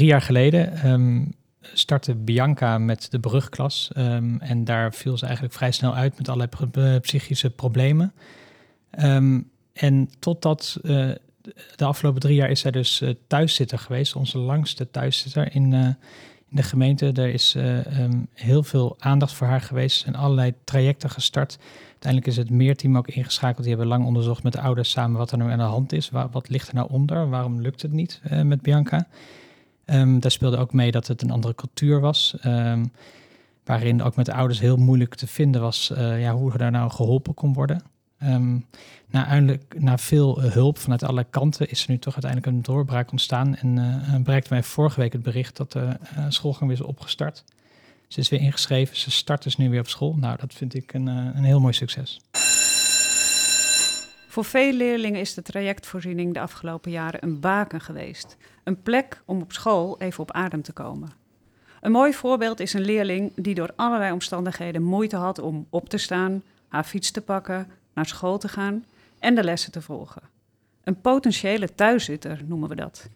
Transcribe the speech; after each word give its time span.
drie 0.00 0.12
jaar 0.12 0.22
geleden 0.22 0.90
um, 0.90 1.32
startte 1.60 2.14
Bianca 2.14 2.78
met 2.78 3.10
de 3.10 3.20
brugklas. 3.20 3.90
Um, 3.96 4.40
en 4.40 4.64
daar 4.64 4.94
viel 4.94 5.18
ze 5.18 5.24
eigenlijk 5.24 5.54
vrij 5.54 5.70
snel 5.70 5.94
uit 5.94 6.18
met 6.18 6.28
allerlei 6.28 7.00
psychische 7.00 7.50
problemen. 7.50 8.12
Um, 9.04 9.50
en 9.72 10.10
totdat 10.18 10.78
uh, 10.82 11.10
de 11.76 11.84
afgelopen 11.84 12.20
drie 12.20 12.34
jaar 12.34 12.50
is 12.50 12.60
zij 12.60 12.70
dus 12.70 13.00
uh, 13.00 13.10
thuiszitter 13.26 13.78
geweest, 13.78 14.16
onze 14.16 14.38
langste 14.38 14.90
thuiszitter 14.90 15.54
in, 15.54 15.72
in 15.72 16.56
de 16.56 16.62
gemeente. 16.62 17.12
Er 17.12 17.28
is 17.28 17.56
heel 18.34 18.62
veel 18.62 18.96
aandacht 18.98 19.32
voor 19.32 19.46
haar 19.46 19.60
geweest 19.60 20.06
en 20.06 20.14
allerlei 20.14 20.54
trajecten 20.64 21.10
gestart. 21.10 21.58
Uiteindelijk 21.88 22.32
is 22.32 22.36
het 22.36 22.50
meerteam 22.50 22.96
ook 22.96 23.08
ingeschakeld. 23.08 23.60
Die 23.62 23.68
hebben 23.68 23.86
lang 23.86 24.04
onderzocht 24.04 24.42
met 24.42 24.52
de 24.52 24.60
ouders 24.60 24.90
samen 24.90 25.18
wat 25.18 25.32
er 25.32 25.38
nou 25.38 25.50
aan 25.50 25.58
de 25.58 25.64
hand 25.64 25.92
is. 25.92 26.10
Wat 26.10 26.48
ligt 26.48 26.68
er 26.68 26.74
nou 26.74 26.90
onder? 26.90 27.28
Waarom 27.28 27.60
lukt 27.60 27.82
het 27.82 27.92
niet 27.92 28.20
met 28.42 28.62
Bianca? 28.62 29.06
Um, 29.92 30.20
daar 30.20 30.30
speelde 30.30 30.56
ook 30.56 30.72
mee 30.72 30.90
dat 30.90 31.06
het 31.06 31.22
een 31.22 31.30
andere 31.30 31.54
cultuur 31.54 32.00
was. 32.00 32.34
Um, 32.46 32.92
waarin 33.64 34.02
ook 34.02 34.16
met 34.16 34.26
de 34.26 34.34
ouders 34.34 34.60
heel 34.60 34.76
moeilijk 34.76 35.14
te 35.14 35.26
vinden 35.26 35.60
was 35.60 35.90
uh, 35.92 36.20
ja, 36.20 36.34
hoe 36.34 36.56
daar 36.56 36.70
nou 36.70 36.90
geholpen 36.90 37.34
kon 37.34 37.52
worden. 37.52 37.82
Um, 38.22 38.66
na, 39.10 39.18
uiteindelijk, 39.18 39.74
na 39.78 39.98
veel 39.98 40.44
uh, 40.44 40.52
hulp 40.52 40.78
vanuit 40.78 41.02
alle 41.02 41.24
kanten 41.24 41.70
is 41.70 41.82
er 41.82 41.90
nu 41.90 41.98
toch 41.98 42.12
uiteindelijk 42.12 42.52
een 42.52 42.62
doorbraak 42.62 43.10
ontstaan. 43.10 43.56
En 43.56 43.76
uh, 43.76 44.16
bereikte 44.16 44.52
mij 44.52 44.62
vorige 44.62 45.00
week 45.00 45.12
het 45.12 45.22
bericht 45.22 45.56
dat 45.56 45.72
de 45.72 45.96
schoolgang 46.28 46.70
weer 46.70 46.80
is 46.80 46.86
opgestart. 46.86 47.44
Ze 48.08 48.20
is 48.20 48.28
weer 48.28 48.40
ingeschreven, 48.40 48.96
ze 48.96 49.10
start 49.10 49.42
dus 49.42 49.56
nu 49.56 49.70
weer 49.70 49.80
op 49.80 49.88
school. 49.88 50.16
Nou, 50.16 50.36
dat 50.40 50.54
vind 50.54 50.74
ik 50.74 50.92
een, 50.92 51.06
een 51.06 51.44
heel 51.44 51.60
mooi 51.60 51.72
succes. 51.72 52.20
Voor 54.30 54.44
veel 54.44 54.72
leerlingen 54.72 55.20
is 55.20 55.34
de 55.34 55.42
trajectvoorziening 55.42 56.34
de 56.34 56.40
afgelopen 56.40 56.90
jaren 56.90 57.24
een 57.24 57.40
baken 57.40 57.80
geweest. 57.80 58.36
Een 58.64 58.82
plek 58.82 59.22
om 59.24 59.40
op 59.40 59.52
school 59.52 60.00
even 60.00 60.22
op 60.22 60.32
adem 60.32 60.62
te 60.62 60.72
komen. 60.72 61.12
Een 61.80 61.92
mooi 61.92 62.12
voorbeeld 62.14 62.60
is 62.60 62.72
een 62.72 62.84
leerling 62.84 63.32
die 63.34 63.54
door 63.54 63.72
allerlei 63.76 64.12
omstandigheden 64.12 64.82
moeite 64.82 65.16
had 65.16 65.38
om 65.38 65.66
op 65.70 65.88
te 65.88 65.98
staan, 65.98 66.42
haar 66.68 66.84
fiets 66.84 67.10
te 67.10 67.20
pakken, 67.20 67.70
naar 67.94 68.06
school 68.06 68.38
te 68.38 68.48
gaan 68.48 68.84
en 69.18 69.34
de 69.34 69.44
lessen 69.44 69.72
te 69.72 69.82
volgen. 69.82 70.22
Een 70.84 71.00
potentiële 71.00 71.74
thuiszitter 71.74 72.40
noemen 72.46 72.68
we 72.68 72.74
dat. 72.74 73.08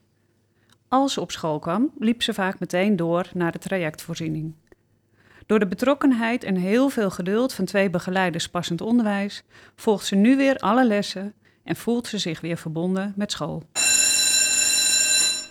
Als 0.88 1.12
ze 1.12 1.20
op 1.20 1.30
school 1.30 1.58
kwam, 1.58 1.90
liep 1.98 2.22
ze 2.22 2.34
vaak 2.34 2.58
meteen 2.58 2.96
door 2.96 3.30
naar 3.34 3.52
de 3.52 3.58
trajectvoorziening. 3.58 4.54
Door 5.46 5.58
de 5.58 5.66
betrokkenheid 5.66 6.44
en 6.44 6.56
heel 6.56 6.88
veel 6.88 7.10
geduld 7.10 7.52
van 7.52 7.64
twee 7.64 7.90
begeleiders 7.90 8.48
passend 8.48 8.80
onderwijs 8.80 9.42
volgt 9.76 10.06
ze 10.06 10.14
nu 10.14 10.36
weer 10.36 10.56
alle 10.58 10.86
lessen 10.86 11.34
en 11.64 11.76
voelt 11.76 12.06
ze 12.06 12.18
zich 12.18 12.40
weer 12.40 12.56
verbonden 12.56 13.12
met 13.16 13.32
school. 13.32 13.62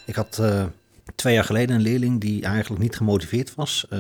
Ik 0.05 0.15
had 0.15 0.37
uh, 0.41 0.65
twee 1.15 1.33
jaar 1.33 1.43
geleden 1.43 1.75
een 1.75 1.81
leerling 1.81 2.21
die 2.21 2.43
eigenlijk 2.43 2.81
niet 2.81 2.95
gemotiveerd 2.95 3.55
was, 3.55 3.85
uh, 3.89 3.99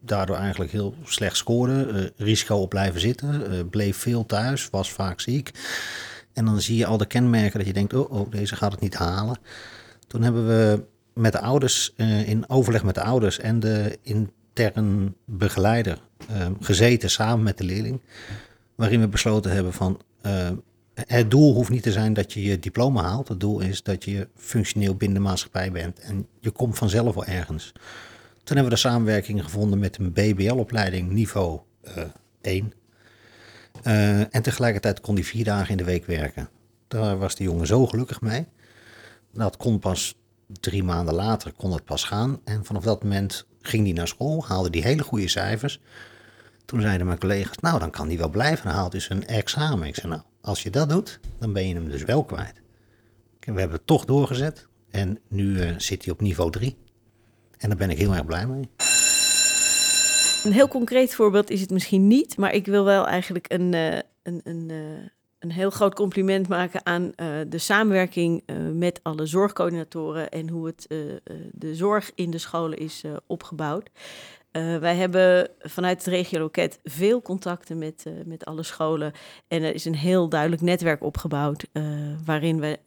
daardoor 0.00 0.36
eigenlijk 0.36 0.70
heel 0.70 0.94
slecht 1.04 1.36
scoorde, 1.36 1.86
uh, 1.92 2.26
risico 2.26 2.56
op 2.56 2.68
blijven 2.68 3.00
zitten, 3.00 3.68
bleef 3.70 3.96
veel 3.96 4.26
thuis, 4.26 4.70
was 4.70 4.92
vaak 4.92 5.20
ziek. 5.20 5.50
En 6.32 6.44
dan 6.44 6.60
zie 6.60 6.76
je 6.76 6.86
al 6.86 6.96
de 6.96 7.06
kenmerken 7.06 7.58
dat 7.58 7.66
je 7.66 7.72
denkt, 7.72 7.94
oh, 7.94 8.12
oh 8.12 8.30
deze 8.30 8.56
gaat 8.56 8.72
het 8.72 8.80
niet 8.80 8.94
halen. 8.94 9.38
Toen 10.06 10.22
hebben 10.22 10.46
we 10.46 10.84
met 11.12 11.32
de 11.32 11.40
ouders, 11.40 11.92
in 12.24 12.44
overleg 12.48 12.82
met 12.82 12.94
de 12.94 13.02
ouders 13.02 13.38
en 13.38 13.60
de 13.60 13.98
in 14.02 14.30
begeleider 15.24 15.98
ehm, 16.28 16.52
gezeten 16.60 17.10
samen 17.10 17.44
met 17.44 17.58
de 17.58 17.64
leerling. 17.64 18.00
Waarin 18.74 19.00
we 19.00 19.08
besloten 19.08 19.50
hebben 19.50 19.72
van 19.72 20.00
uh, 20.26 20.50
het 21.06 21.30
doel 21.30 21.54
hoeft 21.54 21.70
niet 21.70 21.82
te 21.82 21.92
zijn 21.92 22.12
dat 22.12 22.32
je 22.32 22.42
je 22.42 22.58
diploma 22.58 23.02
haalt. 23.02 23.28
Het 23.28 23.40
doel 23.40 23.60
is 23.60 23.82
dat 23.82 24.04
je 24.04 24.28
functioneel 24.36 24.94
binnen 24.94 25.22
de 25.22 25.28
maatschappij 25.28 25.72
bent. 25.72 25.98
En 25.98 26.26
je 26.40 26.50
komt 26.50 26.78
vanzelf 26.78 27.14
wel 27.14 27.24
ergens. 27.24 27.72
Toen 28.44 28.56
hebben 28.56 28.64
we 28.64 28.82
de 28.82 28.88
samenwerking 28.88 29.42
gevonden 29.44 29.78
met 29.78 29.98
een 29.98 30.12
BBL-opleiding 30.12 31.10
niveau 31.10 31.60
uh, 31.84 32.04
1. 32.40 32.72
Uh, 33.86 34.34
en 34.34 34.42
tegelijkertijd 34.42 35.00
kon 35.00 35.14
die 35.14 35.26
vier 35.26 35.44
dagen 35.44 35.70
in 35.70 35.76
de 35.76 35.84
week 35.84 36.06
werken. 36.06 36.48
Daar 36.88 37.18
was 37.18 37.34
de 37.34 37.44
jongen 37.44 37.66
zo 37.66 37.86
gelukkig 37.86 38.20
mee. 38.20 38.46
Dat 39.32 39.56
kon 39.56 39.78
pas 39.78 40.14
drie 40.60 40.82
maanden 40.82 41.14
later 41.14 41.52
kon 41.52 41.72
het 41.72 41.84
pas 41.84 42.04
gaan. 42.04 42.40
En 42.44 42.64
vanaf 42.64 42.82
dat 42.82 43.02
moment 43.02 43.46
ging 43.60 43.84
hij 43.84 43.92
naar 43.92 44.08
school, 44.08 44.44
haalde 44.46 44.70
die 44.70 44.82
hele 44.82 45.02
goede 45.02 45.28
cijfers. 45.28 45.80
Toen 46.64 46.80
zeiden 46.80 47.06
mijn 47.06 47.18
collega's, 47.18 47.58
nou 47.58 47.78
dan 47.78 47.90
kan 47.90 48.08
hij 48.08 48.18
wel 48.18 48.28
blijven, 48.28 48.64
dan 48.64 48.74
haalt 48.74 48.92
hij 48.92 49.00
zijn 49.00 49.26
examen. 49.26 49.86
Ik 49.86 49.94
zei, 49.94 50.08
nou, 50.08 50.22
als 50.40 50.62
je 50.62 50.70
dat 50.70 50.88
doet, 50.88 51.20
dan 51.38 51.52
ben 51.52 51.68
je 51.68 51.74
hem 51.74 51.88
dus 51.88 52.04
wel 52.04 52.24
kwijt. 52.24 52.60
we 53.40 53.60
hebben 53.60 53.76
het 53.76 53.86
toch 53.86 54.04
doorgezet 54.04 54.68
en 54.90 55.18
nu 55.28 55.44
uh, 55.44 55.74
zit 55.76 56.04
hij 56.04 56.12
op 56.12 56.20
niveau 56.20 56.50
3. 56.50 56.76
En 57.58 57.68
daar 57.68 57.78
ben 57.78 57.90
ik 57.90 57.98
heel 57.98 58.14
erg 58.14 58.24
blij 58.24 58.46
mee. 58.46 58.68
Een 60.44 60.52
heel 60.52 60.68
concreet 60.68 61.14
voorbeeld 61.14 61.50
is 61.50 61.60
het 61.60 61.70
misschien 61.70 62.06
niet, 62.06 62.36
maar 62.36 62.52
ik 62.52 62.66
wil 62.66 62.84
wel 62.84 63.06
eigenlijk 63.06 63.52
een, 63.52 63.72
uh, 63.72 63.98
een, 64.22 64.40
een, 64.44 64.68
uh, 64.68 65.08
een 65.38 65.52
heel 65.52 65.70
groot 65.70 65.94
compliment 65.94 66.48
maken 66.48 66.86
aan 66.86 67.02
uh, 67.02 67.26
de 67.48 67.58
samenwerking 67.58 68.42
uh, 68.46 68.56
met 68.72 69.00
alle 69.02 69.26
zorgcoördinatoren 69.26 70.28
en 70.30 70.48
hoe 70.48 70.66
het, 70.66 70.86
uh, 70.88 70.98
de 71.52 71.74
zorg 71.74 72.10
in 72.14 72.30
de 72.30 72.38
scholen 72.38 72.78
is 72.78 73.04
opgebouwd. 73.26 73.90
wij 74.80 74.96
hebben 74.96 75.50
vanuit 75.58 75.98
het 75.98 76.14
regioloket 76.14 76.80
veel 76.84 77.22
contacten 77.22 77.78
met, 77.78 78.04
met 78.24 78.44
alle 78.44 78.62
scholen. 78.62 79.12
En 79.48 79.62
er 79.62 79.74
is 79.74 79.84
een 79.84 79.94
heel 79.94 80.28
duidelijk 80.28 80.62
netwerk 80.62 81.02
opgebouwd 81.02 81.66
waarin 82.24 82.60
we 82.60 82.78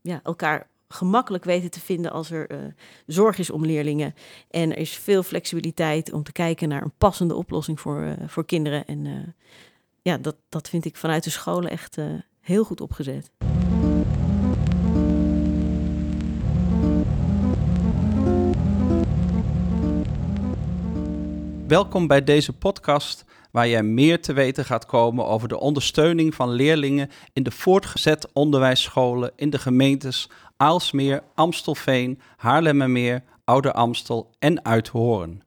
ja, 0.00 0.20
elkaar 0.22 0.68
gemakkelijk 0.88 1.44
weten 1.44 1.70
te 1.70 1.80
vinden 1.80 2.12
als 2.12 2.30
er 2.30 2.74
zorg 3.06 3.38
is 3.38 3.50
om 3.50 3.66
leerlingen. 3.66 4.14
En 4.50 4.70
er 4.70 4.78
is 4.78 4.96
veel 4.96 5.22
flexibiliteit 5.22 6.12
om 6.12 6.22
te 6.22 6.32
kijken 6.32 6.68
naar 6.68 6.82
een 6.82 6.92
passende 6.98 7.34
oplossing 7.34 7.80
voor, 7.80 8.14
voor 8.26 8.44
kinderen. 8.44 8.86
En 8.86 9.34
ja, 10.08 10.18
dat, 10.18 10.36
dat 10.48 10.68
vind 10.68 10.84
ik 10.84 10.96
vanuit 10.96 11.24
de 11.24 11.30
scholen 11.30 11.70
echt 11.70 11.96
uh, 11.96 12.04
heel 12.40 12.64
goed 12.64 12.80
opgezet. 12.80 13.30
Welkom 21.66 22.06
bij 22.06 22.24
deze 22.24 22.52
podcast 22.52 23.24
waar 23.50 23.68
jij 23.68 23.82
meer 23.82 24.22
te 24.22 24.32
weten 24.32 24.64
gaat 24.64 24.86
komen 24.86 25.26
over 25.26 25.48
de 25.48 25.60
ondersteuning 25.60 26.34
van 26.34 26.50
leerlingen 26.50 27.10
in 27.32 27.42
de 27.42 27.50
voortgezet 27.50 28.32
onderwijsscholen 28.32 29.32
in 29.36 29.50
de 29.50 29.58
gemeentes 29.58 30.30
Aalsmeer, 30.56 31.22
Amstelveen, 31.34 32.20
Haarlemmermeer, 32.36 33.22
Ouder 33.44 33.72
Amstel 33.72 34.30
en 34.38 34.64
Uithoorn. 34.64 35.42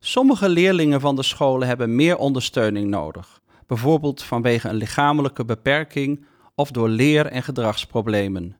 Sommige 0.00 0.48
leerlingen 0.48 1.00
van 1.00 1.16
de 1.16 1.22
scholen 1.22 1.68
hebben 1.68 1.96
meer 1.96 2.16
ondersteuning 2.16 2.88
nodig 2.88 3.40
bijvoorbeeld 3.66 4.22
vanwege 4.22 4.68
een 4.68 4.74
lichamelijke 4.74 5.44
beperking 5.44 6.24
of 6.54 6.70
door 6.70 6.88
leer- 6.88 7.26
en 7.26 7.42
gedragsproblemen. 7.42 8.56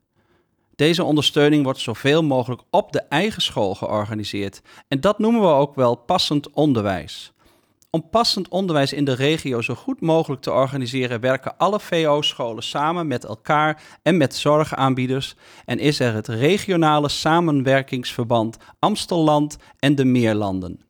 Deze 0.75 1.05
ondersteuning 1.05 1.65
wordt 1.65 1.79
zoveel 1.79 2.23
mogelijk 2.23 2.63
op 2.71 2.93
de 2.93 3.01
eigen 3.01 3.43
school 3.43 3.75
georganiseerd 3.75 4.63
en 4.89 5.01
dat 5.01 5.19
noemen 5.19 5.41
we 5.41 5.47
ook 5.47 5.75
wel 5.75 5.95
passend 5.95 6.51
onderwijs. 6.51 7.33
Om 7.91 8.09
passend 8.11 8.49
onderwijs 8.49 8.93
in 8.93 9.05
de 9.05 9.13
regio 9.13 9.61
zo 9.61 9.75
goed 9.75 10.01
mogelijk 10.01 10.43
te 10.43 10.53
organiseren, 10.53 11.21
werken 11.21 11.57
alle 11.57 11.81
VO-scholen 11.81 12.63
samen 12.63 13.07
met 13.07 13.25
elkaar 13.25 13.83
en 14.03 14.17
met 14.17 14.37
zorgaanbieders 14.37 15.35
en 15.65 15.79
is 15.79 16.01
er 16.01 16.15
het 16.15 16.29
regionale 16.29 17.09
samenwerkingsverband 17.09 18.57
Amstelland 18.79 19.57
en 19.79 19.95
de 19.95 20.05
Meerlanden. 20.05 20.86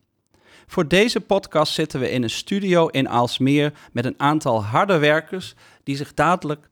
Voor 0.66 0.88
deze 0.88 1.21
podcast 1.21 1.72
zitten 1.72 2.00
we 2.00 2.10
in 2.10 2.22
een 2.22 2.31
studio 2.31 2.87
in 2.87 3.09
Aalsmeer 3.09 3.72
met 3.92 4.04
een 4.04 4.15
aantal 4.16 4.65
harde 4.65 4.98
werkers 4.98 5.54
die 5.84 5.97
zich 5.97 6.15
dadelijk 6.15 6.68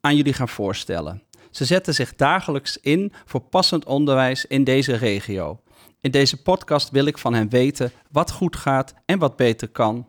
aan 0.00 0.16
jullie 0.16 0.32
gaan 0.32 0.48
voorstellen. 0.48 1.22
Ze 1.50 1.64
zetten 1.64 1.94
zich 1.94 2.16
dagelijks 2.16 2.78
in 2.80 3.12
voor 3.24 3.40
passend 3.40 3.84
onderwijs 3.84 4.46
in 4.46 4.64
deze 4.64 4.94
regio. 4.94 5.60
In 6.00 6.10
deze 6.10 6.42
podcast 6.42 6.90
wil 6.90 7.04
ik 7.04 7.18
van 7.18 7.34
hen 7.34 7.48
weten 7.48 7.92
wat 8.10 8.30
goed 8.30 8.56
gaat 8.56 8.94
en 9.04 9.18
wat 9.18 9.36
beter 9.36 9.68
kan. 9.68 10.08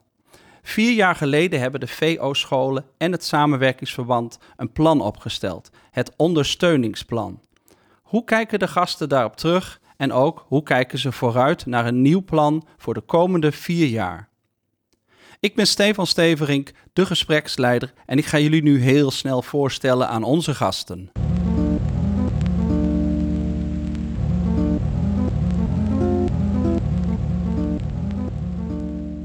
Vier 0.61 0.93
jaar 0.93 1.15
geleden 1.15 1.59
hebben 1.59 1.79
de 1.79 1.87
VO-scholen 1.87 2.85
en 2.97 3.11
het 3.11 3.23
samenwerkingsverband 3.23 4.37
een 4.55 4.71
plan 4.71 5.01
opgesteld, 5.01 5.69
het 5.91 6.13
ondersteuningsplan. 6.15 7.39
Hoe 8.01 8.23
kijken 8.23 8.59
de 8.59 8.67
gasten 8.67 9.09
daarop 9.09 9.35
terug 9.35 9.80
en 10.01 10.11
ook 10.11 10.45
hoe 10.47 10.63
kijken 10.63 10.99
ze 10.99 11.11
vooruit 11.11 11.65
naar 11.65 11.85
een 11.85 12.01
nieuw 12.01 12.23
plan 12.23 12.63
voor 12.77 12.93
de 12.93 13.01
komende 13.01 13.51
vier 13.51 13.87
jaar. 13.87 14.29
Ik 15.39 15.55
ben 15.55 15.67
Stefan 15.67 16.07
Steverink, 16.07 16.71
de 16.93 17.05
gespreksleider, 17.05 17.93
en 18.05 18.17
ik 18.17 18.25
ga 18.25 18.39
jullie 18.39 18.61
nu 18.61 18.81
heel 18.81 19.11
snel 19.11 19.41
voorstellen 19.41 20.07
aan 20.07 20.23
onze 20.23 20.55
gasten. 20.55 21.11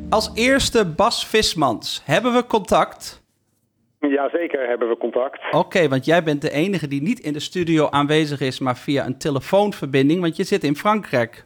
Als 0.09 0.31
eerste 0.35 0.85
Bas 0.85 1.27
Vismans. 1.27 2.03
Hebben 2.05 2.35
we 2.35 2.47
contact? 2.47 3.25
Jazeker 4.19 4.69
hebben 4.69 4.89
we 4.89 4.97
contact. 4.97 5.41
Oké, 5.51 5.89
want 5.89 6.05
jij 6.05 6.23
bent 6.23 6.43
de 6.43 6.51
enige 6.51 6.89
die 6.89 7.03
niet 7.03 7.19
in 7.19 7.33
de 7.33 7.41
studio 7.41 7.89
aanwezig 7.91 8.41
is, 8.41 8.61
maar 8.61 8.77
via 8.77 9.07
een 9.07 9.19
telefoonverbinding, 9.19 10.21
want 10.21 10.37
je 10.37 10.45
zit 10.45 10.65
in 10.65 10.77
Frankrijk. 10.77 11.45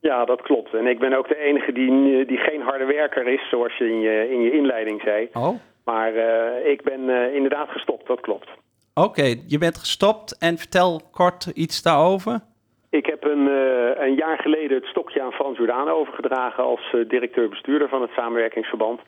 Ja, 0.00 0.24
dat 0.24 0.42
klopt. 0.42 0.74
En 0.74 0.86
ik 0.86 0.98
ben 0.98 1.12
ook 1.12 1.28
de 1.28 1.38
enige 1.38 1.72
die, 1.72 2.26
die 2.26 2.38
geen 2.38 2.60
harde 2.60 2.84
werker 2.84 3.26
is, 3.26 3.48
zoals 3.48 3.76
je 3.76 3.84
in 3.84 4.00
je, 4.00 4.30
in 4.30 4.40
je 4.40 4.52
inleiding 4.52 5.00
zei. 5.02 5.28
Oh. 5.32 5.58
Maar 5.84 6.14
uh, 6.14 6.70
ik 6.70 6.82
ben 6.82 7.00
uh, 7.00 7.34
inderdaad 7.34 7.68
gestopt, 7.68 8.06
dat 8.06 8.20
klopt. 8.20 8.48
Oké, 8.94 9.34
je 9.46 9.58
bent 9.58 9.78
gestopt 9.78 10.38
en 10.38 10.58
vertel 10.58 11.00
kort 11.10 11.46
iets 11.46 11.82
daarover. 11.82 12.40
Ik 12.90 13.06
heb 13.06 13.24
een, 13.24 13.46
uh, 13.46 14.06
een 14.06 14.14
jaar 14.14 14.38
geleden 14.38 14.76
het 14.76 14.86
stokje 14.86 15.22
aan 15.22 15.32
Frans 15.32 15.58
Jordaan 15.58 15.88
overgedragen 15.88 16.64
als 16.64 16.96
directeur-bestuurder 17.08 17.88
van 17.88 18.02
het 18.02 18.10
samenwerkingsverband. 18.10 19.00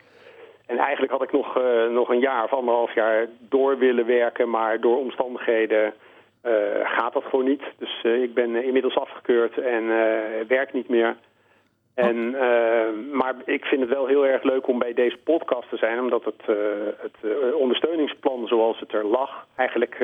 En 0.67 0.79
eigenlijk 0.79 1.13
had 1.13 1.23
ik 1.23 1.33
nog, 1.33 1.61
nog 1.91 2.09
een 2.09 2.21
jaar 2.21 2.45
of 2.45 2.53
anderhalf 2.53 2.95
jaar 2.95 3.27
door 3.39 3.79
willen 3.79 4.07
werken, 4.07 4.51
maar 4.51 4.81
door 4.81 4.99
omstandigheden 4.99 5.93
gaat 6.83 7.13
dat 7.13 7.25
gewoon 7.25 7.45
niet. 7.45 7.63
Dus 7.79 8.03
ik 8.03 8.35
ben 8.35 8.65
inmiddels 8.65 8.97
afgekeurd 8.97 9.59
en 9.59 9.87
werk 10.49 10.73
niet 10.73 10.89
meer. 10.89 11.17
En, 11.95 12.31
maar 13.13 13.35
ik 13.45 13.65
vind 13.65 13.81
het 13.81 13.91
wel 13.91 14.07
heel 14.07 14.27
erg 14.27 14.43
leuk 14.43 14.67
om 14.67 14.79
bij 14.79 14.95
deze 14.95 15.17
podcast 15.25 15.69
te 15.69 15.77
zijn, 15.77 16.01
omdat 16.01 16.25
het, 16.25 16.43
het 16.99 17.55
ondersteuningsplan 17.55 18.47
zoals 18.47 18.81
het 18.81 18.93
er 18.93 19.07
lag, 19.07 19.47
eigenlijk 19.57 19.97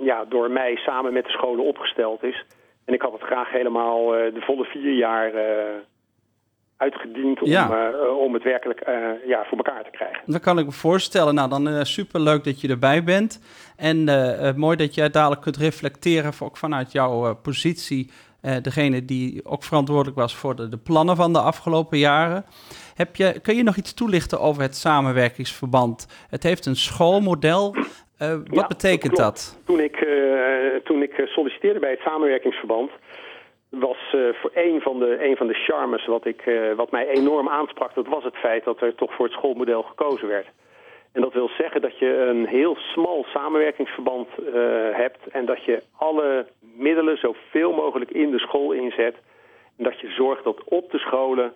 ja, 0.00 0.24
door 0.24 0.50
mij 0.50 0.76
samen 0.76 1.12
met 1.12 1.24
de 1.24 1.30
scholen 1.30 1.64
opgesteld 1.64 2.22
is. 2.22 2.44
En 2.84 2.94
ik 2.94 3.02
had 3.02 3.12
het 3.12 3.22
graag 3.22 3.50
helemaal 3.50 4.06
de 4.06 4.40
volle 4.40 4.64
vier 4.64 4.92
jaar 4.92 5.32
uitgediend 6.82 7.42
om, 7.42 7.48
ja. 7.48 7.92
om 8.10 8.34
het 8.34 8.42
werkelijk 8.42 8.80
ja, 9.26 9.44
voor 9.48 9.58
elkaar 9.58 9.84
te 9.84 9.90
krijgen. 9.90 10.22
Dat 10.26 10.40
kan 10.40 10.58
ik 10.58 10.64
me 10.64 10.72
voorstellen. 10.72 11.34
Nou, 11.34 11.48
dan 11.48 11.86
superleuk 11.86 12.44
dat 12.44 12.60
je 12.60 12.68
erbij 12.68 13.04
bent. 13.04 13.40
En 13.76 14.04
mooi 14.56 14.76
dat 14.76 14.94
jij 14.94 15.10
dadelijk 15.10 15.40
kunt 15.40 15.56
reflecteren, 15.56 16.32
ook 16.40 16.56
vanuit 16.56 16.92
jouw 16.92 17.34
positie 17.34 18.10
uh, 18.42 18.56
degene 18.62 19.04
die 19.04 19.40
ook 19.44 19.62
verantwoordelijk 19.62 20.16
was 20.16 20.36
voor 20.36 20.56
de, 20.56 20.68
de, 20.68 20.78
plannen 20.78 21.16
van 21.16 21.32
de 21.32 21.38
afgelopen 21.38 21.98
jaren. 21.98 22.44
Heb 22.94 23.16
je, 23.16 23.40
kun 23.40 23.56
je 23.56 23.62
nog 23.62 23.76
iets 23.76 23.94
toelichten 23.94 24.40
over 24.40 24.62
het 24.62 24.76
samenwerkingsverband? 24.76 26.26
Het 26.30 26.42
heeft 26.42 26.66
een 26.66 26.76
schoolmodel. 26.76 27.74
Uh, 27.74 28.28
wat 28.34 28.46
ja, 28.50 28.66
betekent 28.66 29.16
dat? 29.16 29.24
dat? 29.26 29.62
Toen 29.66 29.80
ik, 29.80 30.00
uh, 30.00 30.76
toen 30.84 31.02
ik 31.02 31.22
solliciteerde 31.24 31.80
bij 31.80 31.90
het 31.90 32.00
samenwerkingsverband, 32.00 32.90
was 33.80 34.14
voor 34.32 34.50
een 34.54 34.80
van, 34.80 34.98
de, 34.98 35.24
een 35.24 35.36
van 35.36 35.46
de 35.46 35.54
charmes 35.54 36.06
wat, 36.06 36.26
ik, 36.26 36.42
wat 36.76 36.90
mij 36.90 37.08
enorm 37.08 37.48
aansprak, 37.48 37.94
dat 37.94 38.06
was 38.06 38.24
het 38.24 38.36
feit 38.36 38.64
dat 38.64 38.80
er 38.80 38.94
toch 38.94 39.14
voor 39.14 39.24
het 39.24 39.34
schoolmodel 39.34 39.82
gekozen 39.82 40.28
werd. 40.28 40.46
En 41.12 41.20
dat 41.20 41.32
wil 41.32 41.48
zeggen 41.48 41.80
dat 41.80 41.98
je 41.98 42.16
een 42.16 42.46
heel 42.46 42.76
smal 42.76 43.24
samenwerkingsverband 43.28 44.28
uh, 44.38 44.54
hebt 44.92 45.26
en 45.26 45.44
dat 45.46 45.64
je 45.64 45.82
alle 45.96 46.46
middelen 46.60 47.16
zoveel 47.16 47.72
mogelijk 47.72 48.10
in 48.10 48.30
de 48.30 48.38
school 48.38 48.72
inzet. 48.72 49.16
En 49.78 49.84
dat 49.84 50.00
je 50.00 50.10
zorgt 50.10 50.44
dat 50.44 50.64
op 50.64 50.90
de 50.90 50.98
scholen 50.98 51.52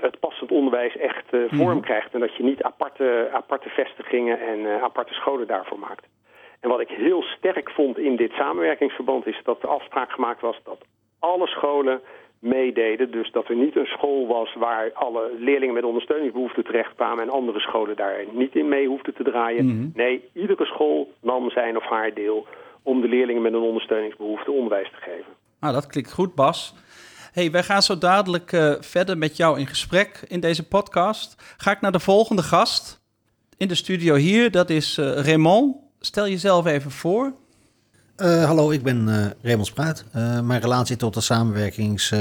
het 0.00 0.20
passend 0.20 0.50
onderwijs 0.50 0.96
echt 0.96 1.24
uh, 1.30 1.40
vorm 1.48 1.80
krijgt. 1.80 2.14
En 2.14 2.20
dat 2.20 2.36
je 2.36 2.42
niet 2.42 2.62
aparte, 2.62 3.28
aparte 3.32 3.68
vestigingen 3.68 4.40
en 4.40 4.82
aparte 4.82 5.14
scholen 5.14 5.46
daarvoor 5.46 5.78
maakt. 5.78 6.06
En 6.60 6.68
wat 6.68 6.80
ik 6.80 6.88
heel 6.88 7.22
sterk 7.22 7.70
vond 7.70 7.98
in 7.98 8.16
dit 8.16 8.32
samenwerkingsverband 8.32 9.26
is 9.26 9.40
dat 9.44 9.60
de 9.60 9.66
afspraak 9.66 10.10
gemaakt 10.10 10.40
was 10.40 10.60
dat 10.64 10.84
alle 11.18 11.46
scholen 11.46 12.00
meededen. 12.38 13.10
Dus 13.10 13.30
dat 13.32 13.48
er 13.48 13.56
niet 13.56 13.76
een 13.76 13.86
school 13.86 14.26
was 14.26 14.54
waar 14.54 14.92
alle 14.92 15.30
leerlingen 15.38 15.74
met 15.74 15.84
ondersteuningsbehoeften 15.84 16.64
terechtkwamen 16.64 17.22
en 17.24 17.30
andere 17.30 17.60
scholen 17.60 17.96
daar 17.96 18.24
niet 18.32 18.54
in 18.54 18.68
mee 18.68 18.86
hoefden 18.86 19.14
te 19.14 19.22
draaien. 19.22 19.66
Mhm. 19.66 19.88
Nee, 19.94 20.24
iedere 20.32 20.64
school 20.64 21.12
nam 21.20 21.50
zijn 21.50 21.76
of 21.76 21.84
haar 21.84 22.14
deel 22.14 22.46
om 22.82 23.00
de 23.00 23.08
leerlingen 23.08 23.42
met 23.42 23.52
een 23.52 23.60
ondersteuningsbehoefte 23.60 24.50
onderwijs 24.50 24.90
te 24.90 25.00
geven. 25.00 25.32
Nou, 25.60 25.74
dat 25.74 25.86
klinkt 25.86 26.12
goed, 26.12 26.34
Bas. 26.34 26.74
Hey, 27.32 27.50
wij 27.50 27.62
gaan 27.62 27.82
zo 27.82 27.98
dadelijk 27.98 28.52
uh, 28.52 28.74
verder 28.80 29.18
met 29.18 29.36
jou 29.36 29.58
in 29.58 29.66
gesprek 29.66 30.24
in 30.28 30.40
deze 30.40 30.68
podcast. 30.68 31.54
Ga 31.56 31.70
ik 31.70 31.80
naar 31.80 31.92
de 31.92 32.00
volgende 32.00 32.42
gast 32.42 33.00
in 33.56 33.68
de 33.68 33.74
studio 33.74 34.14
hier. 34.14 34.50
Dat 34.50 34.70
is 34.70 34.98
uh, 34.98 35.24
Raymond. 35.24 35.76
Stel 36.00 36.28
jezelf 36.28 36.66
even 36.66 36.90
voor. 36.90 37.32
Uh, 38.22 38.44
hallo, 38.44 38.70
ik 38.70 38.82
ben 38.82 39.08
uh, 39.08 39.26
Raymond 39.42 39.66
Spruit. 39.66 40.04
Uh, 40.16 40.40
mijn 40.40 40.60
relatie 40.60 40.96
tot, 40.96 41.14
de 41.14 41.20
samenwerkings, 41.20 42.12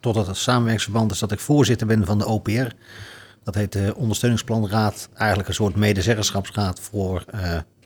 tot 0.00 0.14
het 0.14 0.36
samenwerkingsverband 0.36 1.10
is 1.10 1.18
dat 1.18 1.32
ik 1.32 1.40
voorzitter 1.40 1.86
ben 1.86 2.04
van 2.04 2.18
de 2.18 2.26
OPR. 2.26 2.66
Dat 3.42 3.54
heet 3.54 3.72
de 3.72 3.94
Ondersteuningsplanraad, 3.96 5.08
eigenlijk 5.14 5.48
een 5.48 5.54
soort 5.54 5.76
medezeggenschapsraad 5.76 6.80
voor 6.80 7.24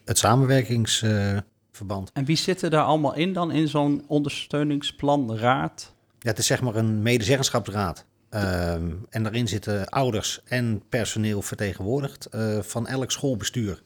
het 0.04 0.18
samenwerkingsverband. 0.18 2.10
en 2.12 2.24
wie 2.24 2.36
zitten 2.36 2.70
daar 2.70 2.84
allemaal 2.84 3.14
in 3.14 3.32
dan, 3.32 3.50
in 3.50 3.68
zo'n 3.68 4.04
ondersteuningsplanraad? 4.06 5.94
Ja, 6.18 6.30
het 6.30 6.38
is 6.38 6.46
zeg 6.46 6.60
maar 6.60 6.74
een 6.74 7.02
medezeggenschapsraad. 7.02 8.04
Ehm, 8.30 8.90
en 9.10 9.22
daarin 9.22 9.48
zitten 9.48 9.88
ouders 9.88 10.40
en 10.44 10.82
personeel 10.88 11.42
vertegenwoordigd 11.42 12.28
van 12.60 12.86
elk 12.86 13.10
schoolbestuur 13.10 13.82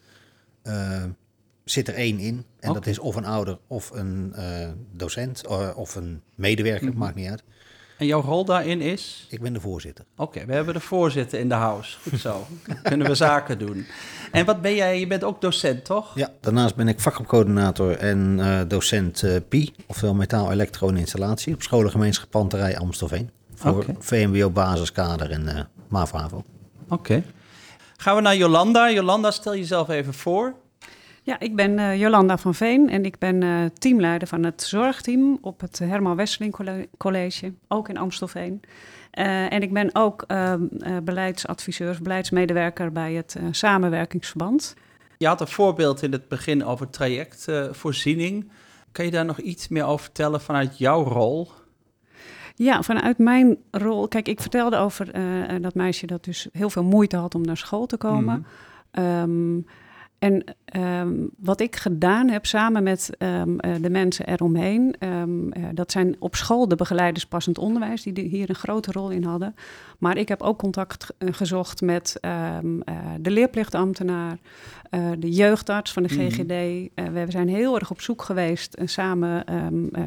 zit 1.65 1.89
er 1.89 1.95
één 1.95 2.19
in. 2.19 2.45
En 2.61 2.73
dat 2.73 2.87
is 2.87 2.99
of 2.99 3.17
een 3.17 3.25
ouder 3.25 3.59
of 3.67 3.91
een 3.91 4.33
eh, 4.35 4.69
docent 4.93 5.43
uh, 5.51 5.69
of 5.75 5.95
een 5.95 6.23
medewerker, 6.35 6.89
Mhm. 6.89 6.99
maakt 6.99 7.15
niet 7.15 7.29
uit. 7.29 7.43
En 7.99 8.07
jouw 8.09 8.21
rol 8.21 8.45
daarin 8.45 8.81
is? 8.81 9.27
Ik 9.31 9.41
ben 9.41 9.53
de 9.53 9.61
voorzitter. 9.61 10.05
Oké, 10.17 10.45
we 10.47 10.53
hebben 10.55 10.75
de 10.75 10.81
voorzitter 10.81 11.39
in 11.39 11.49
de 11.49 11.55
house. 11.55 11.99
Goed 12.11 12.21
zo. 12.21 12.47
Kunnen 12.83 13.07
we 13.07 13.15
zaken 13.15 13.59
doen. 13.59 13.87
En 14.33 14.45
wat 14.45 14.61
ben 14.63 14.75
jij? 14.75 15.01
Je 15.01 15.07
bent 15.07 15.25
ook 15.25 15.41
docent, 15.41 15.85
toch? 15.85 16.15
Ja, 16.15 16.29
daarnaast 16.41 16.75
ben 16.75 16.89
ik 16.89 17.01
vakgroepcoördinator 17.01 17.97
en 17.97 18.37
eh, 18.41 18.61
docent 18.69 19.23
eh, 19.23 19.37
PI, 19.49 19.75
oftewel 19.87 20.15
metaal-elektro 20.15 20.89
en 20.89 20.97
installatie, 20.97 21.55
op 21.55 21.63
scholengemeenschap 21.63 22.31
Panterij 22.31 22.79
Amstelveen. 22.79 23.31
Voor. 23.55 23.85
VMBO 23.99 24.51
basiskader 24.51 25.31
en 25.31 25.49
eh 25.49 25.65
MAVAVO. 25.89 26.45
Oké. 26.89 27.23
Gaan 27.97 28.17
we 28.17 28.23
naar 28.23 28.37
Jolanda. 28.37 28.91
Jolanda, 28.91 29.31
stel 29.31 29.57
jezelf 29.57 29.89
even 29.89 30.15
voor. 30.15 30.55
Ja, 31.25 31.41
ik 31.41 31.57
ben 31.57 31.79
eh, 31.79 32.01
Jolanda 32.01 32.39
van 32.39 32.55
Veen 32.55 32.91
en 32.91 33.05
ik 33.05 33.19
ben 33.19 33.43
eh, 33.43 33.65
teamleider 33.79 34.29
van 34.29 34.45
het 34.45 34.63
zorgteam 34.63 35.39
op 35.41 35.61
het 35.61 35.79
Herman 35.79 36.17
Wesseling 36.17 36.53
Colle- 36.53 36.89
College, 36.97 37.53
ook 37.69 37.89
in 37.89 37.97
Amstelveen. 37.97 38.61
Eh, 39.13 39.53
en 39.53 39.63
ik 39.63 39.73
ben 39.73 39.91
ook 39.93 40.25
eh, 40.27 40.53
eh, 40.53 40.61
beleidsadviseur, 41.03 41.99
beleidsmedewerker 42.03 42.93
bij 42.93 43.13
het 43.13 43.37
samenwerkingsverband. 43.51 44.75
Je 45.19 45.27
had 45.27 45.41
een 45.41 45.47
voorbeeld 45.47 46.03
in 46.03 46.13
het 46.13 46.29
begin 46.29 46.65
over 46.65 46.91
trajectvoorziening. 46.91 48.51
kan 48.93 49.05
je 49.05 49.11
daar 49.11 49.25
nog 49.25 49.39
iets 49.39 49.69
meer 49.69 49.85
over 49.85 50.05
vertellen 50.05 50.41
vanuit 50.41 50.79
jouw 50.79 51.03
rol? 51.05 51.51
Ja, 52.55 52.83
vanuit 52.83 53.19
mijn 53.19 53.57
rol. 53.71 54.09
Kijk, 54.09 54.29
ik 54.29 54.41
vertelde 54.41 54.77
over 54.77 55.13
dat 55.61 55.75
meisje 55.75 56.07
dat 56.07 56.25
dus 56.25 56.49
heel 56.53 56.71
veel 56.71 56.85
moeite 56.85 57.17
had 57.17 57.35
om 57.35 57.43
naar 57.43 57.57
school 57.57 57.87
te 57.87 57.97
komen. 57.97 58.47
Mhm. 58.93 59.05
Ehm, 59.05 59.57
en 60.23 60.45
ehm, 60.65 61.13
wat 61.39 61.61
ik 61.61 61.77
gedaan 61.77 62.29
heb 62.29 62.47
samen 62.47 62.83
met 62.83 63.11
ehm, 63.19 63.59
eh, 63.59 63.75
de 63.81 63.91
mensen 63.91 64.27
eromheen, 64.27 64.95
ehm, 64.99 65.51
eh, 65.51 65.63
dat 65.75 65.93
zijn 65.93 66.17
op 66.19 66.35
school 66.35 66.69
de 66.69 66.75
begeleiders 66.77 67.27
passend 67.27 67.59
onderwijs, 67.59 68.03
die 68.03 68.29
hier 68.29 68.49
een 68.49 68.55
grote 68.55 68.93
rol 68.93 69.11
in 69.11 69.25
hadden. 69.25 69.55
Maar 69.99 70.17
ik 70.17 70.29
heb 70.29 70.43
ook 70.43 70.59
contact 70.59 71.07
eh, 71.19 71.29
gezocht 71.33 71.81
met 71.81 72.19
de 73.21 73.31
leerplichtambtenaar, 73.31 74.39
eh, 74.91 75.11
de 75.19 75.31
jeugdarts 75.31 75.93
van 75.93 76.03
de 76.03 76.15
Mhm. 76.15 76.29
GGD. 76.29 76.91
We 77.13 77.25
zijn 77.29 77.49
heel 77.49 77.79
erg 77.79 77.91
op 77.91 78.01
zoek 78.01 78.23
geweest, 78.23 78.79
samen 78.85 79.45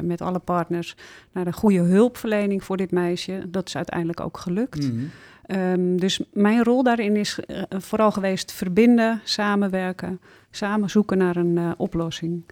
met 0.02 0.20
alle 0.20 0.38
partners, 0.38 0.94
naar 1.32 1.46
een 1.46 1.52
goede 1.52 1.80
hulpverlening 1.80 2.64
voor 2.64 2.76
dit 2.76 2.90
meisje. 2.90 3.42
Dat 3.48 3.68
is 3.68 3.76
uiteindelijk 3.76 4.20
ook 4.20 4.38
gelukt. 4.38 4.92
Mhm. 4.92 5.04
Ehm, 5.46 5.96
dus 5.96 6.20
mijn 6.32 6.64
rol 6.64 6.82
daarin 6.82 7.16
is 7.16 7.40
eh, 7.40 7.62
vooral 7.68 8.12
geweest 8.12 8.52
verbinden, 8.52 9.20
samenwerken, 9.24 10.20
samen 10.50 10.90
zoeken 10.90 11.18
naar 11.18 11.36
een 11.36 11.58
eh, 11.58 11.70
oplossing. 11.76 12.44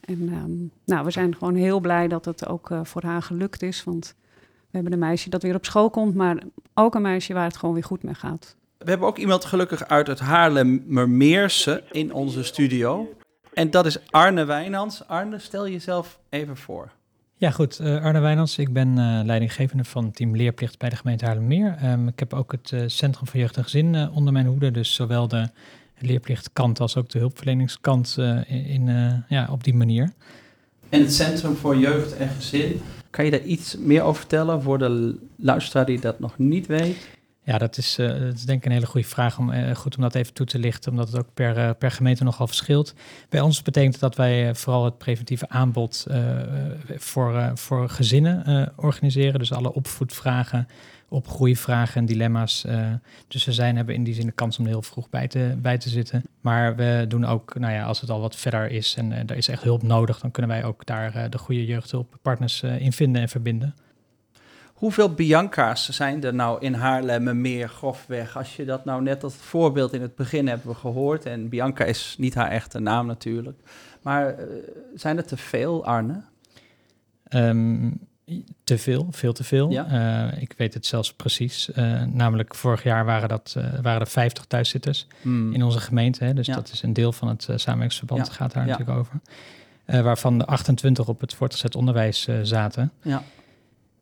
En 0.00 0.28
ehm, 0.28 0.84
nou, 0.84 1.04
we 1.04 1.10
zijn 1.10 1.36
gewoon 1.36 1.54
heel 1.54 1.80
blij 1.80 2.08
dat 2.08 2.24
het 2.24 2.46
ook 2.46 2.70
eh, 2.70 2.80
voor 2.82 3.02
haar 3.02 3.22
gelukt 3.22 3.62
is. 3.62 3.84
Want 3.84 4.14
we 4.36 4.68
hebben 4.70 4.92
een 4.92 4.98
meisje 4.98 5.30
dat 5.30 5.42
weer 5.42 5.54
op 5.54 5.64
school 5.64 5.90
komt, 5.90 6.14
maar 6.14 6.42
ook 6.74 6.94
een 6.94 7.02
meisje 7.02 7.32
waar 7.32 7.44
het 7.44 7.56
gewoon 7.56 7.74
weer 7.74 7.84
goed 7.84 8.02
mee 8.02 8.14
gaat. 8.14 8.56
We 8.78 8.90
hebben 8.90 9.08
ook 9.08 9.18
iemand 9.18 9.44
gelukkig 9.44 9.88
uit 9.88 10.06
het 10.06 10.18
Haarlemmermeerse 10.18 11.84
in 11.90 12.12
onze 12.12 12.42
studio. 12.42 13.14
En 13.52 13.70
dat 13.70 13.86
is 13.86 14.10
Arne 14.10 14.44
Wijnands. 14.44 15.08
Arne, 15.08 15.38
stel 15.38 15.68
jezelf 15.68 16.18
even 16.28 16.56
voor. 16.56 16.92
Ja, 17.40 17.50
goed. 17.50 17.78
eh, 17.78 18.02
Arne 18.04 18.20
Wijnands. 18.20 18.58
Ik 18.58 18.72
ben 18.72 18.98
eh, 18.98 19.20
leidinggevende 19.24 19.84
van 19.84 20.10
team 20.10 20.36
Leerplicht 20.36 20.78
bij 20.78 20.88
de 20.88 20.96
gemeente 20.96 21.24
Haarlemmermeer. 21.24 21.76
Ehm 21.80 22.08
ik 22.08 22.18
heb 22.18 22.34
ook 22.34 22.52
het 22.52 22.72
eh, 22.72 22.80
Centrum 22.86 23.26
voor 23.26 23.40
Jeugd 23.40 23.56
en 23.56 23.62
Gezin 23.62 23.94
eh, 23.94 24.16
onder 24.16 24.32
mijn 24.32 24.46
hoede. 24.46 24.70
Dus 24.70 24.94
zowel 24.94 25.28
de 25.28 25.48
leerplichtkant 25.98 26.80
als 26.80 26.96
ook 26.96 27.08
de 27.08 27.18
hulpverleningskant 27.18 28.16
eh, 28.18 28.70
in, 28.74 28.88
eh, 28.88 29.12
ja, 29.28 29.48
op 29.50 29.64
die 29.64 29.74
manier. 29.74 30.12
En 30.88 31.00
het 31.00 31.14
Centrum 31.14 31.56
voor 31.56 31.76
Jeugd 31.76 32.16
en 32.16 32.28
Gezin. 32.28 32.80
Kan 33.10 33.24
je 33.24 33.30
daar 33.30 33.42
iets 33.42 33.76
meer 33.76 34.02
over 34.02 34.20
vertellen 34.20 34.62
voor 34.62 34.78
de 34.78 35.18
luisteraar 35.36 35.86
die 35.86 36.00
dat 36.00 36.18
nog 36.20 36.38
niet 36.38 36.66
weet? 36.66 37.08
Ja, 37.48 37.58
dat 37.58 37.76
is, 37.76 37.94
dat 37.94 38.34
is 38.34 38.44
denk 38.44 38.58
ik 38.58 38.64
een 38.64 38.72
hele 38.72 38.86
goede 38.86 39.06
vraag. 39.06 39.38
Om, 39.38 39.50
uh, 39.50 39.74
goed 39.74 39.96
om 39.96 40.02
dat 40.02 40.14
even 40.14 40.34
toe 40.34 40.46
te 40.46 40.58
lichten, 40.58 40.90
omdat 40.90 41.08
het 41.08 41.18
ook 41.18 41.34
per, 41.34 41.58
uh, 41.58 41.70
per 41.78 41.90
gemeente 41.90 42.24
nogal 42.24 42.46
verschilt. 42.46 42.94
Bij 43.28 43.40
ons 43.40 43.62
betekent 43.62 44.00
dat 44.00 44.16
wij 44.16 44.54
vooral 44.54 44.84
het 44.84 44.98
preventieve 44.98 45.48
aanbod 45.48 46.06
voor, 46.96 47.50
voor 47.54 47.88
gezinnen 47.88 48.72
organiseren. 48.76 49.38
Dus 49.38 49.52
alle 49.52 49.72
opvoedvragen, 49.72 50.68
opgroeivragen 51.08 52.00
en 52.00 52.06
dilemma's. 52.06 52.66
dus 53.28 53.44
we 53.44 53.52
zijn, 53.52 53.76
hebben 53.76 53.94
in 53.94 54.04
die 54.04 54.14
zin 54.14 54.26
de 54.26 54.32
kans 54.32 54.58
om 54.58 54.64
er 54.64 54.70
heel 54.70 54.82
vroeg 54.82 55.10
bij 55.10 55.28
te, 55.28 55.54
bij 55.58 55.78
te 55.78 55.88
zitten. 55.88 56.22
Maar 56.40 56.76
we 56.76 57.04
doen 57.08 57.24
ook, 57.24 57.58
nou 57.58 57.72
ja, 57.72 57.84
als 57.84 58.00
het 58.00 58.10
al 58.10 58.20
wat 58.20 58.36
verder 58.36 58.70
is 58.70 58.94
en 58.94 59.12
er 59.12 59.36
is 59.36 59.48
echt 59.48 59.62
hulp 59.62 59.82
nodig, 59.82 60.20
dan 60.20 60.30
kunnen 60.30 60.50
wij 60.50 60.64
ook 60.64 60.86
daar 60.86 61.30
de 61.30 61.38
goede 61.38 61.66
jeugdhulppartners 61.66 62.62
in 62.62 62.92
vinden 62.92 63.22
en 63.22 63.28
verbinden. 63.28 63.74
Hoeveel 64.78 65.14
Bianca's 65.14 65.88
zijn 65.88 66.24
er 66.24 66.34
nou 66.34 66.60
in 66.60 66.74
Haarlem 66.74 67.40
meer 67.40 67.68
grofweg? 67.68 68.36
Als 68.36 68.56
je 68.56 68.64
dat 68.64 68.84
nou 68.84 69.02
net 69.02 69.24
als 69.24 69.34
voorbeeld 69.34 69.92
in 69.92 70.02
het 70.02 70.14
begin 70.14 70.48
hebben 70.48 70.68
we 70.68 70.74
gehoord. 70.74 71.26
En 71.26 71.48
Bianca 71.48 71.84
is 71.84 72.14
niet 72.18 72.34
haar 72.34 72.50
echte 72.50 72.78
naam 72.78 73.06
natuurlijk. 73.06 73.60
Maar 74.02 74.38
uh, 74.38 74.44
zijn 74.94 75.16
er 75.16 75.24
te 75.24 75.36
veel, 75.36 75.84
Arne? 75.84 76.22
Um, 77.30 78.00
te 78.64 78.78
veel, 78.78 79.06
veel 79.10 79.32
te 79.32 79.44
veel. 79.44 79.70
Ja. 79.70 80.30
Uh, 80.32 80.42
ik 80.42 80.54
weet 80.56 80.74
het 80.74 80.86
zelfs 80.86 81.12
precies. 81.12 81.70
Uh, 81.76 82.02
namelijk 82.02 82.54
vorig 82.54 82.82
jaar 82.82 83.04
waren, 83.04 83.28
dat, 83.28 83.56
waren 83.82 84.00
er 84.00 84.06
50 84.06 84.44
thuiszitters 84.44 85.06
mm. 85.22 85.52
in 85.52 85.62
onze 85.62 85.80
gemeente. 85.80 86.24
Hè, 86.24 86.34
dus 86.34 86.46
ja. 86.46 86.54
dat 86.54 86.70
is 86.72 86.82
een 86.82 86.92
deel 86.92 87.12
van 87.12 87.28
het 87.28 87.42
samenwerkingsverband, 87.42 88.26
ja. 88.26 88.32
gaat 88.32 88.52
daar 88.52 88.66
natuurlijk 88.66 88.98
over. 88.98 89.20
waarvan 89.84 90.38
de 90.38 90.46
28 90.46 91.08
op 91.08 91.20
het 91.20 91.34
voortgezet 91.34 91.74
onderwijs 91.74 92.28
zaten. 92.42 92.92
Ja. 93.02 93.22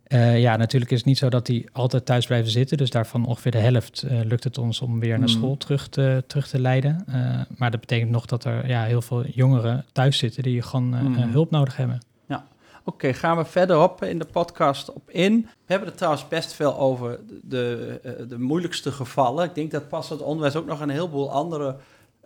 Uh, 0.09 0.41
ja, 0.41 0.57
natuurlijk 0.57 0.91
is 0.93 0.99
het 0.99 1.07
niet 1.07 1.19
zo 1.19 1.29
dat 1.29 1.47
die 1.47 1.69
altijd 1.73 2.05
thuis 2.05 2.27
blijven 2.27 2.51
zitten. 2.51 2.77
Dus 2.77 2.91
daarvan 2.91 3.27
ongeveer 3.27 3.51
de 3.51 3.59
helft 3.59 4.05
uh, 4.05 4.21
lukt 4.25 4.45
het 4.45 4.59
ons 4.59 4.81
om 4.81 5.01
weer 5.01 5.19
naar 5.19 5.29
mm. 5.29 5.35
school 5.35 5.57
terug 5.57 5.89
te, 5.89 6.25
terug 6.27 6.49
te 6.49 6.61
leiden. 6.61 7.05
Uh, 7.09 7.41
maar 7.57 7.71
dat 7.71 7.81
betekent 7.81 8.11
nog 8.11 8.27
dat 8.27 8.45
er 8.45 8.69
ja, 8.69 8.85
heel 8.85 9.03
veel 9.03 9.27
jongeren 9.27 9.85
thuis 9.93 10.19
zitten 10.19 10.43
die 10.43 10.63
gewoon 10.63 10.89
mm. 10.89 11.15
hulp 11.15 11.51
nodig 11.51 11.77
hebben. 11.77 12.01
Ja, 12.27 12.47
oké. 12.85 13.13
gaan 13.13 13.37
we 13.37 13.45
verderop 13.45 14.05
in 14.05 14.19
de 14.19 14.25
podcast 14.25 14.93
op 14.93 15.11
in. 15.11 15.41
We 15.41 15.73
hebben 15.73 15.89
het 15.89 15.97
trouwens 15.97 16.29
best 16.29 16.53
veel 16.53 16.79
over 16.79 17.21
de, 17.43 18.01
de 18.29 18.39
moeilijkste 18.39 18.93
gevallen. 18.93 19.45
Ik 19.45 19.55
denk 19.55 19.71
dat 19.71 19.89
pas 19.89 20.09
het 20.09 20.23
onderwijs 20.23 20.57
ook 20.57 20.67
nog 20.67 20.81
een 20.81 20.91
heleboel 20.91 21.31
andere 21.31 21.77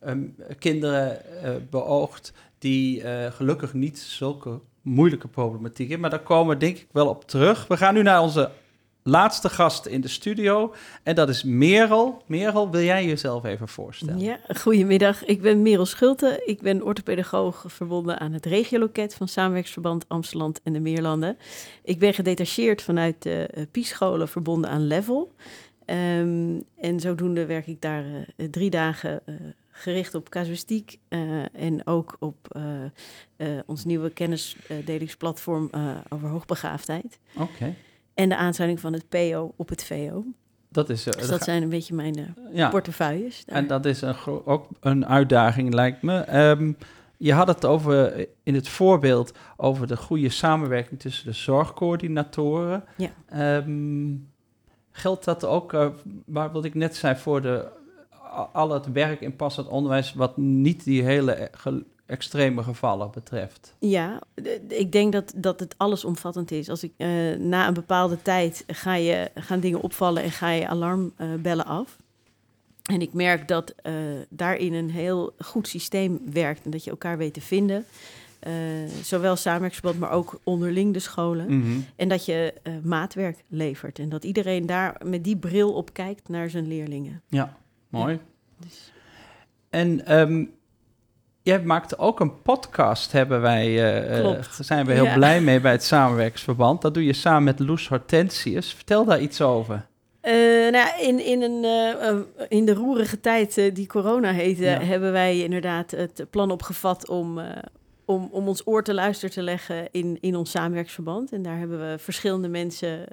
um, 0.06 0.34
kinderen 0.58 1.18
beoogt 1.70 2.32
die 2.58 3.02
gelukkig 3.30 3.74
niet 3.74 3.98
zulke 3.98 4.60
moeilijke 4.82 5.28
problematiek 5.28 5.90
in. 5.90 6.00
Maar 6.00 6.10
daar 6.10 6.22
komen 6.22 6.54
we 6.54 6.60
denk 6.60 6.76
ik 6.76 6.88
wel 6.92 7.08
op 7.08 7.24
terug. 7.24 7.66
We 7.66 7.76
gaan 7.76 7.94
nu 7.94 8.02
naar 8.02 8.22
onze 8.22 8.50
laatste 9.02 9.48
gast 9.48 9.86
in 9.86 10.00
de 10.00 10.08
studio. 10.08 10.74
En 11.02 11.14
dat 11.14 11.28
is 11.28 11.42
Merel. 11.42 12.22
Merel, 12.26 12.70
wil 12.70 12.82
jij 12.82 13.06
jezelf 13.06 13.44
even 13.44 13.68
voorstellen? 13.68 14.18
Ja, 14.18 14.38
goedemiddag. 14.56 15.24
Ik 15.24 15.42
ben 15.42 15.62
Merel 15.62 15.86
Schulte. 15.86 16.42
Ik 16.44 16.60
ben 16.60 16.82
orthopedagoog 16.82 17.64
verbonden 17.66 18.20
aan 18.20 18.32
het 18.32 18.46
regioloket 18.46 19.14
van 19.14 19.28
Samenwerksverband 19.28 20.04
Amsterdam 20.08 20.52
en 20.62 20.72
de 20.72 20.80
Meerlanden. 20.80 21.36
Ik 21.82 21.98
ben 21.98 22.14
gedetacheerd 22.14 22.82
vanuit 22.82 23.22
de 23.22 23.50
uh, 23.54 23.64
PIE-scholen 23.70 24.28
verbonden 24.28 24.70
aan 24.70 24.86
Level. 24.86 25.32
Um, 25.86 26.64
en 26.80 27.00
zodoende 27.00 27.46
werk 27.46 27.66
ik 27.66 27.80
daar 27.80 28.04
uh, 28.04 28.48
drie 28.50 28.70
dagen 28.70 29.20
uh, 29.26 29.36
gericht 29.80 30.14
op 30.14 30.28
casuïstiek 30.28 30.98
uh, 31.08 31.42
en 31.52 31.86
ook 31.86 32.16
op 32.18 32.54
uh, 32.56 32.62
uh, 33.36 33.58
ons 33.66 33.84
nieuwe 33.84 34.10
kennisdelingsplatform 34.10 35.70
over 36.08 36.28
hoogbegaafdheid. 36.28 37.18
Oké. 37.36 37.74
En 38.14 38.28
de 38.28 38.36
aansluiting 38.36 38.80
van 38.80 38.92
het 38.92 39.08
PO 39.08 39.52
op 39.56 39.68
het 39.68 39.84
VO. 39.84 40.24
Dat 40.68 40.90
is, 40.90 41.04
dus 41.04 41.28
dat 41.28 41.42
zijn 41.42 41.62
een 41.62 41.68
beetje 41.68 41.94
mijn 41.94 42.34
ja. 42.52 42.68
portefeuilles. 42.68 43.44
Daar. 43.44 43.56
En 43.56 43.66
dat 43.66 43.84
is 43.84 44.00
een 44.00 44.16
ook 44.44 44.68
een 44.80 45.06
uitdaging, 45.06 45.74
lijkt 45.74 46.02
me. 46.02 46.38
Um, 46.50 46.76
je 47.16 47.32
had 47.32 47.48
het 47.48 47.64
over 47.64 48.26
in 48.42 48.54
het 48.54 48.68
voorbeeld 48.68 49.32
over 49.56 49.86
de 49.86 49.96
goede 49.96 50.28
samenwerking 50.28 51.00
tussen 51.00 51.26
de 51.26 51.32
zorgcoördinatoren. 51.32 52.84
Ja. 52.96 53.56
Um, 53.56 54.28
geldt 54.90 55.24
dat 55.24 55.44
ook, 55.44 55.92
waar 56.26 56.52
wat 56.52 56.64
ik 56.64 56.74
net 56.74 56.96
zei, 56.96 57.16
voor 57.16 57.42
de 57.42 57.68
al 58.52 58.70
het 58.70 58.92
werk 58.92 59.20
in 59.20 59.36
passend 59.36 59.68
onderwijs 59.68 60.14
wat 60.14 60.36
niet 60.36 60.84
die 60.84 61.02
hele 61.02 61.50
extreme 62.10 62.62
gevallen 62.62 63.10
betreft. 63.10 63.74
Ja, 63.78 64.22
ik 64.68 64.92
denk 64.92 65.12
dat, 65.12 65.32
dat 65.36 65.60
het 65.60 65.74
allesomvattend 65.76 66.50
is. 66.50 66.68
Als 66.68 66.82
ik 66.82 66.92
uh, 66.96 67.36
na 67.38 67.68
een 67.68 67.74
bepaalde 67.74 68.22
tijd 68.22 68.64
ga 68.66 68.94
je, 68.94 69.30
gaan 69.34 69.60
dingen 69.60 69.80
opvallen 69.80 70.22
en 70.22 70.30
ga 70.30 70.50
je 70.50 70.68
alarmbellen 70.68 71.66
uh, 71.66 71.70
af. 71.70 71.96
En 72.82 73.00
ik 73.00 73.12
merk 73.12 73.48
dat 73.48 73.74
uh, 73.82 73.92
daarin 74.28 74.72
een 74.72 74.90
heel 74.90 75.32
goed 75.38 75.68
systeem 75.68 76.20
werkt 76.32 76.64
en 76.64 76.70
dat 76.70 76.84
je 76.84 76.90
elkaar 76.90 77.18
weet 77.18 77.34
te 77.34 77.40
vinden. 77.40 77.84
Zowel 79.02 79.36
samenwerksverband, 79.36 79.98
maar 79.98 80.10
ook 80.10 80.40
onderling 80.44 80.92
de 80.92 80.98
scholen. 80.98 81.46
Mm 81.48 81.62
-hmm. 81.62 81.84
En 81.96 82.08
dat 82.08 82.24
je 82.24 82.54
maatwerk 82.82 83.44
levert. 83.48 83.98
En 83.98 84.08
dat 84.08 84.24
iedereen 84.24 84.66
daar 84.66 85.00
met 85.04 85.24
die 85.24 85.36
bril 85.36 85.72
op 85.72 85.92
kijkt 85.92 86.28
naar 86.28 86.50
zijn 86.50 86.68
leerlingen. 86.68 87.22
Ja. 87.28 87.58
Mooi. 87.90 88.20
Dus. 88.56 88.92
En 89.70 90.18
um, 90.20 90.54
jij 91.42 91.62
maakte 91.62 91.98
ook 91.98 92.20
een 92.20 92.42
podcast, 92.42 93.12
hebben 93.12 93.40
wij, 93.40 93.68
uh, 94.22 94.42
zijn 94.60 94.86
we 94.86 94.92
heel 94.92 95.04
ja. 95.04 95.14
blij 95.14 95.40
mee 95.40 95.60
bij 95.60 95.72
het 95.72 95.84
samenwerksverband. 95.84 96.82
Dat 96.82 96.94
doe 96.94 97.04
je 97.04 97.12
samen 97.12 97.44
met 97.44 97.58
Loes 97.58 97.88
Hortensius. 97.88 98.74
Vertel 98.74 99.04
daar 99.04 99.20
iets 99.20 99.40
over. 99.40 99.88
Uh, 100.22 100.70
nou, 100.70 101.00
in, 101.00 101.24
in, 101.24 101.42
een, 101.42 101.64
uh, 101.64 102.46
in 102.48 102.64
de 102.64 102.74
roerige 102.74 103.20
tijd 103.20 103.70
die 103.74 103.86
corona 103.86 104.32
heette, 104.32 104.64
ja. 104.64 104.80
hebben 104.80 105.12
wij 105.12 105.38
inderdaad 105.38 105.90
het 105.90 106.26
plan 106.30 106.50
opgevat 106.50 107.08
om, 107.08 107.40
om, 108.04 108.28
om 108.32 108.48
ons 108.48 108.66
oor 108.66 108.82
te 108.82 108.94
luisteren 108.94 109.34
te 109.34 109.42
leggen 109.42 109.88
in, 109.90 110.18
in 110.20 110.36
ons 110.36 110.50
samenwerksverband. 110.50 111.32
En 111.32 111.42
daar 111.42 111.58
hebben 111.58 111.90
we 111.90 111.98
verschillende 111.98 112.48
mensen 112.48 113.06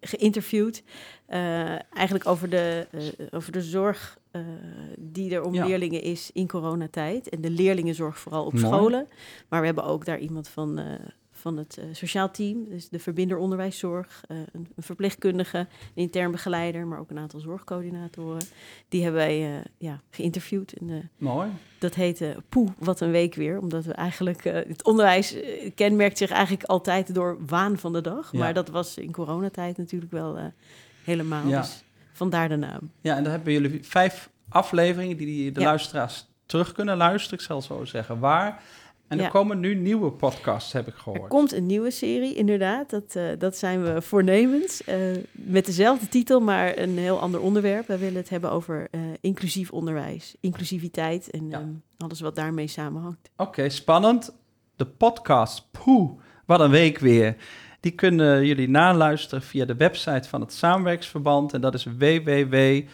geïnterviewd. 0.00 0.82
Uh, 1.28 1.94
eigenlijk 1.94 2.26
over 2.26 2.50
de, 2.50 2.86
uh, 2.90 3.26
over 3.30 3.52
de 3.52 3.62
zorg 3.62 4.18
uh, 4.32 4.42
die 4.98 5.34
er 5.34 5.42
om 5.42 5.54
ja. 5.54 5.66
leerlingen 5.66 6.02
is 6.02 6.30
in 6.32 6.48
coronatijd. 6.48 7.28
En 7.28 7.40
de 7.40 7.50
leerlingenzorg 7.50 8.18
vooral 8.18 8.44
op 8.44 8.52
Mooi. 8.52 8.66
scholen. 8.66 9.08
Maar 9.48 9.60
we 9.60 9.66
hebben 9.66 9.84
ook 9.84 10.04
daar 10.04 10.18
iemand 10.18 10.48
van 10.48 10.80
van 11.40 11.56
het 11.56 11.78
uh, 11.78 11.84
sociaal 11.92 12.30
team, 12.30 12.68
dus 12.68 12.88
de 12.88 12.98
verbinder 12.98 13.38
onderwijszorg, 13.38 14.22
uh, 14.28 14.38
een, 14.38 14.68
een, 14.76 14.82
verpleegkundige, 14.82 15.58
een 15.58 15.66
intern 15.94 16.30
begeleider, 16.30 16.86
maar 16.86 16.98
ook 16.98 17.10
een 17.10 17.18
aantal 17.18 17.40
zorgcoördinatoren. 17.40 18.42
Die 18.88 19.02
hebben 19.02 19.20
wij 19.20 19.54
uh, 19.54 19.64
ja, 19.78 20.00
geïnterviewd. 20.10 20.72
En, 20.72 21.10
Mooi. 21.16 21.50
Dat 21.78 21.94
heette 21.94 22.36
Poe, 22.48 22.68
wat 22.78 23.00
een 23.00 23.10
week 23.10 23.34
weer, 23.34 23.58
omdat 23.58 23.84
we 23.84 23.92
eigenlijk, 23.92 24.44
het 24.44 24.84
onderwijs 24.84 25.36
kenmerkt 25.74 26.18
zich 26.18 26.30
eigenlijk 26.30 26.64
altijd 26.64 27.14
door 27.14 27.38
waan 27.46 27.78
van 27.78 27.92
de 27.92 28.00
dag. 28.00 28.32
Ja. 28.32 28.38
Maar 28.38 28.54
dat 28.54 28.68
was 28.68 28.96
in 28.96 29.12
coronatijd 29.12 29.76
natuurlijk 29.76 30.12
wel 30.12 30.52
helemaal, 31.04 31.46
ja. 31.46 31.60
dus 31.60 31.84
vandaar 32.12 32.48
de 32.48 32.56
naam. 32.56 32.90
Ja, 33.00 33.16
en 33.16 33.22
dan 33.22 33.32
hebben 33.32 33.52
jullie 33.52 33.78
vijf 33.82 34.30
afleveringen 34.48 35.16
die 35.16 35.52
de 35.52 35.60
ja. 35.60 35.66
luisteraars 35.66 36.26
terug 36.46 36.72
kunnen 36.72 36.96
luisteren, 36.96 37.38
ik 37.38 37.44
zal 37.44 37.62
zo 37.62 37.84
zeggen 37.84 38.18
waar. 38.18 38.62
En 39.10 39.18
er 39.18 39.24
ja. 39.24 39.30
komen 39.30 39.60
nu 39.60 39.74
nieuwe 39.74 40.10
podcasts, 40.10 40.72
heb 40.72 40.88
ik 40.88 40.94
gehoord. 40.94 41.22
Er 41.22 41.28
komt 41.28 41.52
een 41.52 41.66
nieuwe 41.66 41.90
serie, 41.90 42.34
inderdaad. 42.34 42.90
Dat, 42.90 43.14
uh, 43.16 43.24
dat 43.38 43.56
zijn 43.56 43.82
we 43.82 44.02
voornemens. 44.02 44.82
Uh, 44.88 44.96
met 45.32 45.66
dezelfde 45.66 46.08
titel, 46.08 46.40
maar 46.40 46.78
een 46.78 46.98
heel 46.98 47.20
ander 47.20 47.40
onderwerp. 47.40 47.86
We 47.86 47.98
willen 47.98 48.16
het 48.16 48.28
hebben 48.28 48.50
over 48.50 48.88
uh, 48.90 49.00
inclusief 49.20 49.70
onderwijs, 49.70 50.34
inclusiviteit 50.40 51.30
en 51.30 51.48
ja. 51.48 51.58
um, 51.58 51.82
alles 51.96 52.20
wat 52.20 52.36
daarmee 52.36 52.66
samenhangt. 52.66 53.30
Oké, 53.36 53.48
okay, 53.48 53.68
spannend. 53.68 54.34
De 54.76 54.86
podcast, 54.86 55.66
poeh, 55.70 56.20
wat 56.46 56.60
een 56.60 56.70
week 56.70 56.98
weer. 56.98 57.36
Die 57.80 57.92
kunnen 57.92 58.46
jullie 58.46 58.68
naluisteren 58.68 59.42
via 59.42 59.64
de 59.64 59.76
website 59.76 60.28
van 60.28 60.40
het 60.40 60.52
Samenwerksverband. 60.52 61.52
En 61.52 61.60
dat 61.60 61.74
is 61.74 61.84
www.swvam.nl. 61.84 62.88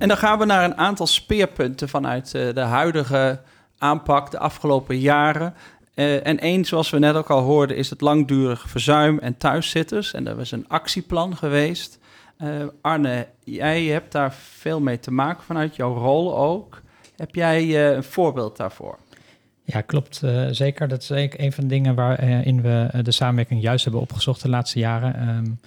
En 0.00 0.08
dan 0.08 0.16
gaan 0.16 0.38
we 0.38 0.44
naar 0.44 0.64
een 0.64 0.76
aantal 0.76 1.06
speerpunten 1.06 1.88
vanuit 1.88 2.34
uh, 2.34 2.54
de 2.54 2.60
huidige 2.60 3.40
aanpak 3.78 4.30
de 4.30 4.38
afgelopen 4.38 4.98
jaren. 4.98 5.54
Uh, 5.94 6.26
en 6.26 6.38
één, 6.38 6.64
zoals 6.64 6.90
we 6.90 6.98
net 6.98 7.14
ook 7.14 7.30
al 7.30 7.40
hoorden, 7.40 7.76
is 7.76 7.90
het 7.90 8.00
langdurig 8.00 8.68
verzuim 8.68 9.18
en 9.18 9.36
thuiszitters. 9.36 10.14
En 10.14 10.26
er 10.26 10.40
is 10.40 10.50
een 10.50 10.68
actieplan 10.68 11.36
geweest. 11.36 11.98
Uh, 12.42 12.48
Arne, 12.80 13.26
jij 13.44 13.84
hebt 13.84 14.12
daar 14.12 14.32
veel 14.32 14.80
mee 14.80 15.00
te 15.00 15.10
maken 15.10 15.44
vanuit 15.44 15.76
jouw 15.76 15.94
rol 15.94 16.36
ook. 16.36 16.80
Heb 17.16 17.34
jij 17.34 17.94
een 17.94 18.04
voorbeeld 18.04 18.56
daarvoor? 18.56 18.98
Ja, 19.64 19.80
klopt. 19.80 20.22
Zeker. 20.50 20.88
Dat 20.88 21.02
is 21.02 21.10
een 21.10 21.52
van 21.52 21.64
de 21.64 21.70
dingen 21.70 21.94
waarin 21.94 22.62
we 22.62 23.02
de 23.02 23.10
samenwerking 23.10 23.62
juist 23.62 23.84
hebben 23.84 24.02
opgezocht 24.02 24.42
de 24.42 24.48
laatste 24.48 24.78
jaren. 24.78 25.28
Um, 25.28 25.60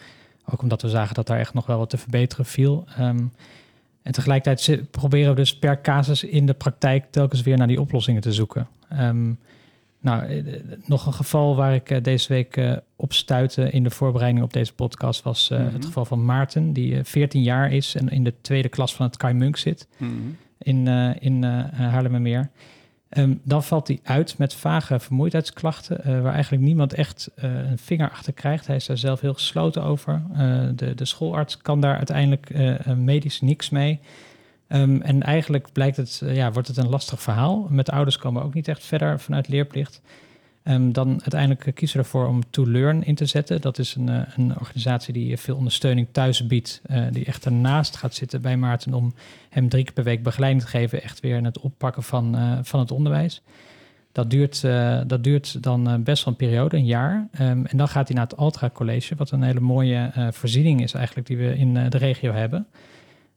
ook 0.52 0.62
omdat 0.62 0.82
we 0.82 0.90
zagen 0.90 1.16
dat 1.16 1.28
daar 1.28 1.40
echt 1.40 1.54
nog 1.54 1.66
wel 1.66 1.78
wat 1.78 1.90
te 1.90 1.98
verbeteren 1.98 2.46
viel. 2.46 2.86
Um, 3.00 3.32
En 4.04 4.12
tegelijkertijd 4.12 4.92
proberen 4.92 5.30
we 5.30 5.36
dus 5.36 5.58
per 5.58 5.82
casus 5.82 6.24
in 6.24 6.46
de 6.46 6.54
praktijk 6.54 7.06
telkens 7.12 7.42
weer 7.42 7.58
naar 7.58 7.68
die 7.68 7.82
oplossingen 7.82 8.22
te 8.22 8.32
zoeken. 8.32 8.68
Ehm, 8.90 9.32
nou, 10.00 10.24
eh, 10.24 10.38
eh, 10.54 10.62
nog 10.86 11.06
een 11.06 11.14
geval 11.14 11.56
waar 11.56 11.74
ik 11.76 11.90
eh, 11.90 12.04
deze 12.04 12.34
week 12.34 12.82
op 12.96 13.14
stuitte 13.14 13.70
in 13.70 13.84
de 13.84 13.90
voorbereiding 13.90 14.44
op 14.44 14.54
deze 14.54 14.74
podcast 14.74 15.24
was 15.24 15.50
Mhm. 15.50 15.74
het 15.74 15.86
geval 15.86 16.06
van 16.06 16.26
Maarten, 16.26 16.74
die 16.74 16.96
eh, 16.98 17.04
14 17.04 17.44
jaar 17.44 17.72
is 17.72 17.96
en 17.96 18.10
in 18.10 18.24
de 18.24 18.34
tweede 18.42 18.70
klas 18.70 18.96
van 18.96 19.06
het 19.06 19.18
Kai 19.18 19.34
Munk 19.34 19.58
zit 19.58 19.88
Mhm. 19.98 20.12
in, 20.58 20.88
in 21.20 21.44
Haarlemmermeer. 21.74 22.50
Ehm, 23.14 23.34
dan 23.44 23.64
valt 23.64 23.88
hij 23.88 24.00
uit 24.04 24.38
met 24.38 24.54
vage 24.54 25.00
vermoeidheidsklachten, 25.00 26.04
eh, 26.04 26.22
waar 26.22 26.34
eigenlijk 26.34 26.64
niemand 26.64 26.94
echt 26.94 27.30
eh, 27.36 27.70
een 27.70 27.78
vinger 27.78 28.10
achter 28.10 28.34
krijgt. 28.34 28.68
Hij 28.68 28.76
is 28.76 28.86
daar 28.86 28.98
zelf 28.98 29.22
heel 29.22 29.34
gesloten 29.34 29.84
over. 29.84 30.22
Eh, 30.34 30.62
de, 30.76 30.96
de 30.96 31.06
schoolarts 31.06 31.58
kan 31.58 31.82
daar 31.82 31.98
uiteindelijk 31.98 32.50
medisch 32.96 33.42
niks 33.42 33.70
mee. 33.70 34.00
Ehm, 34.68 35.02
en 35.02 35.24
eigenlijk 35.24 35.72
blijkt 35.72 35.98
het, 35.98 36.22
ja, 36.26 36.52
wordt 36.52 36.68
het 36.68 36.78
een 36.78 36.90
lastig 36.90 37.22
verhaal. 37.22 37.68
Met 37.70 37.86
de 37.86 37.92
ouders 37.92 38.18
komen 38.18 38.42
we 38.42 38.48
ook 38.48 38.54
niet 38.54 38.68
echt 38.68 38.86
verder 38.86 39.20
vanuit 39.20 39.48
leerplicht. 39.48 40.02
Ehm, 40.64 40.92
dan 40.92 41.10
uiteindelijk 41.10 41.66
eh, 41.66 41.74
kiezen 41.74 41.98
we 41.98 42.04
ervoor 42.04 42.28
om 42.28 42.42
To 42.50 42.68
Learn 42.68 43.04
in 43.04 43.16
te 43.16 43.26
zetten. 43.26 43.62
Dat 43.62 43.80
is 43.80 43.96
een, 43.96 44.10
eh, 44.10 44.22
een 44.38 44.60
organisatie 44.60 45.14
die 45.14 45.32
eh, 45.32 45.38
veel 45.38 45.56
ondersteuning 45.56 46.08
thuis 46.12 46.48
biedt. 46.48 46.82
die 47.12 47.26
echt 47.26 47.46
ernaast 47.46 47.96
gaat 47.96 48.14
zitten 48.14 48.42
bij 48.42 48.58
Maarten 48.58 48.94
om 48.94 49.14
hem 49.50 49.70
drie 49.70 49.84
keer 49.84 49.94
per 49.94 50.04
week 50.04 50.24
begeleiding 50.24 50.64
te 50.64 50.70
geven. 50.70 51.02
Echt 51.04 51.20
weer 51.20 51.38
in 51.38 51.46
het 51.46 51.60
oppakken 51.60 52.04
van, 52.04 52.38
van 52.64 52.80
het 52.80 52.92
onderwijs. 52.92 53.42
Dat 54.12 54.30
duurt, 54.30 54.62
dat 55.08 55.24
duurt 55.24 55.64
dan 55.64 56.04
best 56.04 56.26
wel 56.26 56.34
een 56.34 56.48
periode, 56.48 56.78
een 56.78 56.86
jaar. 56.86 57.28
Ehm, 57.32 57.66
en 57.66 57.78
dan 57.78 57.88
gaat 57.88 58.08
hij 58.08 58.16
naar 58.18 58.26
het 58.26 58.38
Altra 58.38 58.70
College, 58.70 59.16
wat 59.16 59.32
een 59.32 59.44
hele 59.44 59.60
mooie 59.60 60.12
voorziening 60.32 60.82
is 60.82 60.94
eigenlijk 60.94 61.28
die 61.28 61.38
we 61.38 61.58
in 61.58 61.74
de 61.74 61.98
regio 61.98 62.32
hebben. 62.32 62.68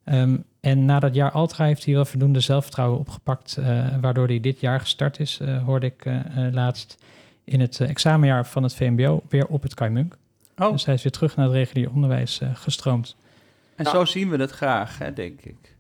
Ehm, 0.05 0.37
en 0.61 0.85
na 0.85 1.01
dat 1.01 1.15
jaar 1.15 1.31
Altra 1.31 1.65
heeft 1.65 1.85
hij 1.85 1.95
wel 1.95 2.05
voldoende 2.05 2.41
zelfvertrouwen 2.41 2.99
opgepakt, 2.99 3.59
waardoor 4.01 4.27
hij 4.27 4.41
dit 4.41 4.61
jaar 4.61 4.81
gestart 4.81 5.21
is, 5.21 5.41
hoorde 5.65 5.87
ik 5.87 6.05
laatst 6.53 6.99
in 7.47 7.61
het 7.61 7.81
eh, 7.81 7.89
examenjaar 7.91 8.47
van 8.47 8.63
het 8.63 8.75
VMBO 8.77 9.21
weer 9.29 9.47
op 9.47 9.63
het 9.63 9.75
Kaimunk. 9.75 10.15
Oh, 10.59 10.71
Dus 10.71 10.85
hij 10.85 10.95
is 10.95 11.03
weer 11.03 11.13
terug 11.13 11.37
naar 11.37 11.47
het 11.47 11.55
regulier 11.55 11.91
onderwijs 11.95 12.41
eh, 12.41 12.49
gestroomd. 12.55 13.17
en 13.77 13.85
Ja. 13.85 13.91
zo 13.91 14.05
zien 14.05 14.31
we 14.31 14.37
het 14.37 14.51
graag, 14.51 14.99
hè, 14.99 15.13
denk 15.13 15.41
ik. 15.43 15.75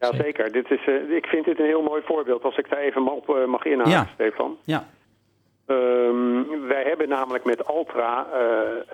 Ja, 0.00 0.06
Zeker. 0.10 0.24
zeker. 0.24 0.52
Dit 0.52 0.70
is, 0.70 0.86
eh, 0.86 1.16
ik 1.16 1.26
vind 1.26 1.44
dit 1.44 1.58
een 1.58 1.64
heel 1.66 1.82
mooi 1.82 2.02
voorbeeld, 2.04 2.42
als 2.44 2.56
ik 2.56 2.70
daar 2.70 2.78
even 2.78 3.12
op 3.16 3.44
mag 3.46 3.64
inhaken, 3.64 3.92
Ja. 3.92 4.08
Stefan. 4.14 4.56
Ja. 4.64 4.86
Ehm, 5.66 6.66
wij 6.68 6.82
hebben 6.84 7.08
namelijk 7.08 7.44
met 7.44 7.66
Altra 7.66 8.26
eh, 8.32 8.40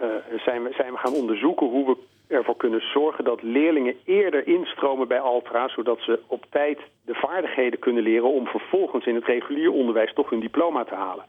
eh, 0.04 0.40
zijn, 0.44 0.62
we, 0.62 0.72
zijn 0.76 0.92
we 0.92 0.98
gaan 0.98 1.12
onderzoeken 1.14 1.66
hoe 1.66 1.86
we 1.86 1.96
ervoor 2.34 2.56
kunnen 2.56 2.80
zorgen 2.92 3.24
dat 3.24 3.42
leerlingen 3.42 3.94
eerder 4.04 4.46
instromen 4.46 5.08
bij 5.08 5.20
Altra, 5.20 5.68
zodat 5.68 5.98
ze 6.00 6.20
op 6.26 6.44
tijd 6.50 6.78
de 7.04 7.14
vaardigheden 7.14 7.78
kunnen 7.78 8.02
leren 8.02 8.32
om 8.32 8.46
vervolgens 8.46 9.06
in 9.06 9.14
het 9.14 9.24
regulier 9.24 9.70
onderwijs 9.72 10.12
toch 10.14 10.30
hun 10.30 10.40
diploma 10.40 10.84
te 10.84 10.94
halen. 10.94 11.24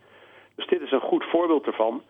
Dus 0.56 0.68
dit 0.68 0.82
is 0.82 0.92
een 0.92 1.02
goed 1.02 1.24
voorbeeld 1.24 1.66
ervan. 1.66 2.02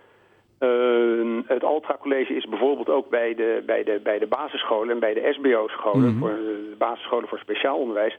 Eh, 0.58 1.38
het 1.46 1.64
Altra 1.64 1.98
College 2.00 2.36
is 2.36 2.46
bijvoorbeeld 2.46 2.90
ook 2.90 3.10
bij 3.10 3.36
de, 3.36 3.64
bij 3.66 3.84
de, 3.84 4.00
bij 4.04 4.20
de 4.20 4.28
basisscholen 4.28 4.90
en 4.90 5.00
bij 5.00 5.14
de 5.14 5.34
SBO-scholen, 5.34 6.18
voor 6.20 6.30
eh, 6.30 6.36
de 6.36 6.76
basisscholen 6.78 7.28
voor 7.28 7.40
speciaal 7.40 7.78
onderwijs, 7.78 8.18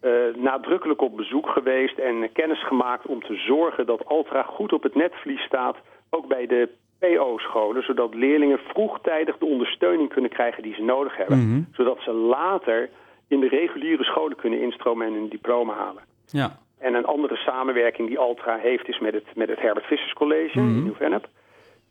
eh, 0.00 0.10
nadrukkelijk 0.36 1.00
op 1.00 1.16
bezoek 1.16 1.48
geweest 1.48 1.98
en 1.98 2.32
kennis 2.32 2.66
gemaakt 2.66 3.06
om 3.06 3.22
te 3.22 3.34
zorgen 3.34 3.86
dat 3.86 4.04
Altra 4.06 4.42
goed 4.42 4.72
op 4.72 4.82
het 4.82 4.94
netvlies 4.94 5.40
staat, 5.42 5.76
ook 6.10 6.26
bij 6.26 6.46
de 6.46 6.68
PO-scholen, 6.98 7.82
zodat 7.82 8.14
leerlingen 8.14 8.58
vroegtijdig 8.58 9.38
de 9.38 9.44
ondersteuning 9.44 10.08
kunnen 10.08 10.30
krijgen 10.30 10.62
die 10.62 10.74
ze 10.74 10.82
nodig 10.82 11.16
hebben, 11.16 11.38
Mhm. 11.38 11.60
zodat 11.72 11.98
ze 12.00 12.12
later 12.12 12.88
in 13.28 13.40
de 13.40 13.48
reguliere 13.48 14.04
scholen 14.04 14.36
kunnen 14.36 14.60
instromen 14.60 15.06
en 15.06 15.12
een 15.12 15.28
diploma 15.28 15.74
halen. 15.74 16.02
Ja. 16.26 16.58
En 16.78 16.94
een 16.94 17.04
andere 17.06 17.36
samenwerking 17.36 18.08
die 18.08 18.18
Altra 18.18 18.56
heeft 18.56 18.88
is 18.88 18.98
met 18.98 19.14
het, 19.14 19.24
met 19.34 19.48
het 19.48 19.60
Herbert 19.60 19.86
Vissers 19.86 20.12
College 20.12 20.58
Mhm. 20.60 20.68
in 20.68 20.82
Nieuw-Vennep. 20.82 21.26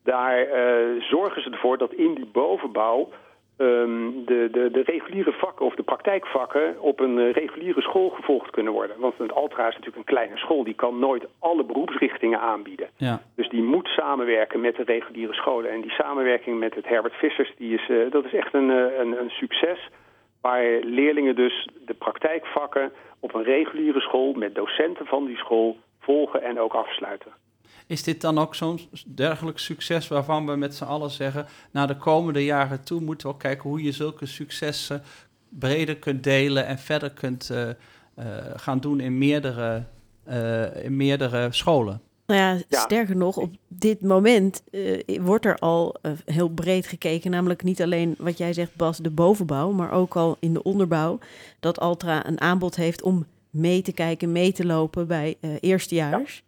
Daar 0.04 0.38
eh, 0.40 1.02
zorgen 1.02 1.42
ze 1.42 1.50
ervoor 1.50 1.78
dat 1.78 1.94
in 1.94 2.14
die 2.14 2.26
bovenbouw 2.26 3.10
ehm, 3.58 4.10
de, 4.26 4.50
de, 4.52 4.70
de 4.72 4.82
reguliere 4.86 5.32
vakken 5.32 5.66
of 5.66 5.76
de 5.76 5.84
praktijkvakken 5.84 6.82
op 6.82 7.00
een 7.00 7.20
eh, 7.20 7.32
reguliere 7.32 7.82
school 7.82 8.10
gevolgd 8.10 8.50
kunnen 8.50 8.74
worden. 8.74 8.96
Want 9.00 9.18
het 9.18 9.34
Altra 9.34 9.68
is 9.68 9.74
natuurlijk 9.74 9.98
een 9.98 10.14
kleine 10.16 10.38
school, 10.38 10.64
die 10.64 10.74
kan 10.74 11.00
nooit 11.00 11.26
alle 11.40 11.64
beroepsrichtingen 11.64 12.40
aanbieden. 12.40 12.90
Ja. 12.98 13.22
Dus 13.36 13.50
die 13.50 13.64
moet 13.64 13.88
samenwerken 13.88 14.62
met 14.62 14.76
de 14.76 14.84
reguliere 14.84 15.34
scholen. 15.34 15.72
En 15.72 15.82
die 15.82 15.92
samenwerking 15.92 16.60
met 16.60 16.76
het 16.76 16.88
Herbert 16.88 17.14
Vissers, 17.14 17.54
die 17.58 17.74
is, 17.74 17.90
eh, 17.90 18.12
dat 18.12 18.26
is 18.26 18.34
echt 18.34 18.54
een, 18.54 18.70
een, 18.70 19.20
een 19.20 19.30
succes. 19.30 19.90
Waar 20.46 20.80
leerlingen 20.84 21.36
dus 21.36 21.70
de 21.86 21.94
praktijkvakken 21.94 22.92
op 23.20 23.34
een 23.34 23.44
reguliere 23.44 24.00
school 24.00 24.34
met 24.34 24.56
docenten 24.56 25.06
van 25.06 25.26
die 25.26 25.38
school 25.38 25.78
volgen 26.00 26.42
en 26.42 26.60
ook 26.60 26.74
afsluiten. 26.74 27.32
Is 27.88 28.04
dit 28.04 28.22
dan 28.22 28.38
ook 28.38 28.56
zo'n 28.56 28.80
dergelijk 29.16 29.60
succes 29.60 30.08
waarvan 30.08 30.46
we 30.46 30.56
met 30.56 30.76
z'n 30.76 30.84
allen 30.84 31.10
zeggen, 31.10 31.46
naar 31.72 31.88
de 31.88 31.98
komende 31.98 32.44
jaren 32.44 32.86
toe 32.86 33.02
moeten 33.02 33.28
we 33.28 33.34
ook 33.34 33.40
kijken 33.40 33.70
hoe 33.70 33.84
je 33.84 33.92
zulke 33.92 34.26
successen 34.26 35.02
breder 35.50 35.98
kunt 35.98 36.24
delen 36.24 36.66
en 36.66 36.78
verder 36.78 37.12
kunt 37.12 37.50
eh, 37.50 37.70
eh, 37.70 37.76
gaan 38.56 38.80
doen 38.80 39.00
in 39.00 39.18
meerdere, 39.18 39.84
eh, 40.26 40.84
in 40.84 40.96
meerdere 40.96 41.48
scholen? 41.52 42.02
Nou 42.28 42.40
ja, 42.40 42.62
Ja. 42.70 42.80
sterker 42.80 43.16
nog, 43.16 43.38
op 43.38 43.54
dit 43.68 44.02
moment 44.02 44.64
eh, 44.72 45.20
wordt 45.22 45.46
er 45.46 45.56
al 45.58 45.96
eh, 46.02 46.12
heel 46.26 46.50
breed 46.50 46.88
gekeken. 46.88 47.32
Namelijk 47.32 47.64
niet 47.64 47.82
alleen 47.82 48.16
wat 48.18 48.38
jij 48.38 48.54
zegt, 48.54 48.76
Bas, 48.76 48.98
de 48.98 49.10
bovenbouw, 49.10 49.72
maar 49.72 49.92
ook 49.92 50.16
al 50.16 50.38
in 50.40 50.54
de 50.54 50.64
onderbouw. 50.64 51.20
Dat 51.60 51.80
Altra 51.80 52.28
een 52.28 52.42
aanbod 52.42 52.76
heeft 52.76 53.02
om 53.02 53.26
mee 53.50 53.82
te 53.82 53.92
kijken, 53.92 54.32
mee 54.32 54.52
te 54.52 54.66
lopen 54.66 55.08
bij 55.08 55.36
eh 55.40 55.50
eerstejaars. 55.60 56.44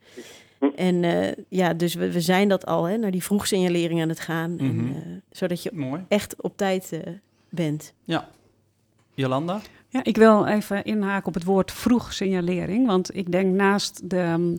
Hm. 0.60 0.66
En 0.76 1.04
eh, 1.04 1.34
ja, 1.50 1.74
dus 1.74 1.94
we, 1.94 2.12
we 2.12 2.22
zijn 2.22 2.50
dat 2.50 2.66
al, 2.66 2.84
hè, 2.84 2.98
naar 2.98 3.12
die 3.12 3.24
vroegsignalering 3.24 4.02
aan 4.02 4.10
het 4.10 4.20
gaan. 4.20 4.60
en, 4.60 4.76
Mhm. 4.76 4.88
eh, 4.96 5.02
zodat 5.32 5.64
je 5.64 5.70
Mooi. 5.74 6.02
echt 6.08 6.42
op 6.42 6.58
tijd 6.58 7.00
bent. 7.50 7.94
Jolanda? 9.14 9.62
Ja, 9.90 10.04
ik 10.04 10.18
wil 10.18 10.46
even 10.46 10.84
inhaken 10.84 11.28
op 11.28 11.34
het 11.34 11.44
woord 11.44 11.72
vroeg 11.72 12.14
signalering. 12.14 12.88
Want 12.88 13.16
ik 13.16 13.32
denk 13.32 13.56
naast 13.56 14.10
de 14.10 14.58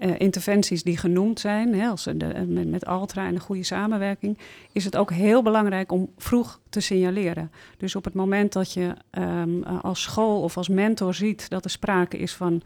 eh, 0.00 0.10
interventies 0.18 0.82
die 0.82 0.96
genoemd 0.96 1.40
zijn, 1.40 1.74
hè, 1.74 1.88
als 1.88 2.04
de, 2.04 2.26
eh, 2.26 2.42
met, 2.46 2.68
met 2.70 2.86
Altra 2.86 3.26
en 3.26 3.34
de 3.34 3.40
goede 3.40 3.62
samenwerking, 3.62 4.38
is 4.72 4.84
het 4.84 4.96
ook 4.96 5.10
heel 5.12 5.42
belangrijk 5.42 5.92
om 5.92 6.10
vroeg 6.16 6.60
te 6.68 6.80
signaleren. 6.80 7.50
Dus 7.76 7.96
op 7.96 8.04
het 8.04 8.14
moment 8.14 8.52
dat 8.52 8.72
je 8.72 8.94
ehm, 9.10 9.62
eh, 9.62 9.84
als 9.84 10.02
school 10.02 10.42
of 10.42 10.56
als 10.56 10.68
mentor 10.68 11.14
ziet 11.14 11.48
dat 11.50 11.64
er 11.64 11.70
sprake 11.70 12.18
is 12.18 12.34
van 12.34 12.62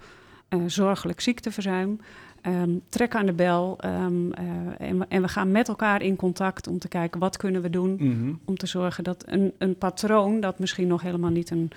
zorgelijk 0.66 1.20
ziekteverzuim. 1.20 2.00
ehm, 2.40 2.70
trek 2.88 3.14
aan 3.14 3.26
de 3.26 3.32
bel 3.32 3.76
ehm, 3.80 4.32
eh, 4.32 4.44
en, 4.88 4.98
we, 4.98 5.04
en 5.08 5.22
we 5.22 5.28
gaan 5.28 5.50
met 5.50 5.68
elkaar 5.68 6.02
in 6.02 6.16
contact 6.16 6.66
om 6.68 6.78
te 6.78 6.88
kijken 6.88 7.20
wat 7.20 7.36
kunnen 7.36 7.62
we 7.62 7.70
doen 7.70 7.96
Mhm. 8.00 8.32
om 8.44 8.56
te 8.56 8.66
zorgen 8.66 9.04
dat 9.04 9.24
een, 9.26 9.52
een 9.58 9.76
patroon 9.78 10.40
dat 10.40 10.58
misschien 10.58 10.86
nog 10.86 11.02
helemaal 11.02 11.30
niet 11.30 11.50
een, 11.50 11.70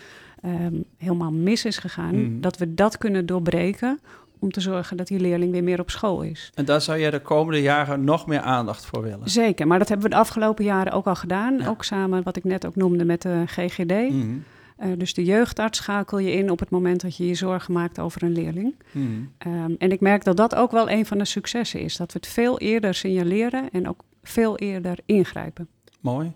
helemaal 0.98 1.32
mis 1.32 1.65
is 1.65 1.78
gegaan, 1.78 2.22
Mhm. 2.22 2.41
dat 2.41 2.58
we 2.58 2.74
dat 2.74 2.98
kunnen 2.98 3.26
doorbreken 3.26 4.00
om 4.39 4.52
te 4.52 4.62
zorgen 4.62 4.97
dat 4.97 5.08
die 5.08 5.19
leerling 5.19 5.52
weer 5.52 5.63
meer 5.63 5.80
op 5.80 5.89
school 5.89 6.21
is. 6.21 6.52
En 6.54 6.65
daar 6.65 6.82
zou 6.82 7.00
jij 7.00 7.12
de 7.12 7.21
komende 7.21 7.62
jaren 7.62 8.04
nog 8.04 8.28
meer 8.28 8.39
aandacht 8.39 8.86
voor 8.86 9.02
willen? 9.02 9.30
Zeker, 9.30 9.67
maar 9.67 9.80
dat 9.80 9.88
hebben 9.88 10.10
we 10.10 10.13
de 10.13 10.19
afgelopen 10.19 10.65
jaren 10.65 10.93
ook 10.93 11.08
al 11.08 11.15
gedaan. 11.15 11.58
Ja. 11.58 11.67
Ook 11.67 11.84
samen, 11.84 12.23
wat 12.23 12.36
ik 12.36 12.43
net 12.43 12.65
ook 12.65 12.76
noemde, 12.76 13.06
met 13.06 13.21
de 13.21 13.43
GGD. 13.45 14.10
Mhm. 14.12 14.38
Eh, 14.78 14.89
dus 14.97 15.13
de 15.13 15.23
jeugdarts 15.23 15.78
schakel 15.78 16.17
je 16.17 16.32
in 16.32 16.50
op 16.50 16.60
het 16.60 16.69
moment 16.69 17.02
dat 17.02 17.17
je 17.17 17.28
je 17.28 17.36
zorgen 17.36 17.73
maakt 17.73 18.00
over 18.00 18.23
een 18.23 18.32
leerling. 18.32 18.76
Mhm. 18.91 19.06
Ehm, 19.38 19.71
en 19.78 19.91
ik 19.91 20.00
merk 20.00 20.23
dat 20.23 20.38
dat 20.38 20.56
ook 20.56 20.71
wel 20.71 20.89
een 20.89 21.06
van 21.06 21.17
de 21.17 21.26
successen 21.26 21.80
is. 21.80 21.97
Dat 21.97 22.13
we 22.13 22.19
het 22.19 22.28
veel 22.28 22.60
eerder 22.60 22.93
signaleren 22.93 23.69
en 23.71 23.89
ook 23.89 24.04
veel 24.23 24.58
eerder 24.58 24.97
ingrijpen. 25.06 25.67
Mooi. 26.00 26.32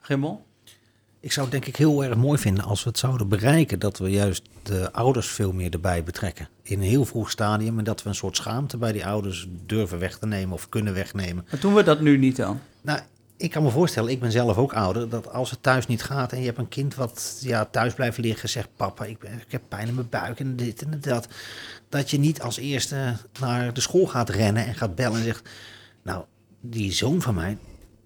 Rimmel? 0.00 0.48
Ik 1.22 1.32
zou 1.32 1.46
het 1.46 1.54
denk 1.54 1.66
ik 1.66 1.76
heel 1.76 2.04
erg 2.04 2.16
mooi 2.16 2.38
vinden 2.38 2.64
als 2.64 2.82
we 2.82 2.88
het 2.88 2.98
zouden 2.98 3.28
bereiken 3.28 3.78
dat 3.78 3.98
we 3.98 4.10
juist 4.10 4.42
de 4.62 4.92
ouders 4.92 5.28
veel 5.28 5.52
meer 5.52 5.72
erbij 5.72 6.02
betrekken. 6.02 6.48
In 6.62 6.78
een 6.78 6.86
heel 6.86 7.04
vroeg 7.04 7.30
stadium 7.30 7.78
en 7.78 7.84
dat 7.84 8.02
we 8.02 8.08
een 8.08 8.14
soort 8.14 8.36
schaamte 8.36 8.76
bij 8.76 8.92
die 8.92 9.06
ouders 9.06 9.48
durven 9.66 9.98
weg 9.98 10.18
te 10.18 10.26
nemen 10.26 10.54
of 10.54 10.68
kunnen 10.68 10.94
wegnemen. 10.94 11.46
Maar 11.50 11.60
doen 11.60 11.74
we 11.74 11.82
dat 11.82 12.00
nu 12.00 12.18
niet 12.18 12.36
dan? 12.36 12.60
Nou, 12.80 13.00
ik 13.36 13.50
kan 13.50 13.62
me 13.62 13.70
voorstellen, 13.70 14.10
ik 14.10 14.20
ben 14.20 14.32
zelf 14.32 14.56
ook 14.56 14.72
ouder, 14.72 15.08
dat 15.08 15.32
als 15.32 15.50
het 15.50 15.62
thuis 15.62 15.86
niet 15.86 16.02
gaat 16.02 16.32
en 16.32 16.38
je 16.38 16.46
hebt 16.46 16.58
een 16.58 16.68
kind 16.68 16.94
wat 16.94 17.40
ja, 17.42 17.64
thuis 17.64 17.94
blijft 17.94 18.18
liggen, 18.18 18.48
zegt 18.48 18.68
papa, 18.76 19.04
ik, 19.04 19.18
ben, 19.18 19.32
ik 19.32 19.52
heb 19.52 19.62
pijn 19.68 19.88
in 19.88 19.94
mijn 19.94 20.08
buik 20.08 20.40
en 20.40 20.56
dit 20.56 20.82
en 20.82 20.98
dat. 21.00 21.28
Dat 21.88 22.10
je 22.10 22.18
niet 22.18 22.42
als 22.42 22.56
eerste 22.56 23.16
naar 23.40 23.72
de 23.72 23.80
school 23.80 24.06
gaat 24.06 24.28
rennen 24.28 24.66
en 24.66 24.74
gaat 24.74 24.94
bellen 24.94 25.18
en 25.18 25.24
zegt, 25.24 25.48
nou, 26.02 26.24
die 26.60 26.92
zoon 26.92 27.22
van 27.22 27.34
mij, 27.34 27.58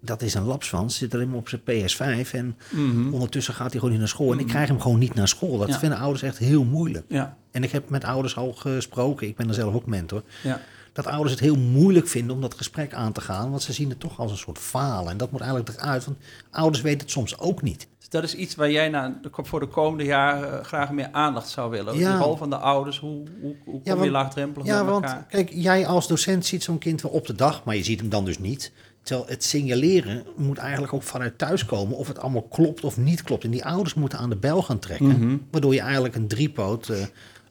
dat 0.05 0.21
is 0.21 0.33
een 0.33 0.43
lapswans, 0.43 0.97
zit 0.97 1.13
alleen 1.13 1.29
maar 1.29 1.37
op 1.37 1.49
zijn 1.49 1.61
PS5 1.61 2.33
en 2.33 2.57
Mhm. 2.71 3.13
ondertussen 3.13 3.53
gaat 3.53 3.69
hij 3.69 3.75
gewoon 3.75 3.89
niet 3.89 3.99
naar 3.99 4.07
school. 4.09 4.31
En 4.31 4.39
ik 4.39 4.47
krijg 4.47 4.67
hem 4.67 4.81
gewoon 4.81 4.99
niet 4.99 5.13
naar 5.13 5.27
school. 5.27 5.57
Dat 5.57 5.67
Ja. 5.67 5.79
vinden 5.79 5.97
ouders 5.99 6.21
echt 6.23 6.37
heel 6.37 6.63
moeilijk. 6.63 7.05
Ja, 7.07 7.37
En 7.51 7.63
ik 7.63 7.71
heb 7.71 7.89
met 7.89 8.03
ouders 8.03 8.35
al 8.37 8.53
gesproken, 8.53 9.27
ik 9.27 9.35
ben 9.35 9.47
er 9.47 9.53
zelf 9.53 9.73
ook 9.73 9.85
mentor, 9.85 10.23
ja. 10.43 10.59
dat 10.93 11.05
ouders 11.07 11.31
het 11.31 11.39
heel 11.39 11.55
moeilijk 11.57 12.07
vinden 12.07 12.35
om 12.35 12.41
dat 12.41 12.53
gesprek 12.53 12.93
aan 12.93 13.11
te 13.11 13.21
gaan, 13.21 13.49
want 13.49 13.61
ze 13.61 13.73
zien 13.73 13.89
het 13.89 13.99
toch 13.99 14.19
als 14.19 14.31
een 14.31 14.37
soort 14.37 14.57
falen. 14.59 15.11
En 15.11 15.17
dat 15.17 15.31
moet 15.31 15.41
eigenlijk 15.41 15.77
eruit, 15.79 16.05
want 16.05 16.17
ouders 16.51 16.83
weten 16.83 16.99
het 16.99 17.11
soms 17.11 17.39
ook 17.39 17.61
niet. 17.61 17.87
Dus 17.99 18.09
dat 18.09 18.23
is 18.23 18.35
iets 18.35 18.55
waar 18.55 18.71
jij 18.71 18.89
de, 18.91 19.11
voor 19.31 19.59
de 19.59 19.67
komende 19.67 20.03
jaren 20.03 20.59
eh, 20.59 20.65
graag 20.65 20.91
meer 20.91 21.09
aandacht 21.11 21.49
zou 21.49 21.69
willen. 21.71 21.97
Ja. 21.97 22.17
De 22.17 22.23
rol 22.23 22.35
van 22.37 22.49
de 22.49 22.57
ouders, 22.57 22.99
hoe, 22.99 23.23
hoe, 23.41 23.55
hoe 23.65 23.73
kom 23.73 23.81
Ja, 23.83 23.91
je 23.93 23.99
want- 23.99 24.11
laagdrempelig 24.11 24.67
Ja, 24.67 24.81
met 24.83 24.91
want 24.91 25.03
elkaar? 25.05 25.25
kijk, 25.29 25.49
jij 25.53 25.87
als 25.87 26.07
docent 26.07 26.45
ziet 26.45 26.63
zo'n 26.63 26.77
kind 26.77 27.01
wel 27.01 27.11
op 27.11 27.27
de 27.27 27.35
dag, 27.35 27.63
maar 27.63 27.75
je 27.75 27.83
ziet 27.83 27.99
hem 27.99 28.09
dan 28.09 28.25
dus 28.25 28.39
niet. 28.39 28.71
Terwijl 29.05 29.27
het 29.29 29.43
signaleren 29.43 30.23
moet 30.35 30.57
eigenlijk 30.57 30.93
ook 30.93 31.03
vanuit 31.03 31.37
thuis 31.37 31.65
komen 31.65 31.97
of 31.97 32.07
het 32.07 32.19
allemaal 32.19 32.41
klopt 32.41 32.83
of 32.83 32.97
niet 32.97 33.23
klopt. 33.23 33.43
En 33.43 33.51
die 33.51 33.65
ouders 33.65 33.93
moeten 33.93 34.19
aan 34.19 34.29
de 34.29 34.35
bel 34.35 34.61
gaan 34.61 34.79
trekken. 34.79 35.07
Mhm. 35.07 35.37
Waardoor 35.51 35.73
je 35.73 35.79
eigenlijk 35.79 36.15
een 36.15 36.27
driepoot, 36.27 36.89
eh, 36.89 36.97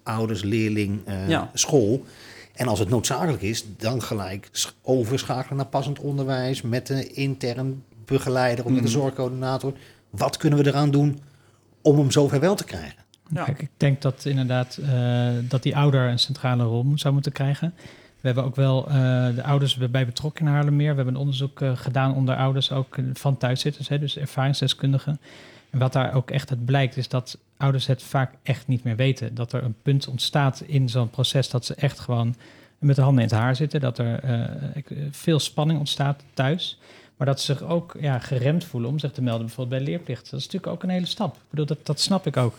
ouders, 0.03 0.43
leerling, 0.43 1.01
eh, 1.05 1.29
Ja. 1.29 1.51
school. 1.55 2.05
En 2.55 2.69
als 2.69 2.79
het 2.79 2.89
noodzakelijk 2.89 3.43
is, 3.43 3.65
dan 3.77 4.03
gelijk 4.03 4.49
sch- 4.53 4.71
overschakelen 4.83 5.57
naar 5.57 5.67
passend 5.67 5.99
onderwijs 5.99 6.63
met 6.63 6.87
de 6.87 7.07
intern 7.13 7.83
begeleider 8.05 8.65
of 8.65 8.71
met 8.71 8.83
de 8.83 8.89
Mhm. 8.89 8.99
zorgcoördinator. 8.99 9.73
Wat 10.11 10.37
kunnen 10.37 10.59
we 10.59 10.67
eraan 10.69 10.91
doen 10.91 11.19
om 11.83 11.99
hem 11.99 12.11
zover 12.11 12.41
wel 12.41 12.55
te 12.55 12.65
krijgen? 12.65 13.03
Ja. 13.35 13.45
Kijk, 13.45 13.63
ik 13.63 13.71
denk 13.77 14.03
dat 14.03 14.25
inderdaad 14.25 14.77
eh, 14.77 15.29
dat 15.49 15.63
die 15.63 15.77
ouder 15.77 16.09
een 16.09 16.19
centrale 16.19 16.63
rol 16.65 16.83
moet, 16.83 17.01
zou 17.01 17.15
moeten 17.15 17.33
krijgen. 17.33 17.75
We 18.25 18.31
hebben 18.31 18.49
ook 18.49 18.57
wel 18.57 18.89
eh, 18.89 18.95
de 19.35 19.43
ouders 19.43 19.77
bij 19.77 20.07
betrokken 20.07 20.47
in 20.47 20.53
Haarlemmeer. 20.53 20.91
We 20.91 20.97
hebben 20.97 21.15
een 21.15 21.21
onderzoek 21.21 21.61
eh, 21.61 21.77
gedaan 21.77 22.15
onder 22.15 22.37
ouders 22.37 22.73
ook 22.73 22.97
eh, 22.97 23.05
van 23.13 23.37
thuiszitters, 23.37 23.89
hè, 23.89 23.99
dus 23.99 24.17
ervaringsdeskundigen. 24.17 25.21
En 25.71 25.79
wat 25.79 25.93
daar 25.93 26.15
ook 26.15 26.31
echt 26.31 26.51
uit 26.51 26.65
blijkt, 26.65 26.97
is 26.97 27.09
dat 27.09 27.39
ouders 27.57 27.87
het 27.87 28.03
vaak 28.03 28.35
echt 28.43 28.67
niet 28.67 28.85
meer 28.85 28.97
weten. 28.97 29.35
Dat 29.35 29.53
er 29.53 29.65
een 29.65 29.77
punt 29.83 30.09
ontstaat 30.09 30.61
in 30.67 30.89
zo'n 30.89 31.11
proces 31.11 31.51
dat 31.51 31.65
ze 31.65 31.75
echt 31.75 32.01
gewoon 32.01 32.35
met 32.79 32.97
de 32.97 33.03
handen 33.03 33.23
in 33.23 33.29
het 33.29 33.39
haar 33.39 33.57
zitten. 33.57 33.81
Dat 33.81 33.99
er 33.99 34.21
veel 35.11 35.39
spanning 35.39 35.79
ontstaat 35.79 36.23
thuis. 36.35 36.79
Maar 37.17 37.27
dat 37.27 37.41
ze 37.41 37.53
zich 37.53 37.63
ook 37.63 37.97
ja, 38.01 38.19
geremd 38.19 38.65
voelen 38.65 38.91
om 38.91 38.99
zich 38.99 39.13
te 39.13 39.23
melden, 39.23 39.47
bijvoorbeeld 39.47 39.83
bij 39.83 39.93
leerplicht. 39.93 40.31
Dat 40.31 40.41
is 40.41 40.47
natuurlijk 40.47 40.73
ook 40.73 40.83
een 40.83 40.89
hele 40.89 41.07
stap. 41.07 41.35
Ik 41.35 41.41
bedoel, 41.51 41.67
dat, 41.67 41.87
dat 41.87 42.01
snap 42.01 42.27
ik 42.27 42.37
ook. 42.37 42.55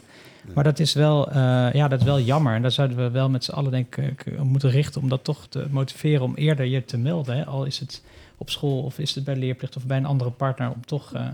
Maar 0.54 0.63
dat 0.63 0.80
is 0.80 0.94
wel, 0.94 1.32
eh, 1.32 1.74
ja, 1.74 1.88
dat 1.88 2.00
is 2.00 2.06
wel 2.06 2.20
jammer. 2.20 2.56
En 2.56 2.62
daar 2.62 2.72
zouden 2.72 2.98
we 2.98 3.10
wel 3.10 3.30
met 3.30 3.44
z'n 3.44 3.52
allen 3.52 3.72
denk 3.72 3.96
ik 3.96 4.26
op 4.39 4.46
moeten 4.46 4.70
richten 4.70 5.02
om 5.02 5.10
dat 5.10 5.24
toch 5.24 5.48
te 5.50 5.68
motiveren 5.70 6.22
om 6.22 6.36
eerder 6.36 6.65
je 6.65 6.86
te 6.86 6.98
melden. 6.98 7.38
Hè? 7.38 7.46
Al 7.46 7.65
is 7.65 7.80
het 7.80 8.02
op 8.38 8.50
school 8.50 8.82
of 8.82 9.00
is 9.00 9.15
het 9.15 9.24
bij 9.24 9.36
leerplicht 9.36 9.76
of 9.76 9.86
bij 9.86 9.98
een 9.98 10.06
andere 10.06 10.30
partner 10.30 10.72
om 10.72 10.86
toch 10.86 11.13
eh, 11.13 11.28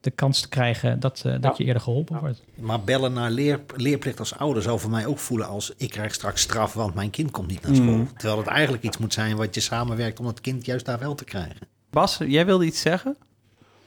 de 0.00 0.10
kans 0.10 0.40
te 0.40 0.48
krijgen 0.48 1.00
dat, 1.00 1.22
eh, 1.26 1.34
dat 1.40 1.56
je 1.56 1.64
eerder 1.64 1.82
geholpen 1.82 2.20
wordt. 2.20 2.42
Maar 2.54 2.80
bellen 2.80 3.12
naar 3.12 3.30
leer, 3.30 3.60
leerplicht 3.76 4.18
als 4.18 4.36
ouder 4.36 4.62
zou 4.62 4.78
voor 4.80 4.90
mij 4.90 5.06
ook 5.06 5.18
voelen 5.18 5.48
als 5.48 5.72
ik 5.76 5.90
krijg 5.90 6.14
straks 6.14 6.40
straf, 6.40 6.72
want 6.72 6.94
mijn 6.94 7.10
kind 7.10 7.30
komt 7.30 7.48
niet 7.48 7.62
naar 7.62 7.74
school. 7.74 7.96
Mm. 7.96 8.12
Terwijl 8.16 8.38
het 8.38 8.48
eigenlijk 8.48 8.84
iets 8.84 8.98
moet 8.98 9.12
zijn 9.12 9.36
wat 9.36 9.54
je 9.54 9.60
samenwerkt 9.60 10.20
om 10.20 10.26
het 10.26 10.40
kind 10.40 10.66
juist 10.66 10.86
daar 10.86 10.98
wel 10.98 11.14
te 11.14 11.24
krijgen. 11.24 11.73
Bas, 11.94 12.20
jij 12.26 12.46
wilde 12.46 12.64
iets 12.64 12.80
zeggen? 12.82 13.16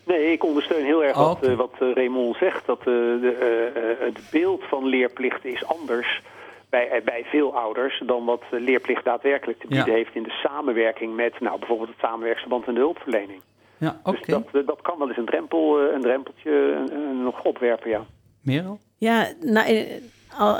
Nee, 0.03 0.31
ik 0.31 0.43
ondersteun 0.43 0.85
heel 0.85 1.03
erg 1.03 1.17
Oh, 1.17 1.25
wat, 1.27 1.35
oké. 1.37 1.47
eh, 1.51 1.57
wat 1.57 1.73
eh, 1.79 1.93
Raymond 1.93 2.35
zegt. 2.37 2.65
Dat 2.65 2.79
eh, 2.79 2.85
de, 2.85 3.97
het 3.99 4.19
beeld 4.31 4.63
van 4.63 4.85
leerplicht 4.85 5.45
is 5.45 5.65
anders 5.65 6.21
bij, 6.69 7.01
bij 7.05 7.23
veel 7.25 7.55
ouders 7.57 8.03
dan 8.05 8.25
wat 8.25 8.43
leerplicht 8.49 9.03
daadwerkelijk 9.05 9.59
te 9.59 9.67
bieden 9.67 9.87
Ja. 9.91 9.93
heeft 9.93 10.15
in 10.15 10.23
de 10.23 10.39
samenwerking 10.43 11.15
met 11.15 11.39
nou, 11.39 11.59
bijvoorbeeld 11.59 11.89
het 11.89 11.99
samenwerksverband 11.99 12.65
en 12.67 12.73
de 12.73 12.79
hulpverlening. 12.79 13.41
Ja, 13.77 13.99
oké. 14.03 14.17
Dus 14.19 14.27
dat, 14.51 14.65
dat 14.67 14.81
kan 14.81 14.97
wel 14.97 15.07
eens 15.07 15.17
een, 15.17 15.25
drempel, 15.25 15.79
eh, 15.79 15.93
een 15.93 16.01
drempeltje 16.01 16.83
nog 17.23 17.43
opwerpen, 17.43 17.89
ja. 17.89 18.05
Merel? 18.41 18.79
Ja, 18.97 19.27
nou, 19.41 19.85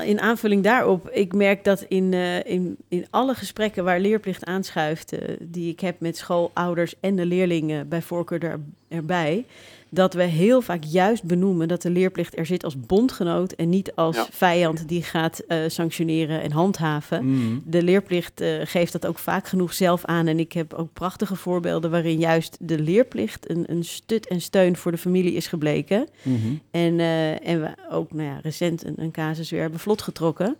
in, 0.03 0.21
aanvulling 0.21 0.63
daarop, 0.63 1.09
ik 1.09 1.33
merk 1.33 1.63
dat 1.63 1.81
in, 1.81 2.13
eh, 2.13 2.45
in, 2.45 2.77
in 2.87 3.05
alle 3.09 3.35
gesprekken 3.35 3.83
waar 3.83 3.99
leerplicht 3.99 4.45
aanschuift, 4.45 5.11
eh, 5.11 5.35
die 5.39 5.71
ik 5.71 5.79
heb 5.79 5.99
met 5.99 6.17
schoolouders 6.17 6.95
en 6.99 7.15
de 7.15 7.25
leerlingen 7.25 7.87
bij 7.87 8.01
voorkeur 8.01 8.43
er, 8.43 8.59
erbij, 8.87 9.45
dat 9.89 10.13
we 10.13 10.23
heel 10.23 10.61
vaak 10.61 10.83
juist 10.83 11.23
benoemen 11.23 11.67
dat 11.67 11.81
de 11.81 11.89
leerplicht 11.89 12.37
er 12.37 12.45
zit 12.45 12.63
als 12.63 12.79
bondgenoot 12.79 13.51
en 13.51 13.69
niet 13.69 13.95
als 13.95 14.15
Ja. 14.15 14.27
vijand 14.31 14.87
die 14.87 15.03
gaat 15.03 15.39
eh, 15.39 15.57
sanctioneren 15.67 16.41
en 16.41 16.51
handhaven. 16.51 17.31
Mhm. 17.31 17.57
De 17.65 17.83
leerplicht 17.83 18.41
eh, 18.41 18.49
geeft 18.63 18.91
dat 18.91 19.05
ook 19.05 19.17
vaak 19.19 19.47
genoeg 19.47 19.73
zelf 19.73 20.05
aan. 20.05 20.27
En 20.27 20.39
ik 20.39 20.51
heb 20.53 20.73
ook 20.73 20.93
prachtige 20.93 21.35
voorbeelden 21.35 21.91
waarin 21.91 22.19
juist 22.19 22.57
de 22.59 22.79
leerplicht 22.79 23.49
een, 23.49 23.63
een 23.67 23.83
stut 23.83 24.27
en 24.27 24.41
steun 24.41 24.75
voor 24.77 24.91
de 24.91 24.97
familie 24.97 25.33
is 25.33 25.47
gebleken. 25.47 26.07
Mhm. 26.21 26.37
En, 26.71 26.99
eh, 26.99 27.47
en 27.47 27.61
we 27.61 27.69
ook 27.91 28.13
nou 28.13 28.29
ja, 28.29 28.39
recent 28.43 28.85
een, 28.85 28.95
een 28.97 29.11
casus 29.11 29.49
weer 29.49 29.61
hebben 29.61 29.79
vlot 29.79 30.01
getrokken. 30.01 30.55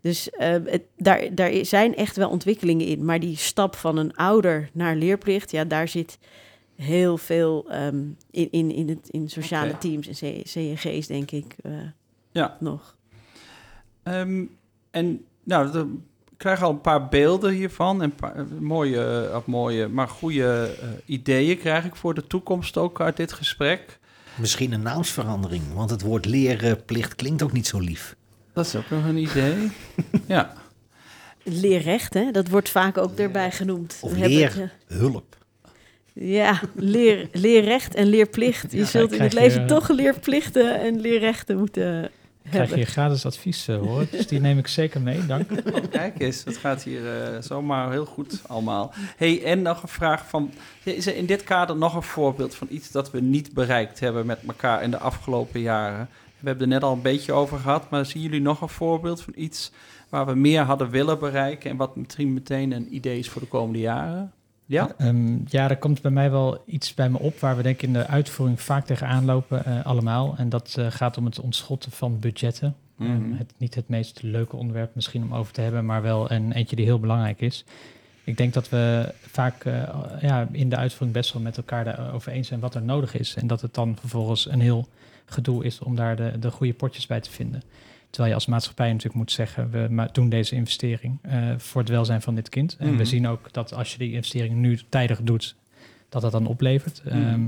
Dus 0.00 0.30
eh, 0.30 0.48
het, 0.64 0.82
daar, 0.96 1.34
daar 1.34 1.52
zijn 1.64 1.94
echt 1.96 2.16
wel 2.16 2.28
ontwikkelingen 2.30 2.86
in. 2.86 3.04
Maar 3.04 3.20
die 3.20 3.36
stap 3.36 3.76
van 3.76 3.96
een 3.96 4.16
ouder 4.16 4.70
naar 4.72 4.96
leerplicht, 4.96 5.50
ja, 5.50 5.64
daar 5.64 5.88
zit 5.88 6.18
heel 6.76 7.18
veel 7.18 7.64
ehm, 7.70 8.02
in, 8.30 8.48
in, 8.50 8.70
in, 8.70 8.88
het, 8.88 9.08
in 9.10 9.28
sociale 9.30 9.78
teams 9.78 10.06
en 10.06 10.14
C- 10.14 10.44
CNG's, 10.44 11.06
denk 11.06 11.30
ik, 11.30 11.54
eh, 11.62 11.72
Ja. 12.32 12.56
nog. 12.60 12.96
Ehm, 14.02 14.44
en 14.90 15.24
nou, 15.44 15.72
de- 15.72 15.96
ik 16.30 16.38
krijg 16.48 16.62
al 16.62 16.70
een 16.70 16.80
paar 16.80 17.08
beelden 17.08 17.52
hiervan. 17.52 18.02
En 18.02 18.14
paar, 18.14 18.36
eh, 18.36 18.44
mooie, 18.60 19.30
of 19.34 19.46
mooie, 19.46 19.88
maar 19.88 20.08
goede 20.08 20.76
eh, 20.80 20.88
ideeën 21.06 21.58
krijg 21.58 21.84
ik 21.84 21.96
voor 21.96 22.14
de 22.14 22.26
toekomst 22.26 22.76
ook 22.76 23.00
uit 23.00 23.16
dit 23.16 23.32
gesprek. 23.32 23.98
Misschien 24.38 24.72
een 24.72 24.82
naamsverandering, 24.82 25.62
want 25.74 25.90
het 25.90 26.02
woord 26.02 26.24
leerplicht 26.26 27.14
klinkt 27.14 27.42
ook 27.42 27.52
niet 27.52 27.66
zo 27.66 27.78
lief. 27.78 28.16
Dat 28.52 28.66
is 28.66 28.76
ook 28.76 28.90
nog 28.90 29.04
een 29.04 29.16
idee. 29.16 29.70
ja. 30.26 30.52
Leerrecht, 31.44 32.14
hè? 32.14 32.30
dat 32.30 32.48
wordt 32.48 32.68
vaak 32.70 32.98
ook 32.98 33.18
erbij 33.18 33.50
genoemd. 33.50 33.98
Of 34.00 34.10
Dan 34.12 34.20
Ja, 36.14 36.60
leer, 36.74 37.28
leerrecht 37.32 37.94
en 37.94 38.06
leerplicht. 38.06 38.72
Je 38.72 38.78
Ja, 38.78 38.84
zult 38.84 39.10
in 39.10 39.16
krijg 39.16 39.32
het 39.32 39.40
leven 39.42 39.60
eh, 39.60 39.66
toch 39.66 39.88
leerplichten 39.88 40.80
en 40.80 41.00
leerrechten 41.00 41.58
moeten 41.58 42.10
Krijg 42.42 42.58
hebben. 42.68 42.78
je 42.78 42.84
gratis 42.84 43.26
advies 43.26 43.68
eh, 43.68 43.76
hoor. 43.76 44.06
Dus 44.10 44.26
die 44.26 44.40
neem 44.40 44.58
ik 44.58 44.66
zeker 44.66 45.00
mee, 45.00 45.26
dank. 45.26 45.50
Oh, 45.50 45.82
kijk 45.90 46.20
eens, 46.20 46.44
het 46.44 46.56
gaat 46.56 46.82
hier 46.82 47.22
eh, 47.22 47.40
zomaar 47.40 47.90
heel 47.90 48.04
goed 48.04 48.40
allemaal. 48.46 48.92
hey, 49.16 49.44
en 49.44 49.62
nog 49.62 49.82
een 49.82 49.88
vraag 49.88 50.28
van... 50.28 50.50
Is 50.82 51.06
er 51.06 51.16
in 51.16 51.26
dit 51.26 51.44
kader 51.44 51.76
nog 51.76 51.94
een 51.94 52.02
voorbeeld 52.02 52.54
van 52.54 52.66
iets 52.70 52.90
dat 52.90 53.10
we 53.10 53.20
niet 53.20 53.52
bereikt 53.54 54.00
hebben 54.00 54.26
met 54.26 54.38
elkaar 54.46 54.82
in 54.82 54.90
de 54.90 54.98
afgelopen 54.98 55.60
jaren? 55.60 56.08
We 56.38 56.48
hebben 56.48 56.64
het 56.68 56.74
er 56.74 56.80
net 56.80 56.90
al 56.90 56.96
een 56.96 57.02
beetje 57.02 57.32
over 57.32 57.58
gehad, 57.58 57.90
maar 57.90 58.06
zien 58.06 58.22
jullie 58.22 58.40
nog 58.40 58.60
een 58.60 58.68
voorbeeld 58.68 59.20
van 59.22 59.32
iets 59.36 59.72
waar 60.08 60.26
we 60.26 60.34
meer 60.34 60.60
hadden 60.62 60.90
willen 60.90 61.18
bereiken 61.18 61.70
en 61.70 61.76
wat 61.76 61.96
misschien 61.96 62.32
meteen 62.32 62.72
een 62.72 62.94
idee 62.94 63.18
is 63.18 63.28
voor 63.28 63.42
de 63.42 63.48
komende 63.48 63.78
jaren? 63.78 64.32
Ja? 64.72 64.94
Ehm, 64.98 65.38
ja, 65.46 65.70
er 65.70 65.76
komt 65.76 66.02
bij 66.02 66.10
mij 66.10 66.30
wel 66.30 66.62
iets 66.66 66.94
bij 66.94 67.10
me 67.10 67.18
op 67.18 67.38
waar 67.38 67.56
we 67.56 67.62
denk 67.62 67.74
ik 67.74 67.82
in 67.82 67.92
de 67.92 68.06
uitvoering 68.06 68.60
vaak 68.60 68.86
tegenaan 68.86 69.24
lopen, 69.24 69.64
eh, 69.64 69.86
allemaal. 69.86 70.34
En 70.36 70.48
dat 70.48 70.74
eh, 70.78 70.86
gaat 70.90 71.16
om 71.16 71.24
het 71.24 71.40
ontschotten 71.40 71.92
van 71.92 72.18
budgetten. 72.18 72.76
Mhm. 72.96 73.10
Ehm, 73.10 73.32
het, 73.32 73.52
niet 73.56 73.74
het 73.74 73.88
meest 73.88 74.22
leuke 74.22 74.56
onderwerp 74.56 74.94
misschien 74.94 75.22
om 75.22 75.34
over 75.34 75.52
te 75.52 75.60
hebben, 75.60 75.84
maar 75.84 76.02
wel 76.02 76.30
een 76.30 76.52
eentje 76.52 76.76
die 76.76 76.84
heel 76.84 77.00
belangrijk 77.00 77.40
is. 77.40 77.64
Ik 78.24 78.36
denk 78.36 78.52
dat 78.52 78.68
we 78.68 79.14
vaak 79.20 79.64
eh, 79.64 79.82
ja, 80.20 80.48
in 80.52 80.68
de 80.68 80.76
uitvoering 80.76 81.12
best 81.12 81.32
wel 81.32 81.42
met 81.42 81.56
elkaar 81.56 81.84
daarover 81.84 82.32
eens 82.32 82.48
zijn 82.48 82.60
wat 82.60 82.74
er 82.74 82.82
nodig 82.82 83.14
is. 83.14 83.34
En 83.34 83.46
dat 83.46 83.60
het 83.60 83.74
dan 83.74 83.96
vervolgens 84.00 84.50
een 84.50 84.60
heel 84.60 84.88
gedoe 85.24 85.64
is 85.64 85.80
om 85.80 85.96
daar 85.96 86.16
de, 86.16 86.38
de 86.38 86.50
goede 86.50 86.74
potjes 86.74 87.06
bij 87.06 87.20
te 87.20 87.30
vinden. 87.30 87.62
Terwijl 88.12 88.28
je 88.28 88.34
als 88.34 88.46
maatschappij 88.46 88.88
natuurlijk 88.88 89.14
moet 89.14 89.32
zeggen, 89.32 89.70
we 89.70 90.08
doen 90.12 90.28
deze 90.28 90.54
investering 90.54 91.18
eh, 91.22 91.38
voor 91.56 91.80
het 91.80 91.90
welzijn 91.90 92.22
van 92.22 92.34
dit 92.34 92.48
kind. 92.48 92.76
En 92.78 92.88
Mhm. 92.88 92.96
we 92.96 93.04
zien 93.04 93.28
ook 93.28 93.52
dat 93.52 93.74
als 93.74 93.92
je 93.92 93.98
die 93.98 94.12
investering 94.12 94.54
nu 94.54 94.78
tijdig 94.88 95.20
doet, 95.22 95.54
dat 96.08 96.22
dat 96.22 96.32
dan 96.32 96.46
oplevert. 96.46 97.02
Mhm. 97.04 97.16
Ehm, 97.16 97.46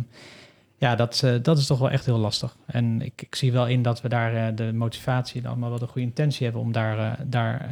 ja, 0.78 0.94
dat, 0.94 1.22
eh, 1.24 1.34
dat 1.42 1.58
is 1.58 1.66
toch 1.66 1.78
wel 1.78 1.90
echt 1.90 2.06
heel 2.06 2.18
lastig. 2.18 2.56
En 2.66 3.02
ik, 3.02 3.22
ik 3.22 3.34
zie 3.34 3.52
wel 3.52 3.66
in 3.66 3.82
dat 3.82 4.00
we 4.00 4.08
daar 4.08 4.34
eh, 4.34 4.56
de 4.56 4.72
motivatie 4.72 5.40
en 5.40 5.46
allemaal 5.46 5.68
wel 5.70 5.78
de 5.78 5.86
goede 5.86 6.06
intentie 6.06 6.44
hebben 6.44 6.62
om 6.62 6.72
daar, 6.72 6.98
eh, 6.98 7.24
daar 7.26 7.68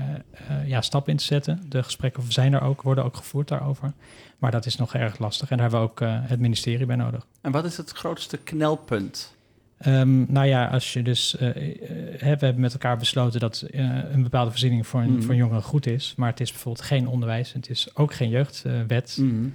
ja, 0.67 0.81
stappen 0.81 1.13
in 1.13 1.19
te 1.19 1.25
zetten. 1.25 1.61
De 1.69 1.83
gesprekken 1.83 2.33
zijn 2.33 2.53
er 2.53 2.63
ook, 2.63 2.83
worden 2.83 3.05
ook 3.05 3.17
gevoerd 3.17 3.49
daarover. 3.49 3.93
Maar 4.39 4.51
dat 4.51 4.67
is 4.67 4.77
nog 4.77 4.95
erg 4.95 5.19
lastig. 5.19 5.51
En 5.51 5.57
daar 5.57 5.71
hebben 5.71 5.87
we 5.87 5.91
ook 5.91 6.01
het 6.29 6.41
ministerie 6.41 6.87
bij 6.87 6.97
nodig. 6.97 7.27
En 7.41 7.53
wat 7.53 7.65
is 7.65 7.77
het 7.77 7.91
grootste 7.91 8.39
knelpunt? 8.39 9.37
Ehm, 9.83 10.33
nou 10.33 10.47
ja, 10.47 10.67
als 10.67 10.93
je 10.93 11.03
dus. 11.03 11.37
eh, 11.37 11.49
eh, 11.49 11.55
we 12.21 12.27
hebben 12.27 12.61
met 12.61 12.73
elkaar 12.73 12.97
besloten 12.97 13.41
dat 13.41 13.61
eh, 13.71 13.99
een 14.13 14.23
bepaalde 14.23 14.51
voorziening 14.51 14.87
voor 14.87 15.01
een, 15.01 15.13
Mhm. 15.13 15.21
voor 15.23 15.31
een 15.31 15.37
jongere 15.37 15.61
goed 15.63 15.87
is. 15.87 16.15
Maar 16.17 16.31
het 16.31 16.41
is 16.41 16.51
bijvoorbeeld 16.51 16.85
geen 16.87 17.09
onderwijs. 17.09 17.53
en 17.53 17.61
Het 17.61 17.71
is 17.71 17.97
ook 17.97 18.15
geen 18.15 18.29
jeugdwet. 18.29 19.19
Mhm. 19.21 19.49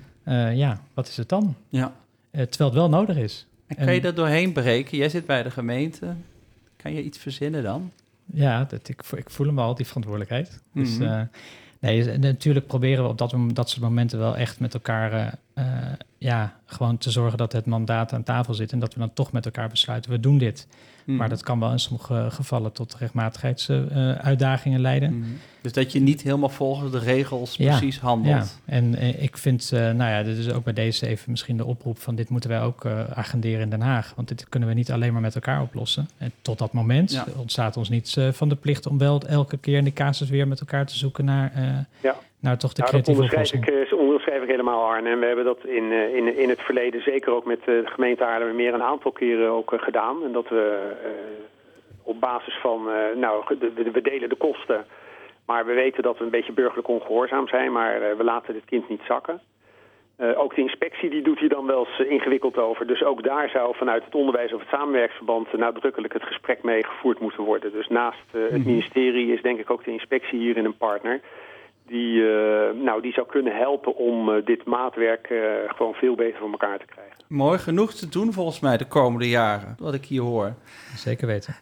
Ja, 0.55 0.81
wat 0.93 1.07
is 1.07 1.17
het 1.17 1.29
dan? 1.29 1.55
Ja. 1.69 1.93
Terwijl 2.31 2.69
het 2.69 2.73
wel 2.73 2.89
nodig 2.89 3.17
is. 3.17 3.45
En 3.67 3.75
kan 3.85 3.93
je 3.93 4.01
er 4.01 4.15
doorheen 4.15 4.51
breken? 4.53 4.97
Jij 4.97 5.09
zit 5.09 5.25
bij 5.25 5.43
de 5.43 5.51
gemeente. 5.51 6.05
Kan 6.75 6.93
je 6.93 7.03
iets 7.03 7.17
verzinnen 7.17 7.63
dan? 7.63 7.91
Ja, 8.33 8.63
dat, 8.63 8.89
ik, 8.89 9.01
ik 9.15 9.29
voel 9.29 9.47
hem 9.47 9.59
al, 9.59 9.75
die 9.75 9.85
verantwoordelijkheid. 9.85 10.61
Dus 10.73 10.97
Mhm. 10.97 11.25
Nee, 11.79 12.03
dus, 12.03 12.17
natuurlijk 12.17 12.67
proberen 12.67 13.03
we 13.03 13.09
op 13.09 13.17
dat, 13.17 13.35
dat 13.53 13.69
soort 13.69 13.81
momenten 13.81 14.19
wel 14.19 14.37
echt 14.37 14.59
met 14.59 14.73
elkaar... 14.73 15.13
eh, 15.13 15.27
eh, 15.53 15.93
ja, 16.17 16.59
gewoon 16.65 16.97
te 16.97 17.11
zorgen 17.11 17.37
dat 17.37 17.51
het 17.51 17.65
mandaat 17.65 18.13
aan 18.13 18.23
tafel 18.23 18.53
zit... 18.53 18.71
en 18.71 18.79
dat 18.79 18.93
we 18.93 18.99
dan 18.99 19.13
toch 19.13 19.31
met 19.31 19.45
elkaar 19.45 19.69
besluiten, 19.69 20.11
we 20.11 20.19
doen 20.19 20.37
dit. 20.37 20.67
Mhm. 21.07 21.17
Maar 21.17 21.29
dat 21.29 21.43
kan 21.43 21.59
wel 21.59 21.71
in 21.71 21.79
sommige 21.79 22.27
gevallen 22.29 22.71
tot 22.71 22.95
rechtmatigheidsuitdagingen 22.95 24.79
leiden. 24.79 25.17
Mhm. 25.19 25.27
Dus 25.61 25.73
dat 25.73 25.91
je 25.91 25.99
niet 25.99 26.21
helemaal 26.21 26.49
volgens 26.49 26.91
de 26.91 26.99
regels 26.99 27.55
Ja, 27.55 27.77
precies 27.77 27.99
handelt. 27.99 28.59
Ja, 28.65 28.73
en 28.73 28.95
eh, 28.95 29.23
ik 29.23 29.37
vind, 29.37 29.71
eh, 29.73 29.79
nou 29.79 30.11
ja, 30.11 30.23
dit 30.23 30.37
is 30.37 30.51
ook 30.51 30.63
bij 30.63 30.73
deze 30.73 31.07
even 31.07 31.31
misschien 31.31 31.57
de 31.57 31.65
oproep 31.65 31.97
van 31.99 32.15
dit 32.15 32.29
moeten 32.29 32.49
wij 32.49 32.61
ook 32.61 32.85
eh, 32.85 33.03
agenderen 33.13 33.61
in 33.61 33.69
Den 33.69 33.81
Haag. 33.81 34.13
Want 34.15 34.27
dit 34.27 34.49
kunnen 34.49 34.69
we 34.69 34.75
niet 34.75 34.91
alleen 34.91 35.13
maar 35.13 35.21
met 35.21 35.35
elkaar 35.35 35.61
oplossen. 35.61 36.09
En 36.17 36.31
tot 36.41 36.57
dat 36.59 36.73
moment 36.73 37.11
Ja. 37.11 37.25
ontstaat 37.37 37.77
ons 37.77 37.89
niets 37.89 38.17
eh, 38.17 38.27
van 38.31 38.49
de 38.49 38.55
plicht 38.55 38.87
om 38.87 38.97
wel 38.97 39.21
elke 39.21 39.57
keer 39.57 39.77
in 39.77 39.83
de 39.83 39.93
casus 39.93 40.29
weer 40.29 40.47
met 40.47 40.59
elkaar 40.59 40.85
te 40.85 40.97
zoeken 40.97 41.25
naar, 41.25 41.51
eh, 41.55 41.63
Ja. 42.03 42.15
naar 42.39 42.57
toch 42.57 42.73
de 42.73 42.79
Nou, 42.81 42.91
creatieve 42.91 43.21
oplossing. 43.23 43.67
ik, 43.67 43.93
onderschrijf 43.99 44.43
ik 44.43 44.46
helemaal, 44.67 45.19
we 45.19 45.25
hebben 45.25 45.45
dat 45.45 45.65
in, 45.65 45.91
eh, 45.91 46.15
in, 46.15 46.37
in 46.37 46.49
het 46.49 46.61
verleden, 46.61 47.01
zeker 47.01 47.31
ook 47.31 47.45
met 47.45 47.59
eh, 47.59 47.65
de 47.65 47.83
gemeente 47.85 48.23
Haarlemmermeer, 48.23 48.73
een 48.73 48.83
aantal 48.83 49.11
keren 49.11 49.49
ook 49.49 49.73
eh, 49.73 49.81
gedaan. 49.81 50.23
En 50.23 50.31
dat 50.31 50.49
we 50.49 50.91
op 52.03 52.19
basis 52.19 52.57
van, 52.61 52.89
nou, 53.15 53.43
we, 53.93 54.01
delen 54.01 54.29
de 54.29 54.35
kosten. 54.35 54.85
Maar 55.45 55.65
we 55.65 55.73
weten 55.73 56.03
dat 56.03 56.17
we 56.17 56.23
een 56.23 56.29
beetje 56.29 56.51
burgerlijk 56.51 56.87
ongehoorzaam 56.87 57.47
zijn, 57.47 57.71
maar 57.71 58.17
we 58.17 58.23
laten 58.23 58.53
dit 58.53 58.65
kind 58.65 58.89
niet 58.89 59.01
zakken. 59.07 59.41
Ook 60.35 60.55
de 60.55 60.61
inspectie 60.61 61.09
die 61.09 61.21
doet 61.21 61.39
hier 61.39 61.49
dan 61.49 61.65
wel 61.65 61.87
eens 61.87 62.07
ingewikkeld 62.09 62.57
over. 62.57 62.87
Dus 62.87 63.03
ook 63.03 63.23
daar 63.23 63.49
zou 63.49 63.75
vanuit 63.75 64.05
het 64.05 64.15
onderwijs 64.15 64.53
of 64.53 64.59
het 64.59 64.69
samenwerksverband 64.69 65.53
nadrukkelijk 65.53 66.13
het 66.13 66.23
gesprek 66.23 66.63
mee 66.63 66.83
gevoerd 66.83 67.19
moeten 67.19 67.43
worden. 67.43 67.71
Dus 67.71 67.87
naast 67.87 68.25
het 68.31 68.65
ministerie 68.65 69.33
is 69.33 69.41
denk 69.41 69.59
ik 69.59 69.69
ook 69.69 69.83
de 69.83 69.91
inspectie 69.91 70.39
hierin 70.39 70.65
een 70.65 70.77
partner. 70.77 71.21
Die, 71.87 72.21
eh, 72.21 72.73
nou, 72.83 73.01
die 73.01 73.13
zou 73.13 73.27
kunnen 73.27 73.55
helpen 73.55 73.95
om 73.95 74.29
eh, 74.29 74.45
dit 74.45 74.65
maatwerk 74.65 75.27
eh, 75.27 75.39
gewoon 75.67 75.93
veel 75.93 76.15
beter 76.15 76.39
voor 76.39 76.51
elkaar 76.51 76.79
te 76.79 76.85
krijgen. 76.85 77.15
Mooi 77.27 77.57
genoeg 77.57 77.93
te 77.93 78.09
doen 78.09 78.33
volgens 78.33 78.59
mij 78.59 78.77
de 78.77 78.87
komende 78.87 79.29
jaren, 79.29 79.75
wat 79.79 79.93
ik 79.93 80.05
hier 80.05 80.21
hoor. 80.21 80.53
Zeker 80.95 81.27
weten. 81.27 81.55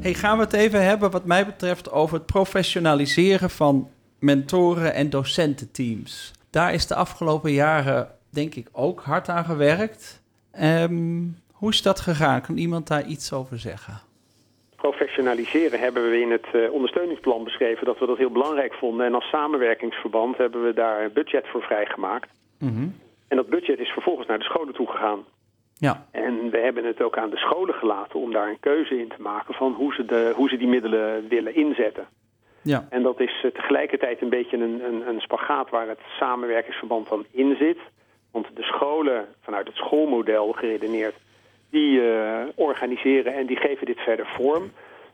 Hey, 0.00 0.14
gaan 0.14 0.36
we 0.36 0.44
het 0.44 0.52
even 0.52 0.84
hebben, 0.84 1.10
wat 1.10 1.24
mij 1.24 1.46
betreft, 1.46 1.92
over 1.92 2.16
het 2.16 2.26
professionaliseren 2.26 3.50
van 3.50 3.88
mentoren 4.18 4.94
en 4.94 5.10
docententeams. 5.10 6.32
Daar 6.50 6.74
is 6.74 6.86
de 6.86 6.94
afgelopen 6.94 7.52
jaren, 7.52 8.08
denk 8.30 8.54
ik, 8.54 8.68
ook 8.72 9.00
hard 9.00 9.28
aan 9.28 9.44
gewerkt. 9.44 10.22
Ehm, 10.50 11.22
hoe 11.62 11.70
is 11.70 11.82
dat 11.82 12.00
gegaan? 12.00 12.40
Kan 12.40 12.56
iemand 12.56 12.88
daar 12.88 13.04
iets 13.04 13.32
over 13.32 13.58
zeggen? 13.58 14.00
Professionaliseren 14.76 15.80
hebben 15.80 16.10
we 16.10 16.20
in 16.20 16.30
het 16.30 16.46
eh, 16.52 16.72
ondersteuningsplan 16.72 17.44
beschreven 17.44 17.84
dat 17.84 17.98
we 17.98 18.06
dat 18.06 18.18
heel 18.18 18.30
belangrijk 18.30 18.74
vonden. 18.74 19.06
En 19.06 19.14
als 19.14 19.28
samenwerkingsverband 19.28 20.36
hebben 20.36 20.64
we 20.64 20.72
daar 20.74 21.10
budget 21.10 21.46
voor 21.48 21.62
vrijgemaakt. 21.62 22.28
Mhm. 22.58 22.88
En 23.28 23.36
dat 23.36 23.48
budget 23.48 23.78
is 23.78 23.88
vervolgens 23.88 24.26
naar 24.28 24.38
de 24.38 24.44
scholen 24.44 24.74
toe 24.74 24.90
gegaan. 24.90 25.24
Ja, 25.74 26.06
En 26.10 26.50
we 26.50 26.58
hebben 26.58 26.84
het 26.84 27.02
ook 27.02 27.18
aan 27.18 27.30
de 27.30 27.36
scholen 27.36 27.74
gelaten 27.74 28.20
om 28.20 28.32
daar 28.32 28.48
een 28.48 28.60
keuze 28.60 28.98
in 28.98 29.08
te 29.08 29.22
maken 29.22 29.54
van 29.54 29.72
hoe 29.72 29.94
ze, 29.94 30.04
de, 30.04 30.32
hoe 30.36 30.48
ze 30.48 30.56
die 30.56 30.68
middelen 30.68 31.28
willen 31.28 31.54
inzetten. 31.54 32.06
ja, 32.62 32.86
En 32.90 33.02
dat 33.02 33.20
is 33.20 33.40
eh, 33.44 33.50
tegelijkertijd 33.50 34.22
een 34.22 34.28
beetje 34.28 34.56
een, 34.56 34.84
een, 34.84 35.08
een 35.08 35.20
spagaat 35.20 35.70
waar 35.70 35.88
het 35.88 36.00
samenwerkingsverband 36.18 37.08
dan 37.08 37.24
in 37.30 37.56
zit. 37.58 37.78
Want 38.30 38.46
de 38.54 38.62
scholen, 38.62 39.26
vanuit 39.40 39.66
het 39.66 39.76
schoolmodel 39.76 40.52
geredeneerd, 40.52 41.14
die 41.72 42.00
eh, 42.00 42.42
organiseren 42.54 43.34
en 43.34 43.46
die 43.46 43.56
geven 43.56 43.86
dit 43.86 43.98
verder 43.98 44.26
vorm. 44.26 44.72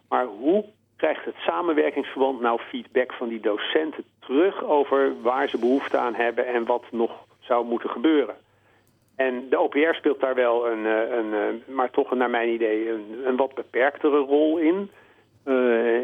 Maar 0.08 0.26
hoe 0.26 0.64
krijgt 0.96 1.24
het 1.24 1.34
samenwerkingsverband 1.36 2.40
nou 2.40 2.60
feedback 2.60 3.12
van 3.12 3.28
die 3.28 3.40
docenten 3.40 4.04
terug 4.20 4.64
over 4.64 5.12
waar 5.22 5.48
ze 5.48 5.58
behoefte 5.58 5.96
aan 5.96 6.14
hebben 6.14 6.46
en 6.46 6.64
wat 6.64 6.84
nog 6.90 7.10
zou 7.40 7.66
moeten 7.66 7.90
gebeuren? 7.90 8.36
En 9.16 9.46
de 9.50 9.58
OPR 9.58 9.94
speelt 9.94 10.20
daar 10.20 10.34
wel 10.34 10.68
een, 10.68 10.86
eh, 10.86 11.16
een 11.16 11.34
eh, 11.34 11.74
maar 11.74 11.90
toch 11.90 12.14
naar 12.14 12.30
mijn 12.30 12.48
idee, 12.48 12.90
een, 12.90 13.22
een 13.24 13.36
wat 13.36 13.54
beperktere 13.54 14.18
rol 14.18 14.58
in. 14.58 14.90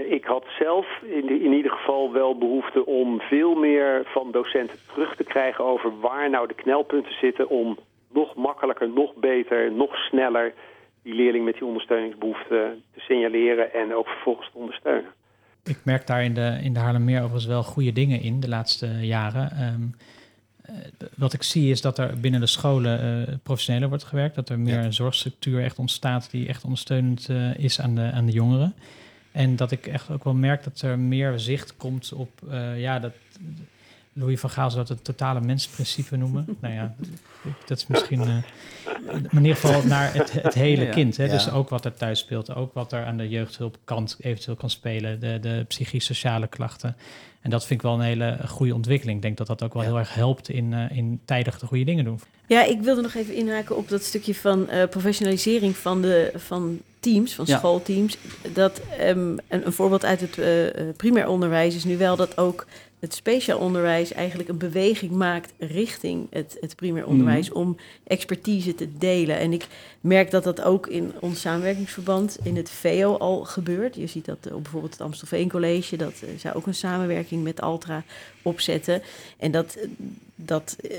Ik 0.08 0.24
had 0.24 0.44
zelf 0.58 0.86
in, 1.02 1.28
in 1.28 1.52
ieder 1.52 1.70
geval 1.70 2.12
wel 2.12 2.38
behoefte 2.38 2.86
om 2.86 3.20
veel 3.20 3.54
meer 3.54 4.02
van 4.04 4.30
docenten 4.30 4.78
terug 4.92 5.16
te 5.16 5.24
krijgen 5.24 5.64
over 5.64 6.00
waar 6.00 6.30
nou 6.30 6.46
de 6.46 6.54
knelpunten 6.54 7.12
zitten 7.12 7.48
om 7.48 7.78
nog 8.14 8.34
makkelijker, 8.34 8.88
nog 8.88 9.14
beter, 9.14 9.72
nog 9.72 9.94
sneller 9.96 10.52
die 11.02 11.14
leerling 11.14 11.44
met 11.44 11.54
die 11.54 11.64
ondersteuningsbehoeften 11.64 12.82
te 12.94 13.00
signaleren 13.00 13.72
en 13.72 13.94
ook 13.94 14.06
vervolgens 14.06 14.50
te 14.52 14.58
ondersteunen. 14.58 15.10
Ik 15.64 15.78
merk 15.84 16.06
daar 16.06 16.24
in 16.24 16.34
de, 16.34 16.58
in 16.62 16.72
de 16.72 16.78
Haarlemmeer 16.80 17.18
overigens 17.18 17.46
wel 17.46 17.62
goede 17.62 17.92
dingen 17.92 18.20
in 18.20 18.40
de 18.40 18.48
laatste 18.48 18.86
jaren. 18.86 19.50
Ehm, 19.50 19.82
eh, 20.62 21.08
wat 21.16 21.32
ik 21.32 21.42
zie 21.42 21.70
is 21.70 21.80
dat 21.80 21.98
er 21.98 22.20
binnen 22.20 22.40
de 22.40 22.46
scholen 22.46 23.00
eh, 23.00 23.34
professioneler 23.42 23.88
wordt 23.88 24.04
gewerkt. 24.04 24.34
Dat 24.34 24.48
er 24.48 24.58
meer 24.58 24.74
Ja. 24.74 24.84
een 24.84 24.92
zorgstructuur 24.92 25.62
echt 25.62 25.78
ontstaat 25.78 26.30
die 26.30 26.48
echt 26.48 26.64
ondersteunend 26.64 27.28
eh, 27.28 27.58
is 27.58 27.80
aan 27.80 27.94
de, 27.94 28.10
aan 28.14 28.26
de 28.26 28.32
jongeren. 28.32 28.74
En 29.32 29.56
dat 29.56 29.70
ik 29.70 29.86
echt 29.86 30.10
ook 30.10 30.24
wel 30.24 30.34
merk 30.34 30.64
dat 30.64 30.80
er 30.80 30.98
meer 30.98 31.38
zicht 31.38 31.76
komt 31.76 32.12
op, 32.12 32.30
ja, 32.76 32.98
dat 32.98 33.12
Louis 34.16 34.40
van 34.40 34.50
Gaal 34.50 34.70
zou 34.70 34.86
dat 34.86 34.96
het 34.96 35.04
totale 35.04 35.40
mensprincipe 35.40 36.16
noemen. 36.16 36.46
nou 36.60 36.74
ja, 36.74 36.94
dat 37.66 37.78
is 37.78 37.86
misschien, 37.86 38.20
eh, 38.20 38.26
maar 38.26 39.14
in 39.32 39.40
ieder 39.44 39.56
geval 39.56 39.82
naar 39.82 40.14
het, 40.14 40.32
het 40.32 40.54
hele 40.54 40.80
Ja, 40.82 40.86
ja. 40.86 40.92
kind. 40.92 41.16
Hè? 41.16 41.24
Ja. 41.24 41.30
Dus 41.32 41.50
ook 41.50 41.68
wat 41.68 41.84
er 41.84 41.94
thuis 41.94 42.18
speelt, 42.18 42.54
ook 42.54 42.74
wat 42.74 42.92
er 42.92 43.04
aan 43.04 43.16
de 43.16 43.28
jeugdhulpkant 43.28 44.16
eventueel 44.20 44.56
kan 44.56 44.70
spelen, 44.70 45.20
de, 45.20 45.38
de 45.40 45.64
psychisch-sociale 45.68 46.46
klachten. 46.46 46.96
En 47.40 47.50
dat 47.50 47.66
vind 47.66 47.80
ik 47.80 47.86
wel 47.86 47.94
een 47.94 48.00
hele 48.06 48.38
goede 48.46 48.74
ontwikkeling. 48.74 49.16
Ik 49.16 49.22
denk 49.22 49.36
dat 49.36 49.46
dat 49.46 49.62
ook 49.62 49.72
wel 49.74 49.82
Ja. 49.82 49.88
heel 49.88 49.98
erg 49.98 50.14
helpt 50.14 50.48
in, 50.48 50.72
eh, 50.72 50.96
in 50.96 51.20
tijdig 51.24 51.58
de 51.58 51.66
goede 51.66 51.84
dingen 51.84 52.04
doen. 52.04 52.20
Ja, 52.46 52.64
ik 52.64 52.80
wilde 52.80 53.00
nog 53.02 53.14
even 53.14 53.34
inhaken 53.34 53.76
op 53.76 53.88
dat 53.88 54.02
stukje 54.02 54.34
van 54.34 54.68
eh, 54.68 54.88
professionalisering 54.88 55.76
van, 55.76 56.02
de, 56.02 56.32
van 56.36 56.80
teams, 57.00 57.34
van 57.34 57.44
Ja. 57.48 57.58
schoolteams. 57.58 58.16
Dat, 58.52 58.80
ehm, 58.98 59.18
een, 59.48 59.66
een 59.66 59.72
voorbeeld 59.72 60.04
uit 60.04 60.20
het 60.20 60.96
primair 60.96 61.28
onderwijs 61.28 61.74
is 61.74 61.84
nu 61.84 61.96
wel 61.96 62.16
dat 62.16 62.38
ook 62.38 62.66
het 63.04 63.14
speciaal 63.14 63.58
onderwijs 63.58 64.12
eigenlijk 64.12 64.48
een 64.48 64.58
beweging 64.58 65.12
maakt 65.12 65.52
richting 65.58 66.26
het, 66.30 66.56
het 66.60 66.76
primair 66.76 67.06
onderwijs 67.06 67.52
om 67.52 67.76
expertise 68.04 68.74
te 68.74 68.88
delen. 68.98 69.38
En 69.38 69.52
ik 69.52 69.66
merk 70.00 70.30
dat 70.30 70.44
dat 70.44 70.62
ook 70.62 70.86
in 70.86 71.12
ons 71.20 71.40
samenwerkingsverband 71.40 72.38
in 72.42 72.56
het 72.56 72.70
VO 72.70 73.16
al 73.16 73.44
gebeurt. 73.44 73.94
Je 73.94 74.06
ziet 74.06 74.24
dat 74.24 74.52
op 74.52 74.62
bijvoorbeeld 74.62 74.92
het 74.92 75.00
Amstelveen 75.02 75.48
College, 75.48 75.96
dat 75.96 76.12
eh, 76.22 76.28
zij 76.38 76.54
ook 76.54 76.66
een 76.66 76.74
samenwerking 76.74 77.42
met 77.42 77.60
Altra 77.60 78.04
opzetten. 78.42 79.02
En 79.38 79.50
dat, 79.50 79.74
eh, 79.74 79.88
dat 80.34 80.76
eh, 80.80 80.96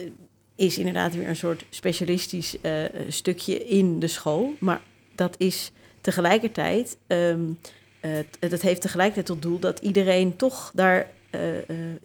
is 0.55 0.77
inderdaad 0.77 1.15
weer 1.15 1.27
een 1.27 1.35
soort 1.35 1.65
specialistisch 1.69 2.61
eh, 2.61 2.83
stukje 3.07 3.65
in 3.65 3.99
de 3.99 4.07
school. 4.07 4.53
Maar 4.59 4.81
dat 5.15 5.35
is 5.37 5.71
tegelijkertijd, 6.01 6.97
ehm 7.07 7.41
eh, 7.99 8.11
t- 8.39 8.49
dat 8.51 8.61
heeft 8.61 8.81
tegelijkertijd 8.81 9.25
tot 9.25 9.41
doel 9.41 9.59
dat 9.59 9.79
iedereen 9.79 10.35
toch 10.35 10.71
daar 10.73 10.97
eh, 10.99 10.99
eh, 10.99 11.09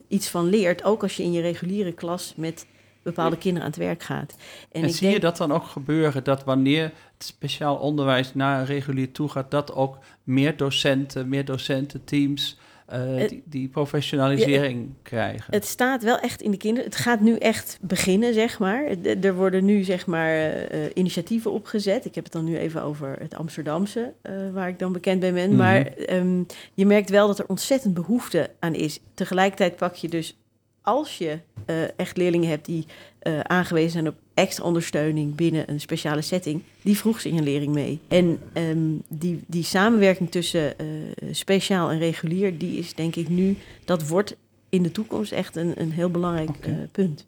iets 0.09 0.29
van 0.29 0.49
leert. 0.49 0.85
Ook 0.85 1.03
als 1.03 1.17
je 1.17 1.23
in 1.23 1.33
je 1.33 1.41
reguliere 1.41 1.93
klas 1.93 2.33
met 2.37 2.67
bepaalde 3.03 3.37
kinderen 3.39 3.67
aan 3.67 3.73
het 3.75 3.81
werk 3.83 4.03
gaat. 4.03 4.37
En, 4.73 4.85
ik 4.85 4.91
zie 4.91 5.01
denk- 5.01 5.13
je 5.13 5.21
dat 5.21 5.37
dan 5.37 5.53
ook 5.53 5.65
gebeuren, 5.65 6.25
dat 6.25 6.45
wanneer 6.45 6.83
het 6.83 7.25
speciaal 7.25 7.77
onderwijs 7.77 8.35
naar 8.35 8.65
regulier 8.65 9.13
toe 9.13 9.29
gaat, 9.29 9.51
dat 9.51 9.73
ook 9.75 9.99
meer 10.23 10.57
docenten, 10.57 11.29
meer 11.29 11.45
docententeams 11.45 12.59
eh, 12.91 13.29
die, 13.29 13.43
die 13.45 13.69
professionalisering 13.69 14.89
krijgen? 15.03 15.45
Het 15.55 15.65
staat 15.65 16.03
wel 16.03 16.19
echt 16.19 16.43
in 16.43 16.51
de 16.51 16.57
kinderen. 16.57 16.89
Het 16.91 16.99
gaat 16.99 17.21
nu 17.21 17.37
echt 17.37 17.79
beginnen, 17.81 18.35
zeg 18.35 18.59
maar. 18.59 18.85
Er 19.21 19.35
worden 19.35 19.65
nu, 19.65 19.83
zeg 19.83 20.07
maar, 20.07 20.29
eh, 20.29 20.85
eh, 20.85 20.91
initiatieven 20.95 21.53
opgezet. 21.53 22.05
Ik 22.05 22.15
heb 22.15 22.25
het 22.25 22.33
dan 22.33 22.45
nu 22.45 22.59
even 22.59 22.83
over 22.83 23.17
het 23.19 23.35
Amsterdamse, 23.35 24.13
waar 24.53 24.69
ik 24.69 24.79
dan 24.79 24.93
bekend 24.93 25.21
bij 25.21 25.33
ben. 25.33 25.49
Mhm. 25.49 25.59
Maar 25.59 25.87
ehm, 25.87 26.43
je 26.75 26.87
merkt 26.87 27.11
wel 27.11 27.27
dat 27.27 27.39
er 27.39 27.49
ontzettend 27.49 27.95
behoefte 27.95 28.51
aan 28.59 28.75
is. 28.75 29.01
Tegelijkertijd 29.15 29.77
pak 29.77 29.95
je 29.95 30.09
dus, 30.09 30.37
als 30.83 31.19
je 31.19 31.39
eh, 31.67 31.99
echt 31.99 32.17
leerlingen 32.17 32.49
hebt 32.49 32.67
die 32.67 32.87
eh, 33.19 33.41
aangewezen 33.41 33.91
zijn 33.91 34.09
op 34.09 34.15
extra 34.35 34.65
ondersteuning 34.65 35.35
binnen 35.35 35.71
een 35.71 35.81
speciale 35.81 36.23
setting, 36.23 36.63
die 36.83 36.97
vroeg 36.97 37.21
signalering 37.21 37.75
mee. 37.75 38.01
En 38.09 38.41
ehm, 38.53 38.95
die, 39.09 39.41
die 39.47 39.65
samenwerking 39.65 40.31
tussen 40.31 40.79
eh, 40.79 40.87
speciaal 41.31 41.91
en 41.91 41.99
regulier, 41.99 42.59
die 42.59 42.79
is 42.79 42.95
denk 42.95 43.17
ik 43.17 43.29
nu, 43.29 43.57
dat 43.85 44.09
wordt 44.09 44.37
in 44.69 44.83
de 44.83 44.93
toekomst 44.93 45.33
echt 45.33 45.57
een, 45.57 45.81
een 45.81 45.93
heel 45.93 46.11
belangrijk 46.11 46.57
eh, 46.61 46.73
punt. 46.93 47.27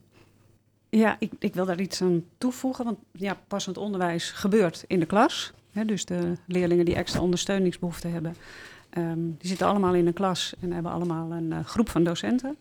Ja, 0.89 1.17
ik, 1.19 1.33
ik 1.39 1.55
wil 1.55 1.67
daar 1.67 1.81
iets 1.81 2.03
aan 2.03 2.25
toevoegen. 2.39 2.85
Want 2.85 2.99
ja, 3.13 3.39
passend 3.49 3.77
onderwijs 3.77 4.31
gebeurt 4.31 4.85
in 4.87 5.01
de 5.01 5.07
klas. 5.07 5.53
Hè, 5.73 5.85
dus 5.85 6.05
de 6.05 6.33
leerlingen 6.47 6.85
die 6.85 6.95
extra 6.95 7.21
ondersteuningsbehoeften 7.21 8.13
hebben, 8.13 8.37
ehm, 8.91 9.21
die 9.39 9.49
zitten 9.49 9.67
allemaal 9.67 9.95
in 9.95 10.07
een 10.07 10.13
klas 10.13 10.55
en 10.61 10.73
hebben 10.73 10.93
allemaal 10.93 11.33
een 11.33 11.53
eh, 11.53 11.65
groep 11.65 11.89
van 11.89 12.05
docenten. 12.05 12.57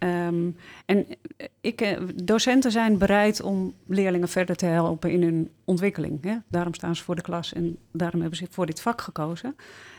Ehm, 0.00 0.50
en 0.86 1.06
eh, 1.36 1.46
ik, 1.60 1.80
eh, 1.80 1.98
docenten 2.14 2.70
zijn 2.70 2.98
bereid 2.98 3.42
om 3.42 3.74
leerlingen 3.86 4.28
verder 4.28 4.56
te 4.56 4.66
helpen 4.66 5.10
in 5.10 5.22
hun 5.22 5.50
ontwikkeling. 5.64 6.22
Hè? 6.22 6.36
Daarom 6.48 6.74
staan 6.74 6.96
ze 6.96 7.04
voor 7.04 7.14
de 7.14 7.22
klas 7.22 7.52
en 7.52 7.76
daarom 7.92 8.20
hebben 8.20 8.38
ze 8.38 8.46
voor 8.50 8.66
dit 8.66 8.80
vak 8.80 9.00
gekozen. 9.00 9.56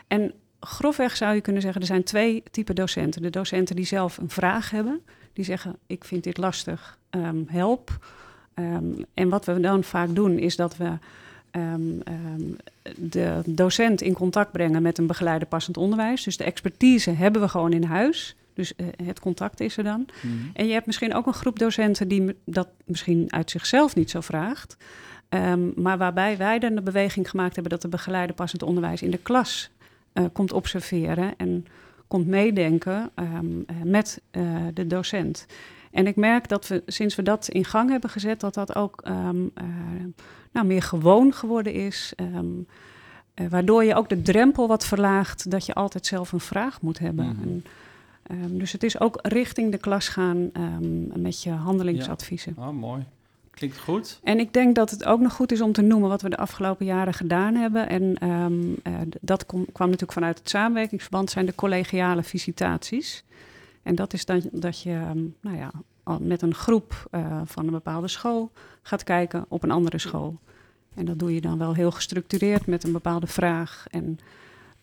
En 0.07 0.33
grofweg 0.59 1.17
zou 1.17 1.35
je 1.35 1.41
kunnen 1.41 1.61
zeggen, 1.61 1.81
er 1.81 1.87
zijn 1.87 2.03
twee 2.03 2.43
typen 2.51 2.75
docenten. 2.75 3.21
De 3.21 3.29
docenten 3.29 3.75
die 3.75 3.85
zelf 3.85 4.17
een 4.17 4.29
vraag 4.29 4.69
hebben, 4.69 5.01
die 5.33 5.45
zeggen, 5.45 5.75
ik 5.87 6.05
vind 6.05 6.23
dit 6.23 6.37
lastig, 6.37 6.99
ehm, 7.09 7.43
help. 7.47 8.07
Ehm, 8.53 9.03
en 9.13 9.29
wat 9.29 9.45
we 9.45 9.59
dan 9.59 9.83
vaak 9.83 10.15
doen, 10.15 10.37
is 10.37 10.55
dat 10.55 10.77
we 10.77 10.91
de 12.95 13.41
docent 13.45 14.01
in 14.01 14.13
contact 14.13 14.51
brengen 14.51 14.81
met 14.81 14.97
een 14.97 15.07
begeleider 15.07 15.47
passend 15.47 15.77
onderwijs. 15.77 16.23
Dus 16.23 16.37
de 16.37 16.43
expertise 16.43 17.11
hebben 17.11 17.41
we 17.41 17.47
gewoon 17.47 17.73
in 17.73 17.83
huis. 17.83 18.35
Dus 18.61 18.75
eh, 18.75 19.07
het 19.07 19.19
contact 19.19 19.59
is 19.59 19.77
er 19.77 19.83
dan. 19.83 20.05
Mhm. 20.21 20.33
En 20.53 20.67
je 20.67 20.73
hebt 20.73 20.85
misschien 20.85 21.13
ook 21.13 21.25
een 21.25 21.33
groep 21.33 21.59
docenten 21.59 22.07
die 22.07 22.35
dat 22.45 22.67
misschien 22.85 23.33
uit 23.33 23.49
zichzelf 23.49 23.95
niet 23.95 24.09
zo 24.09 24.21
vraagt. 24.21 24.77
Ehm, 25.29 25.81
maar 25.81 25.97
waarbij 25.97 26.37
wij 26.37 26.59
dan 26.59 26.75
de 26.75 26.81
beweging 26.81 27.29
gemaakt 27.29 27.53
hebben 27.53 27.71
dat 27.71 27.81
de 27.81 27.87
begeleider 27.87 28.35
passend 28.35 28.63
onderwijs 28.63 29.01
in 29.01 29.11
de 29.11 29.17
klas 29.17 29.69
eh, 30.13 30.25
komt 30.33 30.51
observeren 30.51 31.33
en 31.37 31.65
komt 32.07 32.27
meedenken 32.27 33.09
ehm, 33.15 33.45
eh, 33.65 33.75
met 33.83 34.21
de 34.73 34.87
docent. 34.87 35.45
En 35.91 36.07
ik 36.07 36.15
merk 36.15 36.47
dat 36.47 36.67
we 36.67 36.83
sinds 36.85 37.15
we 37.15 37.23
dat 37.23 37.47
in 37.47 37.65
gang 37.65 37.89
hebben 37.89 38.09
gezet, 38.09 38.39
dat 38.39 38.53
dat 38.53 38.75
ook 38.75 39.01
ehm, 39.01 39.45
eh, 39.53 39.65
nou, 40.51 40.65
meer 40.65 40.81
gewoon 40.81 41.33
geworden 41.33 41.73
is. 41.73 42.13
waardoor 43.49 43.83
je 43.83 43.95
ook 43.95 44.09
de 44.09 44.21
drempel 44.21 44.67
wat 44.67 44.85
verlaagt 44.85 45.51
dat 45.51 45.65
je 45.65 45.73
altijd 45.73 46.05
zelf 46.05 46.31
een 46.31 46.39
vraag 46.39 46.81
moet 46.81 46.99
hebben. 46.99 47.25
Mhm. 47.25 47.41
En, 47.41 47.63
ehm, 48.23 48.57
dus 48.57 48.71
het 48.71 48.83
is 48.83 48.99
ook 48.99 49.19
richting 49.21 49.71
de 49.71 49.77
klas 49.77 50.07
gaan 50.07 50.49
ehm, 50.53 51.21
met 51.21 51.43
je 51.43 51.51
handelingsadviezen. 51.51 52.55
Oh, 52.57 52.69
mooi. 52.69 53.03
Klinkt 53.51 53.77
goed. 53.79 54.19
En 54.23 54.39
ik 54.39 54.53
denk 54.53 54.75
dat 54.75 54.89
het 54.89 55.05
ook 55.05 55.19
nog 55.19 55.33
goed 55.33 55.51
is 55.51 55.61
om 55.61 55.71
te 55.71 55.81
noemen 55.81 56.09
wat 56.09 56.21
we 56.21 56.29
de 56.29 56.37
afgelopen 56.37 56.85
jaren 56.85 57.13
gedaan 57.13 57.55
hebben. 57.55 57.89
En 57.89 58.15
ehm, 58.17 58.73
eh, 58.83 58.93
dat 59.21 59.45
kom- 59.45 59.71
kwam 59.71 59.87
natuurlijk 59.87 60.17
vanuit 60.17 60.37
het 60.39 60.49
samenwerkingsverband, 60.49 61.29
zijn 61.29 61.45
de 61.45 61.55
collegiale 61.55 62.23
visitaties. 62.23 63.23
En 63.83 63.95
dat 63.95 64.13
is 64.13 64.25
dan 64.25 64.41
dat 64.51 64.81
je 64.81 64.99
nou 65.41 65.57
ja, 65.57 65.71
met 66.19 66.41
een 66.41 66.53
groep 66.53 67.07
eh, 67.11 67.41
van 67.45 67.65
een 67.65 67.71
bepaalde 67.71 68.07
school 68.07 68.51
gaat 68.81 69.03
kijken 69.03 69.45
op 69.47 69.63
een 69.63 69.71
andere 69.71 69.97
school. 69.97 70.39
En 70.95 71.05
dat 71.05 71.19
doe 71.19 71.33
je 71.33 71.41
dan 71.41 71.57
wel 71.57 71.73
heel 71.73 71.91
gestructureerd 71.91 72.65
met 72.67 72.83
een 72.83 72.91
bepaalde 72.91 73.27
vraag. 73.27 73.85
En 73.89 74.19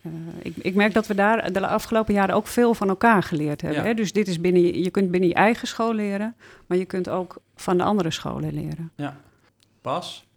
eh, 0.03 0.11
ik, 0.43 0.53
ik 0.61 0.75
merk 0.75 0.93
dat 0.93 1.07
we 1.07 1.15
daar 1.15 1.51
de 1.51 1.67
afgelopen 1.67 2.13
jaren 2.13 2.35
ook 2.35 2.47
veel 2.47 2.73
van 2.73 2.89
elkaar 2.89 3.23
geleerd 3.23 3.61
hebben. 3.61 3.81
Ja. 3.81 3.87
Hè? 3.87 3.93
Dus 3.93 4.11
dit 4.11 4.27
is 4.27 4.41
binnen 4.41 4.61
je, 4.61 4.83
je 4.83 4.91
kunt 4.91 5.11
binnen 5.11 5.29
je 5.29 5.35
eigen 5.35 5.67
school 5.67 5.93
leren, 5.93 6.35
maar 6.67 6.77
je 6.77 6.85
kunt 6.85 7.09
ook 7.09 7.35
van 7.55 7.77
de 7.77 7.83
andere 7.83 8.11
scholen 8.11 8.53
leren. 8.53 8.91
Ja. 8.95 9.17
Bas? 9.81 10.27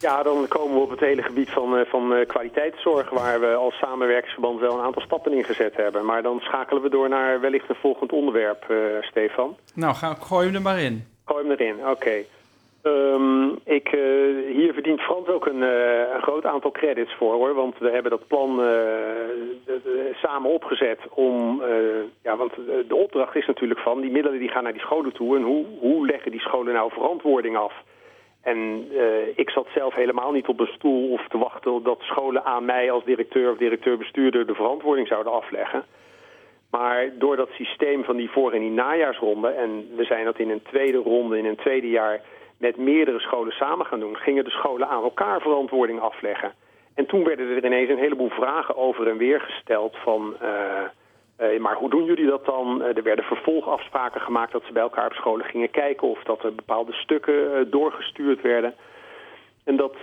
Ja, 0.00 0.22
dan 0.22 0.48
komen 0.48 0.74
we 0.74 0.82
op 0.82 0.90
het 0.90 1.00
hele 1.00 1.22
gebied 1.22 1.50
van, 1.50 1.76
eh, 1.76 1.86
van 1.86 2.14
eh, 2.14 2.26
kwaliteitszorg, 2.26 3.10
waar 3.10 3.40
we 3.40 3.54
als 3.54 3.74
samenwerkingsverband 3.74 4.60
wel 4.60 4.78
een 4.78 4.84
aantal 4.84 5.02
stappen 5.02 5.32
in 5.32 5.44
gezet 5.44 5.76
hebben. 5.76 6.04
Maar 6.04 6.22
dan 6.22 6.40
schakelen 6.40 6.82
we 6.82 6.88
door 6.88 7.08
naar 7.08 7.40
wellicht 7.40 7.68
een 7.68 7.74
volgend 7.74 8.12
onderwerp, 8.12 8.64
eh, 8.68 8.76
Stefan. 9.00 9.56
Nou, 9.74 9.94
ga, 9.94 10.14
gooi 10.14 10.46
hem 10.46 10.54
er 10.54 10.62
maar 10.62 10.80
in. 10.80 11.06
Gooi 11.24 11.42
hem 11.42 11.52
erin, 11.52 11.88
oké. 11.88 12.24
Ehm, 12.82 13.48
ik, 13.64 13.88
eh, 13.88 14.52
hier 14.52 14.72
verdient 14.72 15.00
Frans 15.00 15.28
ook 15.28 15.46
een, 15.46 15.62
eh, 15.62 16.14
een 16.14 16.22
groot 16.22 16.44
aantal 16.44 16.70
credits 16.70 17.14
voor 17.14 17.32
hoor. 17.34 17.54
Want 17.54 17.78
we 17.78 17.90
hebben 17.90 18.10
dat 18.10 18.26
plan 18.26 18.62
eh, 18.62 19.74
samen 20.14 20.50
opgezet 20.50 20.98
om. 21.10 21.62
ja, 22.22 22.36
want 22.36 22.52
de, 22.88 22.94
opdracht 22.94 23.36
is 23.36 23.46
natuurlijk 23.46 23.80
van 23.80 24.00
die 24.00 24.10
middelen 24.10 24.38
die 24.38 24.48
gaan 24.48 24.62
naar 24.62 24.72
die 24.72 24.80
scholen 24.80 25.12
toe. 25.12 25.36
En 25.36 25.42
hoe, 25.42 25.64
hoe 25.80 26.06
leggen 26.06 26.30
die 26.30 26.40
scholen 26.40 26.74
nou 26.74 26.90
verantwoording 26.90 27.56
af? 27.56 27.72
En 28.42 28.88
ik 29.36 29.50
zat 29.50 29.66
zelf 29.74 29.94
helemaal 29.94 30.32
niet 30.32 30.46
op 30.46 30.60
een 30.60 30.72
stoel 30.74 31.10
of 31.10 31.28
te 31.28 31.38
wachten 31.38 31.82
dat 31.82 32.00
scholen 32.00 32.44
aan 32.44 32.64
mij 32.64 32.90
als 32.90 33.04
directeur 33.04 33.50
of 33.50 33.58
directeur-bestuurder 33.58 34.46
de 34.46 34.54
verantwoording 34.54 35.08
zouden 35.08 35.32
afleggen. 35.32 35.84
Maar 36.70 37.10
door 37.18 37.36
dat 37.36 37.50
systeem 37.50 38.04
van 38.04 38.16
die 38.16 38.30
voor- 38.30 38.52
en 38.52 38.60
die 38.60 38.70
najaarsronde, 38.70 39.48
en 39.48 39.88
we 39.96 40.04
zijn 40.04 40.24
dat 40.24 40.38
in 40.38 40.50
een 40.50 40.62
tweede 40.62 40.98
ronde, 40.98 41.38
in 41.38 41.44
een 41.44 41.56
tweede 41.56 41.88
jaar, 41.88 42.20
met 42.60 42.76
meerdere 42.76 43.20
scholen 43.20 43.52
samen 43.52 43.86
gaan 43.86 44.00
doen, 44.00 44.16
gingen 44.16 44.44
de 44.44 44.50
scholen 44.50 44.88
aan 44.88 45.02
elkaar 45.02 45.40
verantwoording 45.40 46.00
afleggen. 46.00 46.52
En 46.94 47.06
toen 47.06 47.24
werden 47.24 47.48
er 47.48 47.64
ineens 47.64 47.90
een 47.90 47.98
heleboel 47.98 48.28
vragen 48.28 48.76
over 48.76 49.08
en 49.08 49.16
weer 49.16 49.40
gesteld 49.40 49.96
van, 49.96 50.34
eh, 50.40 50.82
eh, 51.36 51.60
maar 51.60 51.74
hoe 51.74 51.90
doen 51.90 52.04
jullie 52.04 52.26
dat 52.26 52.44
dan? 52.44 52.82
Eh, 52.82 52.96
er 52.96 53.02
werden 53.02 53.24
vervolgafspraken 53.24 54.20
gemaakt 54.20 54.52
dat 54.52 54.62
ze 54.66 54.72
bij 54.72 54.82
elkaar 54.82 55.06
op 55.06 55.12
scholen 55.12 55.46
gingen 55.46 55.70
kijken 55.70 56.08
of 56.08 56.22
dat 56.22 56.44
er 56.44 56.54
bepaalde 56.54 56.92
stukken 56.92 57.70
doorgestuurd 57.70 58.40
werden. 58.40 58.74
En 59.64 59.76
dat, 59.76 59.94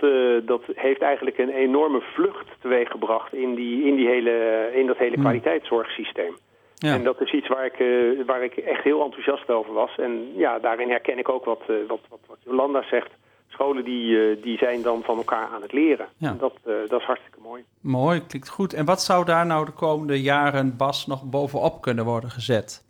dat 0.44 0.62
heeft 0.74 1.00
eigenlijk 1.00 1.38
een 1.38 1.50
enorme 1.50 2.00
vlucht 2.00 2.46
teweeggebracht 2.60 3.32
in, 3.32 3.54
die, 3.54 3.84
in, 3.84 3.96
die 3.96 4.08
hele, 4.08 4.68
in 4.72 4.86
dat 4.86 4.96
hele 4.96 5.14
Hmm. 5.14 5.22
kwaliteitszorgsysteem. 5.22 6.36
Ja. 6.78 6.92
En 6.94 7.04
dat 7.04 7.20
is 7.20 7.32
iets 7.32 7.48
waar 7.48 7.64
ik, 7.64 7.78
eh, 7.78 8.26
waar 8.26 8.44
ik 8.44 8.56
echt 8.56 8.84
heel 8.84 9.04
enthousiast 9.04 9.50
over 9.50 9.72
was. 9.72 9.96
En 9.96 10.32
ja, 10.36 10.58
daarin 10.58 10.88
herken 10.88 11.18
ik 11.18 11.28
ook 11.28 11.44
wat, 11.44 11.60
eh, 11.60 11.76
wat, 11.88 12.00
wat, 12.08 12.20
wat 12.26 12.38
Jolanda 12.44 12.82
zegt. 12.82 13.10
Scholen 13.48 13.84
die, 13.84 14.20
eh, 14.20 14.42
die 14.42 14.58
zijn 14.58 14.82
dan 14.82 15.02
van 15.02 15.16
elkaar 15.16 15.48
aan 15.54 15.62
het 15.62 15.72
leren. 15.72 16.08
Ja. 16.16 16.28
En 16.28 16.38
dat, 16.38 16.54
dat 16.88 17.00
is 17.00 17.06
hartstikke 17.06 17.38
mooi. 17.42 17.64
Mooi, 17.80 18.26
klinkt 18.26 18.48
goed. 18.48 18.74
En 18.74 18.84
wat 18.84 19.02
zou 19.02 19.24
daar 19.24 19.46
nou 19.46 19.64
de 19.64 19.72
komende 19.72 20.22
jaren, 20.22 20.76
Bas, 20.76 21.06
nog 21.06 21.24
bovenop 21.24 21.80
kunnen 21.80 22.04
worden 22.04 22.30
gezet? 22.30 22.86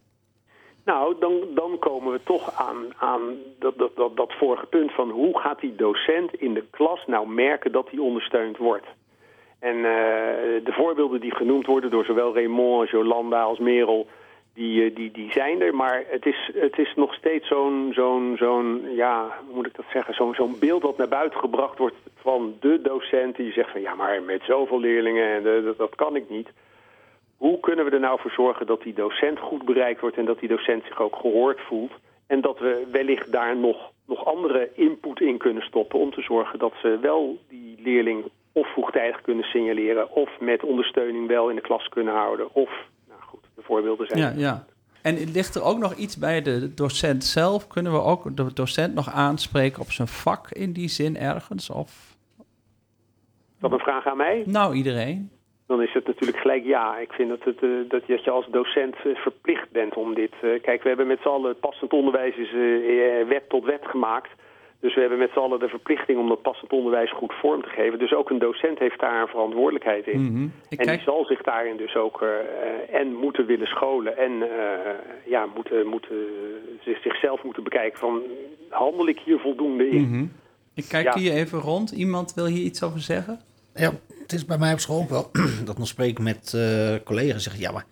Nou, 0.85 1.15
dan, 1.21 1.33
dan 1.55 1.79
komen 1.79 2.13
we 2.13 2.21
toch 2.25 2.55
aan, 2.55 2.77
aan 2.97 3.21
dat, 3.59 3.79
dat, 3.79 3.97
dat, 3.97 4.17
dat 4.17 4.33
vorige 4.33 4.67
punt 4.67 4.93
van 4.93 5.11
hoe 5.11 5.39
gaat 5.39 5.61
die 5.61 5.75
docent 5.77 6.35
in 6.35 6.55
de 6.55 6.65
klas 6.71 7.07
nou 7.07 7.29
merken 7.29 7.73
dat 7.73 7.91
hij 7.91 7.99
ondersteund 7.99 8.57
wordt. 8.57 8.87
En 9.59 9.77
eh, 9.77 10.65
de 10.65 10.73
voorbeelden 10.73 11.21
die 11.21 11.35
genoemd 11.35 11.67
worden 11.67 11.91
door 11.91 12.05
zowel 12.05 12.35
Raymond 12.35 12.81
als 12.81 12.91
Jolanda 12.91 13.43
als 13.43 13.59
Merel, 13.59 14.07
die, 14.55 14.85
eh, 14.85 14.95
die, 14.95 15.11
die 15.11 15.33
zijn 15.33 15.61
er. 15.61 15.75
Maar 15.75 16.05
het 16.07 16.27
is, 16.27 16.51
het 16.55 16.79
is 16.79 16.93
nog 16.97 17.15
steeds 17.15 17.49
zo'n, 17.49 17.91
zo'n, 17.95 18.37
zo'n 18.39 18.95
ja, 18.95 19.39
hoe 19.47 19.55
moet 19.55 19.67
ik 19.67 19.77
dat 19.77 19.85
zeggen, 19.93 20.15
zo'n, 20.15 20.35
zo'n 20.35 20.59
beeld 20.59 20.83
dat 20.83 20.97
naar 20.97 21.09
buiten 21.09 21.41
gebracht 21.41 21.79
wordt 21.79 21.97
van 22.17 22.55
de 22.61 22.81
docent 22.83 23.37
die 23.37 23.53
zegt 23.53 23.71
van 23.71 23.81
ja, 23.81 23.95
maar 23.95 24.23
met 24.23 24.43
zoveel 24.43 24.81
leerlingen, 24.81 25.35
en 25.35 25.65
dat, 25.65 25.79
dat 25.79 25.95
kan 25.95 26.17
ik 26.17 26.31
niet. 26.31 26.49
Hoe 27.37 27.61
kunnen 27.61 27.85
we 27.85 27.91
er 27.91 28.01
nou 28.01 28.21
voor 28.21 28.31
zorgen 28.31 28.67
dat 28.67 28.83
die 28.83 28.95
docent 28.95 29.39
goed 29.39 29.65
bereikt 29.65 30.01
wordt 30.01 30.17
en 30.17 30.25
dat 30.25 30.39
die 30.39 30.49
docent 30.49 30.85
zich 30.85 31.01
ook 31.01 31.17
gehoord 31.17 31.61
voelt? 31.61 31.93
En 32.27 32.41
dat 32.41 32.59
we 32.59 32.87
wellicht 32.91 33.33
daar 33.33 33.57
nog, 33.57 33.91
nog 34.07 34.25
andere 34.25 34.71
input 34.75 35.21
in 35.21 35.39
kunnen 35.39 35.63
stoppen 35.63 35.99
om 35.99 36.11
te 36.11 36.23
zorgen 36.23 36.59
dat 36.59 36.73
ze 36.83 36.99
wel 37.01 37.39
die 37.49 37.77
leerling 37.83 38.25
of 38.59 38.73
vroegtijdig 38.73 39.21
kunnen 39.21 39.45
signaleren 39.45 40.11
of 40.11 40.31
met 40.41 40.63
ondersteuning 40.63 41.27
wel 41.29 41.49
in 41.49 41.57
de 41.57 41.63
klas 41.63 41.89
kunnen 41.89 42.15
houden. 42.15 42.55
Of, 42.55 42.71
nou 43.09 43.21
goed, 43.21 43.45
de 43.55 43.63
voorbeelden 43.63 44.07
zijn. 44.07 44.21
Ja, 44.21 44.33
ja. 44.37 44.65
En 45.03 45.15
ligt 45.33 45.55
er 45.55 45.63
ook 45.63 45.79
nog 45.79 45.95
iets 45.95 46.19
bij 46.19 46.43
de 46.43 46.75
docent 46.75 47.25
zelf? 47.25 47.67
Kunnen 47.67 47.93
we 47.93 48.03
ook 48.03 48.37
de 48.37 48.53
docent 48.53 48.95
nog 48.95 49.13
aanspreken 49.13 49.81
op 49.81 49.91
zijn 49.91 50.09
vak 50.09 50.51
in 50.51 50.73
die 50.73 50.89
zin 50.89 51.17
ergens? 51.17 51.71
Of 51.71 52.17
Is 53.55 53.61
dat 53.61 53.73
een 53.73 53.79
vraag 53.79 54.07
aan 54.07 54.17
mij? 54.17 54.43
nou 54.47 54.75
iedereen? 54.75 55.31
Dan 55.67 55.83
is 55.83 55.93
het 55.93 56.07
natuurlijk 56.07 56.39
gelijk 56.39 56.65
ja. 56.65 56.99
Ik 56.99 57.13
vind 57.13 57.29
dat, 57.29 57.45
het, 57.45 57.63
eh, 57.63 57.71
dat, 57.89 58.07
je 58.07 58.31
als 58.31 58.47
docent 58.51 58.97
eh, 59.05 59.15
verplicht 59.15 59.71
bent 59.71 59.95
om 59.95 60.15
dit. 60.15 60.33
eh, 60.43 60.63
kijk, 60.63 60.83
we 60.83 60.89
hebben 60.89 61.07
met 61.07 61.21
z'n 61.23 61.29
allen 61.29 61.59
passend 61.59 61.93
onderwijs 61.93 62.37
is 62.37 62.53
wet 63.29 63.49
tot 63.49 63.65
wet 63.65 63.85
gemaakt. 63.87 64.31
Dus 64.81 64.95
we 64.95 65.01
hebben 65.01 65.19
met 65.19 65.31
z'n 65.33 65.39
allen 65.39 65.59
de 65.59 65.69
verplichting 65.69 66.19
om 66.19 66.29
dat 66.29 66.43
passend 66.43 66.73
onderwijs 66.73 67.13
goed 67.13 67.33
vorm 67.41 67.63
te 67.63 67.69
geven. 67.69 67.99
Dus 67.99 68.13
ook 68.15 68.31
een 68.31 68.39
docent 68.39 68.79
heeft 68.79 69.01
daar 69.01 69.23
een 69.23 69.29
verantwoordelijkheid 69.29 70.07
in. 70.07 70.21
Mhm. 70.33 70.45
Ik 70.69 70.79
En 70.79 70.85
kijk, 70.87 70.97
die 70.99 71.07
zal 71.07 71.25
zich 71.25 71.43
daarin 71.43 71.77
dus 71.77 71.95
ook 71.97 72.23
eh, 72.23 72.29
eh, 72.29 73.01
en 73.01 73.15
moeten 73.15 73.47
willen 73.47 73.67
scholen 73.67 74.17
en 74.17 74.33
eh, 74.43 74.95
ja, 75.27 75.47
moeten, 75.55 75.87
moeten, 75.87 76.17
zich, 76.85 77.03
zichzelf 77.03 77.43
moeten 77.43 77.63
bekijken 77.63 77.99
van 77.99 78.23
handel 78.69 79.09
ik 79.09 79.19
hier 79.25 79.39
voldoende 79.39 79.89
in? 79.89 80.03
Mhm. 80.11 80.25
ik 80.75 80.85
kijk 80.89 81.05
Ja. 81.05 81.19
hier 81.19 81.33
even 81.33 81.59
rond. 81.59 81.91
Iemand 81.91 82.35
wil 82.35 82.47
hier 82.47 82.63
iets 82.65 82.83
over 82.83 83.01
zeggen? 83.01 83.41
Ja, 83.75 83.91
het 84.23 84.33
is 84.33 84.45
bij 84.45 84.59
mij 84.59 84.73
op 84.73 84.79
school 84.79 85.01
ook 85.01 85.09
wel 85.11 85.31
dat 85.65 85.79
nog 85.79 85.87
spreken 85.87 86.25
met 86.25 86.53
eh, 86.55 86.95
collega's 87.05 87.43
zeggen, 87.43 87.63
ja 87.63 87.73
maar 87.73 87.87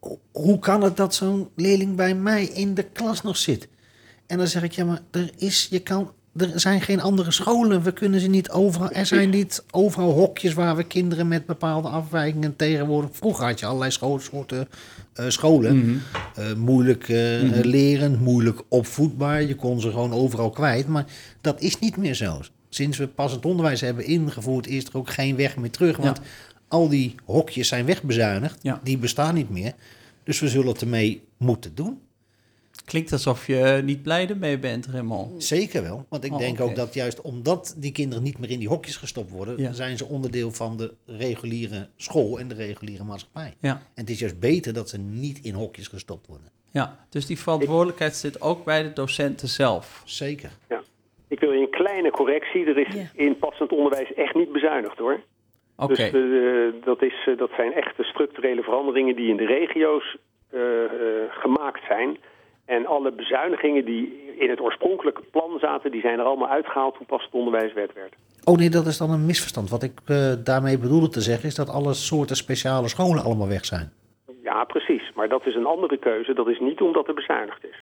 ho- 0.00 0.18
hoe 0.32 0.58
kan 0.58 0.82
het 0.82 0.96
dat 0.96 1.14
zo'n 1.14 1.48
leerling 1.56 1.96
bij 1.96 2.14
mij 2.14 2.44
in 2.44 2.74
de 2.74 2.90
klas 2.92 3.22
nog 3.22 3.36
zit? 3.36 3.68
En 4.28 4.38
dan 4.38 4.46
zeg 4.46 4.62
ik, 4.62 4.72
ja 4.72 4.84
maar 4.84 5.00
er 5.10 5.30
is, 5.36 5.66
je 5.70 5.78
kan, 5.78 6.12
er 6.36 6.52
zijn 6.60 6.80
geen 6.80 7.00
andere 7.00 7.30
scholen, 7.30 7.82
we 7.82 7.92
kunnen 7.92 8.20
ze 8.20 8.26
niet 8.26 8.50
overal, 8.50 8.90
er 8.90 9.06
zijn 9.06 9.30
niet 9.30 9.64
overal 9.70 10.12
hokjes 10.12 10.52
waar 10.54 10.76
we 10.76 10.84
kinderen 10.84 11.28
met 11.28 11.46
bepaalde 11.46 11.88
afwijkingen 11.88 12.56
tegenwoordig, 12.56 13.10
vroeger 13.12 13.44
had 13.44 13.58
je 13.60 13.66
allerlei 13.66 13.90
soorten 14.20 14.68
eh, 15.12 15.24
scholen, 15.28 15.76
Mhm. 15.78 15.96
Eh, 16.34 16.54
moeilijk 16.54 17.08
eh, 17.08 17.42
Mhm. 17.42 17.60
leren, 17.68 18.18
moeilijk 18.22 18.62
opvoedbaar. 18.68 19.42
Je 19.42 19.54
kon 19.54 19.80
ze 19.80 19.90
gewoon 19.90 20.12
overal 20.12 20.50
kwijt. 20.50 20.86
Maar 20.88 21.04
dat 21.40 21.60
is 21.60 21.78
niet 21.78 21.96
meer 21.96 22.14
zo. 22.14 22.40
Sinds 22.68 22.98
we 22.98 23.06
pas 23.06 23.32
het 23.32 23.44
onderwijs 23.46 23.80
hebben 23.80 24.04
ingevoerd, 24.04 24.66
is 24.66 24.84
er 24.84 24.96
ook 24.96 25.10
geen 25.10 25.36
weg 25.36 25.56
meer 25.56 25.70
terug. 25.70 25.96
Want 25.96 26.20
al 26.68 26.88
die 26.88 27.14
hokjes 27.24 27.68
zijn 27.68 27.84
wegbezuinigd. 27.84 28.58
Ja. 28.62 28.80
Die 28.84 28.98
bestaan 28.98 29.34
niet 29.34 29.50
meer. 29.50 29.72
Dus 30.24 30.40
we 30.40 30.48
zullen 30.48 30.68
het 30.72 30.80
ermee 30.80 31.22
moeten 31.36 31.74
doen. 31.74 31.98
Klinkt 32.88 33.12
alsof 33.12 33.46
je 33.46 33.80
niet 33.84 34.02
blij 34.02 34.28
ermee 34.28 34.58
bent, 34.58 34.86
Raymond. 34.86 35.44
Zeker 35.44 35.82
wel. 35.82 36.06
Want 36.08 36.24
ik 36.24 36.32
Oh, 36.32 36.38
denk 36.38 36.60
ook 36.60 36.74
dat 36.74 36.94
juist 36.94 37.20
omdat 37.20 37.74
die 37.78 37.92
kinderen 37.92 38.22
niet 38.24 38.38
meer 38.38 38.50
in 38.50 38.58
die 38.58 38.68
hokjes 38.68 38.96
gestopt 38.96 39.30
worden, 39.30 39.54
Ja. 39.58 39.72
zijn 39.72 39.96
ze 39.96 40.04
onderdeel 40.06 40.50
van 40.52 40.76
de 40.76 40.94
reguliere 41.06 41.88
school 41.96 42.38
en 42.38 42.48
de 42.48 42.54
reguliere 42.54 43.04
maatschappij. 43.04 43.54
Ja. 43.60 43.70
En 43.72 43.80
het 44.00 44.10
is 44.10 44.18
juist 44.18 44.40
beter 44.40 44.72
dat 44.72 44.88
ze 44.88 44.98
niet 44.98 45.38
in 45.44 45.54
hokjes 45.54 45.86
gestopt 45.88 46.26
worden. 46.26 46.46
Ja, 46.70 46.96
dus 47.10 47.26
die 47.26 47.38
verantwoordelijkheid 47.38 48.14
zit 48.16 48.40
ook 48.40 48.64
bij 48.64 48.82
de 48.82 48.92
docenten 48.92 49.48
zelf. 49.48 50.02
Zeker. 50.04 50.50
Ik 51.28 51.40
wil 51.40 51.52
je 51.52 51.60
een 51.60 51.70
kleine 51.70 52.10
correctie. 52.10 52.64
Er 52.66 52.78
is 52.78 52.94
Ja. 52.94 53.10
in 53.14 53.38
passend 53.38 53.70
onderwijs 53.72 54.14
echt 54.14 54.34
niet 54.34 54.52
bezuinigd 54.52 54.98
hoor. 54.98 55.20
Oké. 55.76 55.94
Dus 55.94 56.00
eh, 56.12 56.84
dat, 56.84 57.02
is, 57.02 57.26
eh, 57.26 57.36
dat 57.38 57.50
zijn 57.56 57.72
echte 57.72 58.02
structurele 58.02 58.62
veranderingen 58.62 59.16
die 59.16 59.28
in 59.28 59.36
de 59.36 59.46
regio's 59.46 60.16
eh, 60.50 60.84
eh, 60.84 60.90
gemaakt 61.30 61.80
zijn. 61.88 62.16
En 62.76 62.86
alle 62.86 63.12
bezuinigingen 63.12 63.84
die 63.84 64.34
in 64.38 64.50
het 64.50 64.60
oorspronkelijke 64.60 65.22
plan 65.30 65.58
zaten, 65.58 65.90
die 65.90 66.00
zijn 66.00 66.18
er 66.18 66.24
allemaal 66.24 66.48
uitgehaald 66.48 66.94
toen 66.96 67.06
pas 67.06 67.24
het 67.24 67.32
onderwijs 67.32 67.72
wet 67.72 67.92
werd. 67.92 68.14
Oh 68.44 68.56
nee, 68.56 68.70
dat 68.70 68.86
is 68.86 68.98
dan 68.98 69.10
een 69.10 69.26
misverstand. 69.26 69.70
Wat 69.70 69.82
ik 69.82 70.00
eh, 70.06 70.32
daarmee 70.44 70.78
bedoelde 70.78 71.08
te 71.08 71.20
zeggen 71.20 71.48
is 71.48 71.54
dat 71.54 71.68
alle 71.68 71.94
soorten 71.94 72.36
speciale 72.36 72.88
scholen 72.88 73.24
allemaal 73.24 73.48
weg 73.48 73.64
zijn. 73.64 73.92
Ja, 74.42 74.64
precies. 74.64 75.12
Maar 75.14 75.28
dat 75.28 75.46
is 75.46 75.54
een 75.54 75.66
andere 75.66 75.98
keuze. 75.98 76.34
Dat 76.34 76.48
is 76.48 76.60
niet 76.60 76.80
omdat 76.80 77.08
er 77.08 77.14
bezuinigd 77.14 77.64
is. 77.64 77.80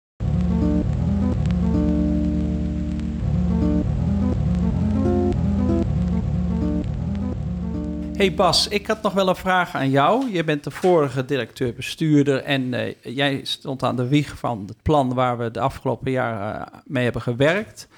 Hey 8.16 8.34
Bas, 8.34 8.68
ik 8.68 8.86
had 8.86 9.02
nog 9.02 9.12
wel 9.12 9.28
een 9.28 9.34
vraag 9.34 9.74
aan 9.74 9.90
jou. 9.90 10.30
Je 10.30 10.44
bent 10.44 10.64
de 10.64 10.70
vorige 10.70 11.24
directeur-bestuurder 11.24 12.42
en 12.42 12.74
eh, 12.74 12.94
jij 13.02 13.40
stond 13.44 13.82
aan 13.82 13.96
de 13.96 14.08
wieg 14.08 14.38
van 14.38 14.64
het 14.66 14.82
plan 14.82 15.14
waar 15.14 15.38
we 15.38 15.50
de 15.50 15.60
afgelopen 15.60 16.10
jaren 16.10 16.66
eh, 16.66 16.78
mee 16.84 17.04
hebben 17.04 17.22
gewerkt. 17.22 17.88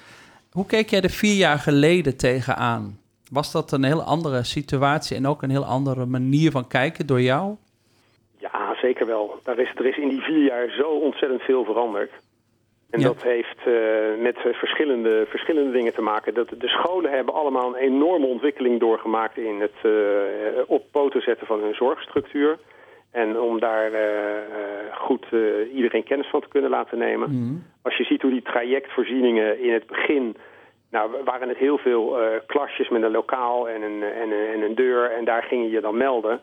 Hoe 0.51 0.65
keek 0.65 0.89
jij 0.89 1.01
er 1.01 1.09
vier 1.09 1.35
jaar 1.35 1.57
geleden 1.57 2.17
tegenaan? 2.17 2.99
Was 3.31 3.51
dat 3.51 3.71
een 3.71 3.83
heel 3.83 4.01
andere 4.01 4.43
situatie 4.43 5.17
en 5.17 5.27
ook 5.27 5.41
een 5.41 5.49
heel 5.49 5.65
andere 5.65 6.05
manier 6.05 6.51
van 6.51 6.67
kijken 6.67 7.07
door 7.07 7.21
jou? 7.21 7.55
Ja, 8.37 8.75
zeker 8.81 9.05
wel. 9.05 9.39
Is, 9.45 9.71
er 9.75 9.85
is 9.85 9.97
in 9.97 10.09
die 10.09 10.21
vier 10.21 10.43
jaar 10.43 10.69
zo 10.69 10.89
ontzettend 10.89 11.41
veel 11.41 11.63
veranderd. 11.63 12.11
En 12.89 12.99
Ja. 12.99 13.07
dat 13.07 13.23
heeft 13.23 13.57
eh, 13.65 14.21
met 14.21 14.35
eh, 14.35 14.53
verschillende, 14.53 15.25
verschillende 15.27 15.71
dingen 15.71 15.93
te 15.93 16.01
maken. 16.01 16.33
Dat, 16.33 16.49
de 16.49 16.67
scholen 16.67 17.11
hebben 17.11 17.33
allemaal 17.33 17.67
een 17.67 17.81
enorme 17.81 18.25
ontwikkeling 18.25 18.79
doorgemaakt 18.79 19.37
in 19.37 19.59
het 19.61 19.75
eh, 19.81 19.91
op 20.67 20.83
poten 20.91 21.21
zetten 21.21 21.47
van 21.47 21.59
hun 21.59 21.75
zorgstructuur. 21.75 22.57
En 23.11 23.39
om 23.39 23.59
daar 23.59 23.91
goed 24.91 25.25
iedereen 25.73 26.03
kennis 26.03 26.27
van 26.29 26.41
te 26.41 26.47
kunnen 26.47 26.69
laten 26.69 26.97
nemen. 26.97 27.29
Mhm. 27.31 27.55
Als 27.81 27.97
je 27.97 28.03
ziet 28.03 28.21
hoe 28.21 28.31
die 28.31 28.41
trajectvoorzieningen 28.41 29.59
in 29.61 29.73
het 29.73 29.87
begin... 29.87 30.35
Nou, 30.91 31.11
waren 31.25 31.49
het 31.49 31.57
heel 31.57 31.77
veel 31.77 32.17
klasjes 32.45 32.89
met 32.89 33.03
een 33.03 33.11
lokaal 33.11 33.69
en 33.69 33.81
een, 33.81 34.03
en, 34.03 34.31
een, 34.31 34.53
en 34.53 34.61
een 34.61 34.75
deur. 34.75 35.11
En 35.11 35.25
daar 35.25 35.43
ging 35.43 35.63
je 35.63 35.69
je 35.69 35.81
dan 35.81 35.97
melden. 35.97 36.41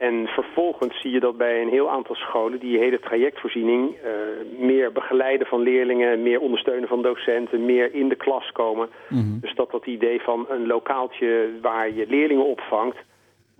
En 0.00 0.26
vervolgens 0.26 1.00
zie 1.00 1.10
je 1.10 1.20
dat 1.20 1.36
bij 1.36 1.62
een 1.62 1.68
heel 1.68 1.90
aantal 1.90 2.14
scholen 2.14 2.58
die 2.58 2.78
hele 2.78 3.00
trajectvoorziening 3.00 3.94
eh, 3.94 4.10
meer 4.58 4.92
begeleiden 4.92 5.46
van 5.46 5.60
leerlingen, 5.60 6.22
meer 6.22 6.40
ondersteunen 6.40 6.88
van 6.88 7.02
docenten, 7.02 7.64
meer 7.64 7.94
in 7.94 8.08
de 8.08 8.14
klas 8.14 8.52
komen. 8.52 8.88
Mhm. 9.08 9.40
Dus 9.40 9.54
dat 9.54 9.70
dat 9.70 9.86
idee 9.86 10.20
van 10.20 10.46
een 10.48 10.66
lokaaltje 10.66 11.50
waar 11.62 11.90
je 11.90 12.06
leerlingen 12.08 12.46
opvangt, 12.46 12.96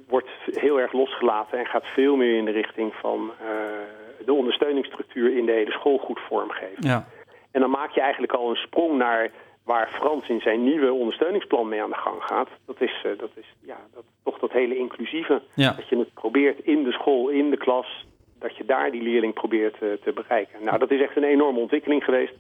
wordt 0.09 0.29
heel 0.45 0.81
erg 0.81 0.93
losgelaten 0.93 1.59
en 1.59 1.67
gaat 1.67 1.87
veel 1.87 2.17
meer 2.17 2.37
in 2.37 2.45
de 2.45 2.51
richting 2.51 2.95
van 2.95 3.31
eh, 3.41 3.47
de 4.25 4.33
ondersteuningsstructuur 4.33 5.37
in 5.37 5.47
de 5.47 5.53
hele 5.53 5.73
school 5.73 5.99
goed 5.99 6.21
vormgeven. 6.29 6.77
Ja. 6.79 7.07
En 7.51 7.61
dan 7.61 7.71
maak 7.71 7.91
je 7.91 8.01
eigenlijk 8.01 8.33
al 8.33 8.51
een 8.51 8.57
sprong 8.57 8.99
naar 8.99 9.31
waar 9.71 9.89
Frans 9.89 10.29
in 10.29 10.41
zijn 10.41 10.63
nieuwe 10.65 10.93
ondersteuningsplan 10.93 11.69
mee 11.69 11.83
aan 11.83 11.91
de 11.91 12.05
gang 12.07 12.23
gaat. 12.23 12.49
Dat 12.67 12.81
is, 12.81 13.03
eh, 13.05 13.19
dat 13.19 13.31
is 13.35 13.55
ja, 13.61 13.79
dat, 13.95 14.05
toch 14.25 14.39
dat 14.39 14.53
hele 14.53 14.77
inclusieve. 14.77 15.43
Ja. 15.55 15.73
Dat 15.73 15.89
je 15.89 15.99
het 15.99 16.15
probeert 16.15 16.59
in 16.61 16.85
de 16.85 16.93
school, 16.93 17.29
in 17.29 17.51
de 17.51 17.57
klas, 17.57 18.07
dat 18.39 18.57
je 18.57 18.65
daar 18.65 18.91
die 18.91 19.03
leerling 19.03 19.35
probeert 19.35 19.75
eh, 19.75 19.89
te 20.05 20.13
bereiken. 20.13 20.65
Nou, 20.65 20.79
dat 20.79 20.91
is 20.91 21.01
echt 21.01 21.17
een 21.17 21.25
enorme 21.37 21.59
ontwikkeling 21.59 22.05
geweest. 22.05 22.35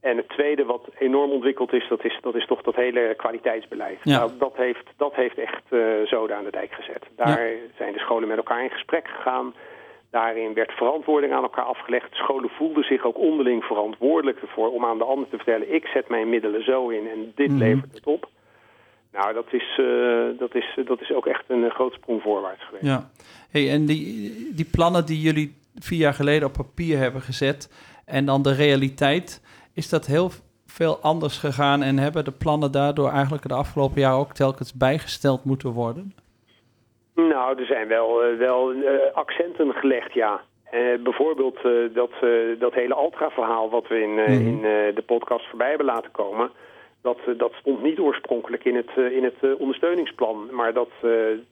En 0.00 0.16
het 0.16 0.28
tweede 0.28 0.64
wat 0.64 0.88
enorm 0.98 1.30
ontwikkeld 1.30 1.72
is, 1.72 1.88
dat 1.88 2.04
is, 2.04 2.18
dat 2.20 2.34
is 2.34 2.46
toch 2.46 2.62
dat 2.62 2.74
hele 2.74 3.14
kwaliteitsbeleid. 3.16 3.98
Ja. 4.02 4.18
Nou, 4.18 4.30
dat, 4.38 4.56
heeft, 4.56 4.86
dat 4.96 5.14
heeft 5.14 5.38
echt 5.38 5.64
eh 5.68 5.80
zoden 6.04 6.36
aan 6.36 6.44
de 6.44 6.50
dijk 6.50 6.72
gezet. 6.72 7.04
Daar 7.16 7.50
zijn 7.76 7.92
de 7.92 7.98
scholen 7.98 8.28
met 8.28 8.36
elkaar 8.36 8.62
in 8.62 8.70
gesprek 8.70 9.08
gegaan. 9.08 9.54
Daarin 10.10 10.54
werd 10.54 10.72
verantwoording 10.72 11.32
aan 11.32 11.42
elkaar 11.42 11.64
afgelegd. 11.64 12.14
Scholen 12.14 12.50
voelden 12.50 12.84
zich 12.84 13.04
ook 13.04 13.18
onderling 13.18 13.64
verantwoordelijk 13.64 14.40
ervoor 14.42 14.72
om 14.72 14.84
aan 14.84 14.98
de 14.98 15.04
ander 15.04 15.28
te 15.28 15.36
vertellen... 15.36 15.74
ik 15.74 15.86
zet 15.86 16.08
mijn 16.08 16.28
middelen 16.28 16.64
zo 16.64 16.88
in 16.88 17.08
en 17.08 17.32
dit 17.34 17.48
Mhm. 17.48 17.58
levert 17.58 17.94
het 17.94 18.06
op. 18.06 18.28
Nou, 19.12 19.34
dat 19.34 19.46
is, 19.50 19.78
eh, 19.78 20.38
dat, 20.38 20.54
is, 20.54 20.78
dat 20.84 21.00
is 21.00 21.12
ook 21.12 21.26
echt 21.26 21.44
een 21.46 21.64
eh, 21.64 21.70
groot 21.70 21.92
sprong 21.92 22.22
voorwaarts 22.22 22.64
geweest. 22.64 22.84
Ja. 22.84 23.10
Hey, 23.50 23.70
en 23.70 23.86
die, 23.86 24.54
die 24.54 24.64
plannen 24.70 25.06
die 25.06 25.20
jullie 25.20 25.56
vier 25.78 25.98
jaar 25.98 26.14
geleden 26.14 26.48
op 26.48 26.52
papier 26.52 26.98
hebben 26.98 27.20
gezet 27.20 27.70
en 28.04 28.24
dan 28.24 28.42
de 28.42 28.54
realiteit, 28.54 29.42
is 29.74 29.88
dat 29.88 30.06
heel 30.06 30.30
veel 30.66 30.98
anders 31.00 31.38
gegaan 31.38 31.82
en 31.82 31.98
hebben 31.98 32.24
de 32.24 32.32
plannen 32.32 32.72
daardoor 32.72 33.10
eigenlijk 33.10 33.48
de 33.48 33.54
afgelopen 33.54 34.00
jaar 34.00 34.14
ook 34.14 34.32
telkens 34.32 34.74
bijgesteld 34.74 35.44
moeten 35.44 35.70
worden? 35.70 36.14
Nou, 37.28 37.58
er 37.58 37.66
zijn 37.66 37.88
wel, 37.88 38.22
eh, 38.22 38.36
wel 38.38 38.72
eh, 38.72 39.14
accenten 39.14 39.72
gelegd, 39.74 40.12
ja. 40.12 40.40
Eh, 40.64 40.80
bijvoorbeeld 41.02 41.58
dat, 41.92 42.10
dat 42.58 42.74
hele 42.74 42.94
Altra-verhaal 42.94 43.70
wat 43.70 43.88
we 43.88 44.00
in, 44.00 44.14
Mhm. 44.14 44.30
in 44.30 44.60
de 44.94 45.02
podcast 45.06 45.48
voorbij 45.48 45.68
hebben 45.68 45.86
laten 45.86 46.10
komen... 46.10 46.50
Dat, 47.02 47.18
dat 47.36 47.52
stond 47.52 47.82
niet 47.82 47.98
oorspronkelijk 47.98 48.64
in 48.64 48.76
het, 48.76 49.12
in 49.12 49.24
het 49.24 49.56
ondersteuningsplan. 49.58 50.48
Maar 50.50 50.72
dat, 50.72 50.88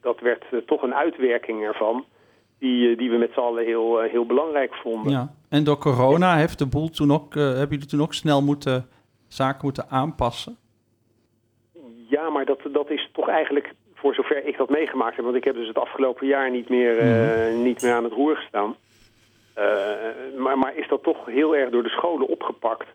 dat 0.01 0.19
werd 0.19 0.43
toch 0.65 0.81
een 0.81 0.95
uitwerking 0.95 1.63
ervan... 1.63 2.05
Die, 2.59 2.95
die 2.95 3.09
we 3.09 3.17
met 3.17 3.31
z'n 3.33 3.39
allen 3.39 3.65
heel, 3.65 3.99
heel 3.99 4.25
belangrijk 4.25 4.73
vonden. 4.75 5.11
Ja. 5.11 5.33
En 5.49 5.63
door 5.63 5.77
corona 5.77 6.35
heeft 6.35 6.59
de 6.59 6.67
boel 6.67 6.89
toen 6.89 7.11
ook, 7.11 7.33
hebben 7.33 7.69
jullie 7.69 7.85
toen 7.85 8.01
ook 8.01 8.13
snel 8.13 8.41
moeten, 8.41 8.89
zaken 9.27 9.59
moeten 9.63 9.89
aanpassen? 9.89 10.57
Ja, 12.09 12.29
maar 12.29 12.45
dat, 12.45 12.59
dat 12.71 12.89
is 12.89 13.09
toch 13.13 13.27
eigenlijk, 13.27 13.73
voor 13.99 14.13
zover 14.13 14.45
ik 14.45 14.57
dat 14.57 14.69
meegemaakt 14.69 15.15
heb... 15.15 15.25
want 15.25 15.37
ik 15.37 15.43
heb 15.43 15.55
dus 15.55 15.67
het 15.67 15.77
afgelopen 15.77 16.27
jaar 16.27 16.51
niet 16.51 16.69
meer, 16.69 16.97
eh, 16.97 17.51
Mhm. 17.53 17.61
niet 17.63 17.81
meer 17.81 17.93
aan 17.93 18.03
het 18.03 18.13
roer 18.13 18.35
gestaan... 18.35 18.75
Eh, 19.53 19.65
maar, 20.37 20.57
maar 20.57 20.75
is 20.75 20.87
dat 20.87 21.03
toch 21.03 21.25
heel 21.25 21.55
erg 21.55 21.69
door 21.69 21.83
de 21.83 21.89
scholen 21.89 22.27
opgepakt. 22.27 22.87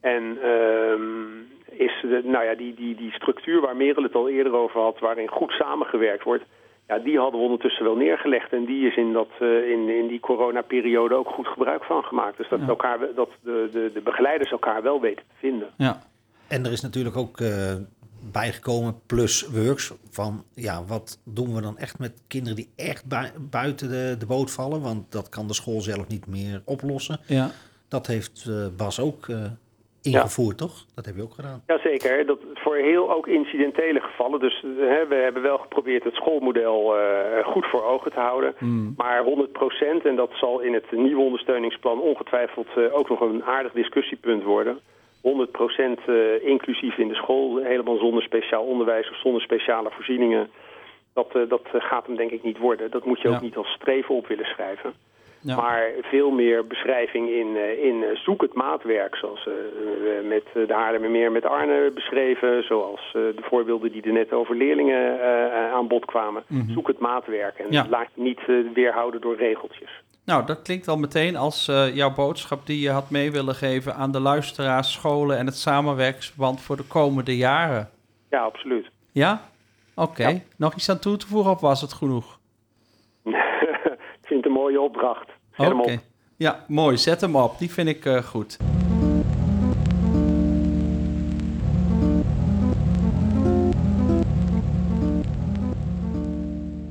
En 0.00 0.38
ehm, 0.42 1.26
is 1.70 1.92
de, 2.02 2.20
nou 2.24 2.44
ja, 2.44 2.54
die, 2.54 2.74
die, 2.74 2.94
die 2.94 3.12
structuur 3.12 3.60
waar 3.60 3.76
Merel 3.76 4.02
het 4.02 4.14
al 4.14 4.28
eerder 4.28 4.52
over 4.54 4.80
had... 4.80 4.98
waarin 4.98 5.28
goed 5.28 5.50
samengewerkt 5.50 6.24
wordt... 6.24 6.44
Ja, 6.88 6.98
die 6.98 7.18
hadden 7.18 7.38
we 7.40 7.44
ondertussen 7.46 7.84
wel 7.84 7.96
neergelegd. 7.96 8.52
En 8.52 8.64
die 8.64 8.86
is 8.86 8.96
in, 8.96 9.12
dat, 9.12 9.28
eh, 9.38 9.70
in, 9.70 9.88
in 9.88 10.06
die 10.06 10.20
coronaperiode 10.20 11.14
ook 11.14 11.28
goed 11.28 11.46
gebruik 11.46 11.84
van 11.84 12.02
gemaakt. 12.02 12.36
Dus 12.36 12.48
dat, 12.48 12.60
Ja. 12.60 12.66
elkaar, 12.66 12.98
dat 13.14 13.28
de, 13.42 13.68
de, 13.72 13.90
de 13.94 14.00
begeleiders 14.00 14.50
elkaar 14.50 14.82
wel 14.82 15.00
weten 15.00 15.24
te 15.28 15.34
vinden. 15.38 15.68
Ja. 15.76 16.02
En 16.48 16.64
er 16.64 16.72
is 16.72 16.80
natuurlijk 16.80 17.16
ook 17.16 17.40
eh, 17.40 17.74
bijgekomen 18.32 19.00
plus 19.06 19.48
works 19.48 19.92
van 20.10 20.44
ja, 20.54 20.84
wat 20.84 21.20
doen 21.24 21.54
we 21.54 21.60
dan 21.60 21.78
echt 21.78 21.98
met 21.98 22.22
kinderen 22.28 22.56
die 22.56 22.70
echt 22.76 23.06
bui- 23.06 23.32
buiten 23.50 23.88
de, 23.88 24.16
de 24.18 24.26
boot 24.26 24.50
vallen? 24.50 24.80
Want 24.80 25.12
dat 25.12 25.28
kan 25.28 25.46
de 25.46 25.54
school 25.54 25.80
zelf 25.80 26.08
niet 26.08 26.26
meer 26.26 26.62
oplossen. 26.64 27.20
Ja. 27.26 27.50
Dat 27.88 28.06
heeft 28.06 28.46
eh, 28.48 28.66
Bas 28.76 29.00
ook 29.00 29.28
eh, 29.28 29.44
ingevoerd, 30.02 30.58
toch? 30.58 30.84
Dat 30.94 31.04
heb 31.06 31.16
je 31.16 31.22
ook 31.22 31.34
gedaan. 31.34 31.62
Jazeker, 31.66 32.26
dat 32.26 32.38
voor 32.54 32.76
heel 32.76 33.12
ook 33.12 33.26
incidentele 33.26 34.00
gevallen. 34.00 34.40
Dus 34.40 34.64
eh, 34.64 34.88
hè, 34.88 35.06
we 35.06 35.14
hebben 35.14 35.42
wel 35.42 35.58
geprobeerd 35.58 36.04
het 36.04 36.14
schoolmodel 36.14 36.98
eh, 36.98 37.46
goed 37.46 37.66
voor 37.66 37.84
ogen 37.84 38.12
te 38.12 38.20
houden. 38.20 38.54
Mm. 38.58 38.94
Maar 38.96 39.24
100% 39.24 40.04
en 40.04 40.16
dat 40.16 40.30
zal 40.32 40.60
in 40.60 40.74
het 40.74 40.92
nieuwe 40.92 41.22
ondersteuningsplan 41.22 42.00
ongetwijfeld 42.00 42.68
eh, 42.76 42.94
ook 42.98 43.08
nog 43.08 43.20
een 43.20 43.44
aardig 43.44 43.72
discussiepunt 43.72 44.42
worden. 44.42 44.80
100% 45.28 46.04
eh, 46.06 46.14
inclusief 46.48 46.98
in 46.98 47.08
de 47.08 47.14
school, 47.14 47.56
helemaal 47.56 47.96
zonder 47.98 48.22
speciaal 48.22 48.64
onderwijs 48.64 49.10
of 49.10 49.16
zonder 49.16 49.42
speciale 49.42 49.90
voorzieningen. 49.90 50.50
Dat, 51.14 51.30
eh, 51.34 51.42
dat 51.48 51.62
gaat 51.72 52.06
hem 52.06 52.16
denk 52.16 52.30
ik 52.30 52.42
niet 52.42 52.58
worden. 52.58 52.90
Dat 52.90 53.04
moet 53.04 53.20
je 53.20 53.28
Ja. 53.28 53.34
ook 53.34 53.40
niet 53.40 53.56
als 53.56 53.68
streven 53.68 54.14
op 54.14 54.26
willen 54.26 54.44
schrijven. 54.44 54.92
Ja. 55.40 55.56
Maar 55.56 55.90
veel 56.02 56.30
meer 56.30 56.66
beschrijving 56.66 57.28
in, 57.28 57.56
eh, 57.56 57.84
in 57.84 58.04
zoek 58.14 58.40
het 58.42 58.54
maatwerk, 58.54 59.16
zoals 59.16 59.44
we 59.44 60.20
met 60.28 60.66
de 60.66 60.74
Haarlemmermeer 60.74 61.32
met 61.32 61.44
Arne 61.46 61.90
beschreven, 61.94 62.62
zoals 62.62 63.00
de 63.12 63.34
voorbeelden 63.42 63.92
die 63.92 64.02
er 64.02 64.12
net 64.12 64.32
over 64.32 64.56
leerlingen 64.56 65.20
aan 65.72 65.88
bod 65.88 66.04
kwamen. 66.04 66.42
Mhm. 66.46 66.72
Zoek 66.72 66.86
het 66.86 66.98
maatwerk 66.98 67.58
en 67.58 67.66
Ja. 67.70 67.86
laat 67.88 68.08
je 68.14 68.22
niet 68.22 68.40
weerhouden 68.74 69.20
door 69.20 69.36
regeltjes. 69.36 69.90
Nou, 70.28 70.46
dat 70.46 70.62
klinkt 70.62 70.88
al 70.88 70.96
meteen 70.96 71.36
als 71.36 71.68
eh, 71.68 71.94
jouw 71.94 72.14
boodschap 72.14 72.66
die 72.66 72.80
je 72.80 72.90
had 72.90 73.10
mee 73.10 73.32
willen 73.32 73.54
geven 73.54 73.94
aan 73.94 74.12
de 74.12 74.20
luisteraars, 74.20 74.92
scholen 74.92 75.38
en 75.38 75.46
het 75.46 75.56
samenwerkingsverband 75.56 76.60
voor 76.60 76.76
de 76.76 76.82
komende 76.82 77.36
jaren. 77.36 77.90
Ja, 78.30 78.40
absoluut. 78.40 78.90
Ja? 79.12 79.40
Oké. 79.94 80.28
Ja. 80.28 80.38
Nog 80.56 80.74
iets 80.74 80.90
aan 80.90 80.98
toe 80.98 81.16
te 81.16 81.26
voegen 81.26 81.50
of 81.50 81.60
was 81.60 81.80
het 81.80 81.92
genoeg? 81.92 82.38
ik 83.24 83.38
vind 84.22 84.44
het 84.44 84.46
een 84.46 84.52
mooie 84.52 84.80
opdracht. 84.80 85.28
Oké. 85.56 85.74
op. 85.74 85.90
Ja, 86.36 86.64
mooi. 86.66 86.96
Zet 86.96 87.20
hem 87.20 87.36
op. 87.36 87.58
Die 87.58 87.72
vind 87.72 87.88
ik 87.88 88.04
eh, 88.04 88.22
goed. 88.22 88.56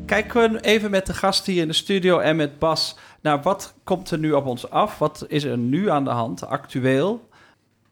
Kijken 0.08 0.52
we 0.52 0.62
even 0.62 0.92
met 0.92 1.06
de 1.06 1.14
gast 1.14 1.46
hier 1.46 1.62
in 1.62 1.68
de 1.68 1.74
studio 1.74 2.20
en 2.20 2.36
met 2.36 2.60
Bas 2.60 2.98
naar 3.22 3.42
wat 3.42 3.74
komt 3.84 4.12
er 4.12 4.18
nu 4.18 4.32
op 4.32 4.46
ons 4.46 4.70
af? 4.70 4.98
Wat 4.98 5.26
is 5.28 5.44
er 5.44 5.58
nu 5.58 5.90
aan 5.90 6.04
de 6.04 6.10
hand, 6.10 6.46
actueel? 6.46 7.30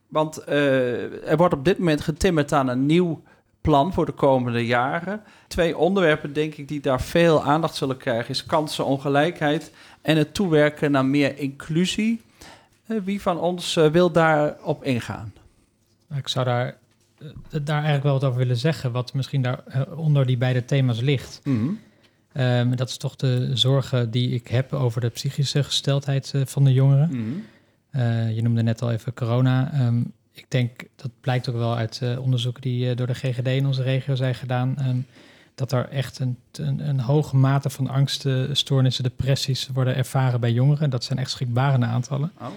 Want 0.07 0.37
eh, 0.37 1.29
er 1.29 1.37
wordt 1.37 1.53
op 1.53 1.65
dit 1.65 1.77
moment 1.77 2.01
getimmerd 2.01 2.53
aan 2.53 2.67
een 2.67 2.85
nieuw 2.85 3.21
plan 3.61 3.93
voor 3.93 4.05
de 4.05 4.11
komende 4.11 4.65
jaren. 4.65 5.21
Twee 5.47 5.77
onderwerpen, 5.77 6.33
denk 6.33 6.55
ik, 6.55 6.67
die 6.67 6.79
daar 6.79 7.01
veel 7.01 7.43
aandacht 7.43 7.75
zullen 7.75 7.97
krijgen, 7.97 8.29
is 8.29 8.45
kansenongelijkheid 8.45 9.71
en 10.01 10.17
het 10.17 10.33
toewerken 10.33 10.91
naar 10.91 11.05
meer 11.05 11.37
inclusie. 11.37 12.21
Eh, 12.85 12.97
wie 13.03 13.21
van 13.21 13.39
ons 13.39 13.75
uh, 13.75 13.87
wil 13.87 14.11
daarop 14.11 14.83
ingaan? 14.83 15.33
Ik 16.15 16.27
zou 16.27 16.45
daar, 16.45 16.77
daar 17.63 17.75
eigenlijk 17.75 18.03
wel 18.03 18.13
wat 18.13 18.23
over 18.23 18.37
willen 18.37 18.57
zeggen, 18.57 18.91
wat 18.91 19.13
misschien 19.13 19.41
daar 19.41 19.63
onder 19.95 20.25
die 20.25 20.37
beide 20.37 20.65
thema's 20.65 21.01
ligt. 21.01 21.41
Mm 21.43 21.59
-hmm. 21.59 21.79
Um, 22.37 22.75
dat 22.75 22.89
is 22.89 22.97
toch 22.97 23.15
de 23.15 23.49
zorgen 23.53 24.11
die 24.11 24.29
ik 24.29 24.47
heb 24.47 24.73
over 24.73 25.01
de 25.01 25.09
psychische 25.09 25.63
gesteldheid 25.63 26.33
van 26.45 26.63
de 26.63 26.73
jongeren. 26.73 27.09
Mm 27.11 27.43
-hmm. 27.91 28.29
je 28.29 28.41
noemde 28.41 28.63
net 28.63 28.81
al 28.81 28.91
even 28.91 29.13
corona. 29.13 29.85
Um, 29.87 30.13
ik 30.35 30.45
denk, 30.47 30.83
dat 30.95 31.11
blijkt 31.21 31.49
ook 31.49 31.55
wel 31.55 31.75
uit 31.75 31.99
uh, 32.03 32.19
onderzoeken 32.19 32.61
die 32.61 32.95
door 32.95 33.07
de 33.07 33.13
GGD 33.13 33.47
in 33.47 33.65
onze 33.65 33.83
regio 33.83 34.15
zijn 34.15 34.35
gedaan, 34.35 34.75
um, 34.87 35.05
dat 35.55 35.71
er 35.71 35.89
echt 35.89 36.19
een, 36.19 36.37
een, 36.51 36.87
een, 36.87 36.99
hoge 36.99 37.35
mate 37.35 37.69
van 37.69 37.87
angsten, 37.87 38.57
stoornissen, 38.57 39.03
depressies 39.03 39.69
worden 39.73 39.95
ervaren 39.95 40.39
bij 40.39 40.51
jongeren. 40.51 40.89
Dat 40.89 41.03
zijn 41.03 41.19
echt 41.19 41.29
schrikbarende 41.29 41.85
aantallen. 41.85 42.31
Oh. 42.39 42.47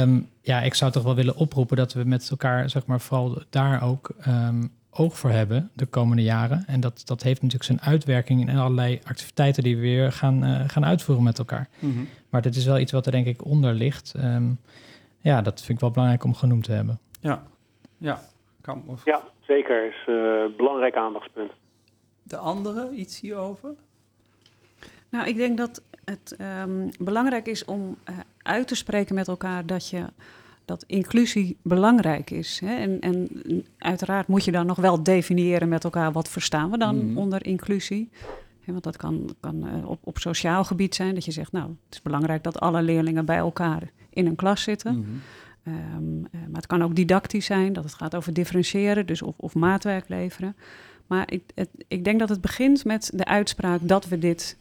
Um, 0.00 0.28
ja, 0.40 0.62
ik 0.62 0.74
zou 0.74 0.92
toch 0.92 1.02
wel 1.02 1.14
willen 1.14 1.36
oproepen 1.36 1.76
dat 1.76 1.92
we 1.92 2.04
met 2.04 2.30
elkaar, 2.30 2.70
zeg 2.70 2.86
maar, 2.86 3.00
vooral 3.00 3.42
daar 3.50 3.82
ook 3.82 4.10
um, 4.28 4.70
oog 4.96 5.18
voor 5.18 5.30
hebben 5.30 5.70
de 5.72 5.86
komende 5.86 6.22
jaren. 6.22 6.64
En 6.66 6.80
dat, 6.80 7.02
dat 7.04 7.22
heeft 7.22 7.42
natuurlijk 7.42 7.70
zijn 7.70 7.92
uitwerking 7.92 8.48
in 8.48 8.58
allerlei 8.58 9.00
activiteiten 9.04 9.62
die 9.62 9.74
we 9.76 9.82
weer 9.82 10.12
gaan, 10.12 10.44
uh, 10.44 10.60
gaan 10.66 10.84
uitvoeren 10.84 11.24
met 11.24 11.38
elkaar. 11.38 11.68
Mm 11.78 11.92
-hmm. 11.92 12.08
Maar 12.30 12.42
dit 12.42 12.56
is 12.56 12.64
wel 12.64 12.78
iets 12.78 12.92
wat 12.92 13.06
er 13.06 13.12
denk 13.12 13.26
ik 13.26 13.44
onder 13.44 13.74
ligt. 13.74 14.14
Um, 14.16 14.58
ja, 15.20 15.42
dat 15.42 15.58
vind 15.58 15.72
ik 15.72 15.80
wel 15.80 15.90
belangrijk 15.90 16.24
om 16.24 16.34
genoemd 16.34 16.64
te 16.64 16.72
hebben. 16.72 16.98
Ja, 17.20 17.42
ja. 17.98 18.20
Kan, 18.60 18.82
of... 18.86 19.04
ja 19.04 19.22
zeker. 19.40 19.86
is 19.86 20.04
een 20.06 20.50
uh, 20.50 20.56
belangrijk 20.56 20.96
aandachtspunt. 20.96 21.52
De 22.22 22.36
andere, 22.36 22.90
iets 22.90 23.20
hierover? 23.20 23.74
Nou, 25.08 25.28
ik 25.28 25.36
denk 25.36 25.56
dat 25.56 25.82
het 26.04 26.36
um, 26.62 26.90
belangrijk 26.98 27.46
is 27.46 27.64
om 27.64 27.96
uh, 28.10 28.18
uit 28.42 28.68
te 28.68 28.74
spreken 28.74 29.14
met 29.14 29.28
elkaar 29.28 29.66
dat 29.66 29.88
je 29.88 30.04
dat 30.66 30.84
inclusie 30.86 31.56
belangrijk 31.62 32.30
is. 32.30 32.60
Hè? 32.64 32.76
En, 32.76 33.00
en 33.00 33.28
uiteraard 33.78 34.26
moet 34.26 34.44
je 34.44 34.52
dan 34.52 34.66
nog 34.66 34.78
wel 34.78 35.02
definiëren 35.02 35.68
met 35.68 35.84
elkaar 35.84 36.12
wat 36.12 36.28
verstaan 36.28 36.70
we 36.70 36.78
dan 36.78 37.04
mm. 37.04 37.18
onder 37.18 37.46
inclusie. 37.46 38.10
Ja, 38.60 38.72
want 38.72 38.84
dat 38.84 38.96
kan, 38.96 39.34
kan 39.40 39.66
uh, 39.66 39.88
op, 39.88 39.98
op 40.04 40.18
sociaal 40.18 40.64
gebied 40.64 40.94
zijn, 40.94 41.14
dat 41.14 41.24
je 41.24 41.30
zegt, 41.30 41.52
nou, 41.52 41.68
het 41.68 41.94
is 41.94 42.02
belangrijk 42.02 42.42
dat 42.42 42.60
alle 42.60 42.82
leerlingen 42.82 43.24
bij 43.24 43.36
elkaar 43.36 43.90
in 44.10 44.26
een 44.26 44.36
klas 44.36 44.62
zitten. 44.62 44.94
Mm 44.96 45.04
-hmm. 45.04 45.72
um, 45.74 46.18
uh, 46.18 46.40
maar 46.40 46.56
het 46.56 46.66
kan 46.66 46.82
ook 46.82 46.94
didactisch 46.94 47.46
zijn, 47.46 47.72
dat 47.72 47.84
het 47.84 47.94
gaat 47.94 48.14
over 48.14 48.32
differentiëren, 48.32 49.06
dus 49.06 49.22
of, 49.22 49.34
of 49.36 49.54
maatwerk 49.54 50.08
leveren. 50.08 50.56
Maar 51.06 51.32
ik, 51.32 51.42
het, 51.54 51.68
ik 51.88 52.04
denk 52.04 52.18
dat 52.18 52.28
het 52.28 52.40
begint 52.40 52.84
met 52.84 53.10
de 53.14 53.24
uitspraak 53.24 53.80
dat 53.82 54.08
we 54.08 54.18
dit 54.18 54.56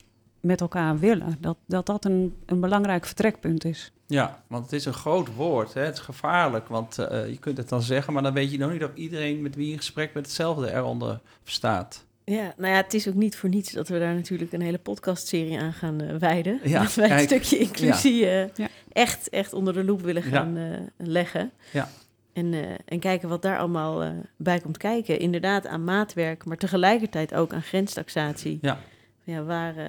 met 0.46 0.62
elkaar 0.62 1.00
willen. 1.00 1.38
Dat 1.40 1.58
dat, 1.66 1.86
dat 1.86 2.06
een, 2.06 2.36
een 2.46 2.60
belangrijk 2.60 3.06
vertrekpunt 3.06 3.66
is. 3.66 3.92
Ja, 4.08 4.44
want 4.48 4.64
het 4.64 4.74
is 4.74 4.86
een 4.86 4.94
groot 4.94 5.36
woord. 5.36 5.74
Hè? 5.74 5.82
Het 5.82 5.94
is 5.94 6.00
gevaarlijk, 6.00 6.68
want 6.68 7.00
uh, 7.00 7.30
je 7.30 7.38
kunt 7.38 7.58
het 7.58 7.70
dan 7.70 7.82
zeggen, 7.82 8.14
maar 8.14 8.24
dan 8.24 8.34
weet 8.34 8.52
je 8.52 8.58
nog 8.58 8.72
niet 8.72 8.84
of 8.84 8.92
iedereen 8.94 9.42
met 9.42 9.56
wie 9.56 9.66
je 9.66 9.72
in 9.72 9.78
gesprek 9.78 10.14
met 10.14 10.26
hetzelfde 10.26 10.74
eronder 10.74 11.20
verstaat. 11.44 12.06
Ja, 12.24 12.54
nou 12.58 12.72
ja, 12.72 12.82
het 12.82 12.94
is 12.94 13.08
ook 13.08 13.14
niet 13.14 13.36
voor 13.36 13.50
niets 13.50 13.72
dat 13.72 13.88
we 13.88 14.00
daar 14.00 14.14
natuurlijk 14.14 14.52
een 14.52 14.62
hele 14.62 14.78
podcastserie 14.78 15.60
aan 15.60 15.74
gaan 15.74 16.02
uh, 16.04 16.16
wijden. 16.16 16.60
Ja, 16.64 16.82
dat 16.84 16.94
wij 16.94 17.08
kijk, 17.08 17.20
een 17.20 17.26
stukje 17.26 17.58
inclusie 17.58 18.22
uh, 18.22 18.48
Ja. 18.56 18.68
echt, 18.92 19.30
echt 19.30 19.54
onder 19.54 19.74
de 19.74 19.84
loep 19.84 20.02
willen 20.02 20.24
gaan 20.24 20.58
uh, 20.58 20.78
leggen. 20.98 21.52
Ja. 21.72 21.90
En, 22.34 22.54
uh, 22.54 22.66
en 22.86 23.00
kijken 23.00 23.30
wat 23.30 23.42
daar 23.42 23.58
allemaal 23.58 24.04
uh, 24.04 24.10
bij 24.38 24.60
komt 24.60 24.78
kijken. 24.78 25.20
Inderdaad 25.20 25.68
aan 25.68 25.84
maatwerk, 25.84 26.46
maar 26.46 26.58
tegelijkertijd 26.58 27.34
ook 27.34 27.54
aan 27.54 27.62
grenstaxatie. 27.62 28.58
Ja. 28.62 28.80
Ja, 29.24 29.44
waar, 29.44 29.78
uh, 29.78 29.84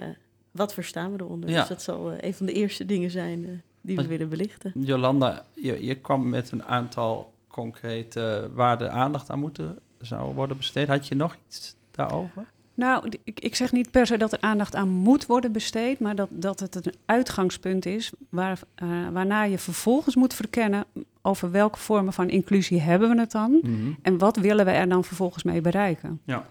wat 0.56 0.74
verstaan 0.74 1.12
we 1.12 1.22
eronder? 1.22 1.50
Ja. 1.50 1.58
Dus 1.58 1.68
dat 1.68 1.82
zal 1.82 2.12
een 2.20 2.34
van 2.34 2.46
de 2.46 2.52
eerste 2.52 2.86
dingen 2.86 3.10
zijn 3.10 3.40
die 3.80 3.94
we 3.96 4.00
Maar- 4.02 4.06
willen 4.10 4.28
belichten. 4.28 4.72
Jolanda, 4.74 5.44
je, 5.54 5.84
je 5.84 5.94
kwam 5.94 6.28
met 6.28 6.50
een 6.50 6.64
aantal 6.64 7.32
concrete 7.48 8.50
waar 8.54 8.78
de 8.78 8.88
aandacht 8.88 9.30
aan 9.30 9.38
moeten 9.38 9.78
zou 10.00 10.34
worden 10.34 10.56
besteed. 10.56 10.88
Had 10.88 11.08
je 11.08 11.14
nog 11.14 11.36
iets 11.48 11.76
daarover? 11.90 12.44
Nou, 12.74 13.08
ik, 13.24 13.40
ik 13.40 13.54
zeg 13.54 13.72
niet 13.72 13.90
per 13.90 14.06
se 14.06 14.16
dat 14.16 14.32
er 14.32 14.40
aandacht 14.40 14.74
aan 14.74 14.88
moet 14.88 15.26
worden 15.26 15.52
besteed, 15.52 16.00
maar 16.00 16.14
dat, 16.14 16.28
dat 16.30 16.60
het 16.60 16.86
een 16.86 16.94
uitgangspunt 17.04 17.86
is 17.86 18.12
waar, 18.28 18.60
uh, 18.82 18.88
waarna 19.12 19.42
je 19.42 19.58
vervolgens 19.58 20.14
moet 20.16 20.34
verkennen 20.34 20.84
over 21.22 21.50
welke 21.50 21.78
vormen 21.78 22.12
van 22.12 22.28
inclusie 22.28 22.80
hebben 22.80 23.08
we 23.10 23.20
het 23.20 23.30
dan 23.30 23.60
en 24.02 24.18
wat 24.18 24.36
willen 24.36 24.64
we 24.64 24.70
er 24.70 24.88
dan 24.88 25.04
vervolgens 25.04 25.42
mee 25.42 25.60
bereiken. 25.60 26.20
Ja. 26.24 26.46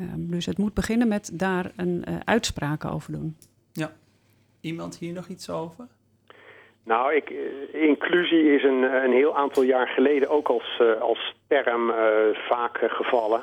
Um, 0.00 0.30
dus 0.30 0.46
het 0.46 0.58
moet 0.58 0.74
beginnen 0.74 1.08
met 1.08 1.30
daar 1.32 1.72
een 1.76 2.04
uh, 2.08 2.16
uitspraak 2.24 2.84
over 2.84 3.12
doen. 3.12 3.36
Iemand 4.62 4.98
hier 4.98 5.12
nog 5.12 5.28
iets 5.28 5.50
over? 5.50 5.86
Nou, 6.84 7.14
ik, 7.14 7.30
eh, 7.30 7.82
inclusie 7.82 8.54
is 8.54 8.62
een, 8.62 8.82
een 8.82 9.12
heel 9.12 9.36
aantal 9.36 9.62
jaar 9.62 9.88
geleden 9.88 10.28
ook 10.28 10.48
als, 10.48 10.78
uh, 10.82 11.00
als 11.00 11.34
term 11.46 11.88
uh, 11.88 11.96
vaak 12.48 12.82
uh, 12.82 12.90
gevallen. 12.90 13.42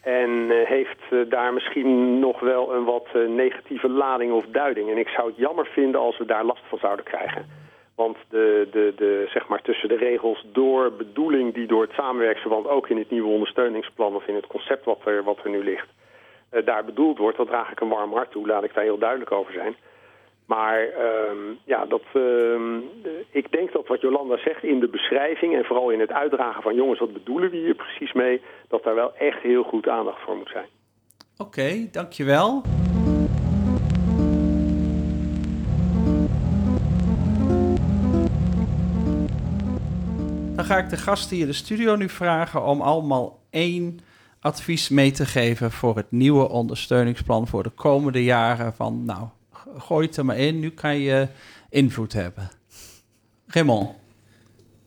En 0.00 0.50
heeft 0.50 1.30
daar 1.30 1.52
misschien 1.52 2.18
nog 2.18 2.40
wel 2.40 2.74
een 2.74 2.84
wat 2.84 3.08
negatieve 3.28 3.88
lading 3.88 4.32
of 4.32 4.46
duiding. 4.46 4.90
En 4.90 4.98
ik 4.98 5.08
zou 5.08 5.28
het 5.28 5.36
jammer 5.36 5.66
vinden 5.66 6.00
als 6.00 6.18
we 6.18 6.24
daar 6.24 6.44
last 6.44 6.62
van 6.68 6.78
zouden 6.78 7.04
krijgen. 7.04 7.46
Want 7.94 8.16
de, 8.28 8.68
de, 8.70 8.92
de, 8.96 9.24
zeg 9.28 9.48
maar 9.48 9.62
tussen 9.62 9.88
de 9.88 9.96
regels 9.96 10.46
door 10.52 10.92
bedoeling 10.92 11.54
die 11.54 11.66
door 11.66 11.82
het 11.82 11.92
samenwerksverband 11.92 12.66
ook 12.66 12.88
in 12.88 12.98
het 12.98 13.10
nieuwe 13.10 13.32
ondersteuningsplan 13.32 14.14
of 14.14 14.26
in 14.26 14.34
het 14.34 14.46
concept 14.46 14.84
wat 14.84 15.00
er, 15.04 15.24
wat 15.24 15.38
er 15.44 15.50
nu 15.50 15.64
ligt, 15.64 15.88
daar 16.64 16.84
bedoeld 16.84 17.18
wordt, 17.18 17.36
dat 17.36 17.46
draag 17.46 17.70
ik 17.70 17.80
een 17.80 17.88
warm 17.88 18.12
hart 18.12 18.30
toe. 18.30 18.46
Laat 18.46 18.64
ik 18.64 18.74
daar 18.74 18.84
heel 18.84 18.98
duidelijk 18.98 19.32
over 19.32 19.52
zijn. 19.52 19.76
Maar 20.46 20.80
um, 21.30 21.58
ja, 21.64 21.86
dat, 21.86 22.02
um, 22.14 22.84
ik 23.30 23.52
denk 23.52 23.72
dat 23.72 23.86
wat 23.86 24.00
Jolanda 24.00 24.36
zegt 24.36 24.62
in 24.62 24.80
de 24.80 24.88
beschrijving 24.88 25.54
en 25.54 25.64
vooral 25.64 25.90
in 25.90 26.00
het 26.00 26.12
uitdragen 26.12 26.62
van 26.62 26.74
jongens, 26.74 26.98
wat 26.98 27.12
bedoelen 27.12 27.50
we 27.50 27.56
hier 27.56 27.74
precies 27.74 28.12
mee, 28.12 28.42
dat 28.68 28.82
daar 28.82 28.94
wel 28.94 29.14
echt 29.16 29.42
heel 29.42 29.62
goed 29.62 29.88
aandacht 29.88 30.20
voor 30.20 30.36
moet 30.36 30.50
zijn. 30.50 30.66
Oké, 31.38 31.88
dankjewel. 31.90 32.62
Dan 40.62 40.70
ga 40.70 40.78
ik 40.78 40.90
de 40.90 40.96
gasten 40.96 41.36
hier 41.36 41.44
in 41.44 41.50
de 41.50 41.56
studio 41.56 41.96
nu 41.96 42.08
vragen 42.08 42.64
om 42.64 42.80
allemaal 42.80 43.40
één 43.50 44.00
advies 44.40 44.88
mee 44.88 45.10
te 45.10 45.26
geven 45.26 45.70
voor 45.70 45.96
het 45.96 46.10
nieuwe 46.10 46.48
ondersteuningsplan 46.48 47.48
voor 47.48 47.62
de 47.62 47.70
komende 47.70 48.24
jaren. 48.24 48.74
Van 48.74 49.04
nou, 49.04 49.28
gooi 49.78 50.06
het 50.06 50.16
er 50.16 50.24
maar 50.24 50.36
in, 50.36 50.60
nu 50.60 50.70
kan 50.70 50.98
je 50.98 51.28
invloed 51.70 52.12
hebben. 52.12 52.50
Raymond. 53.46 53.90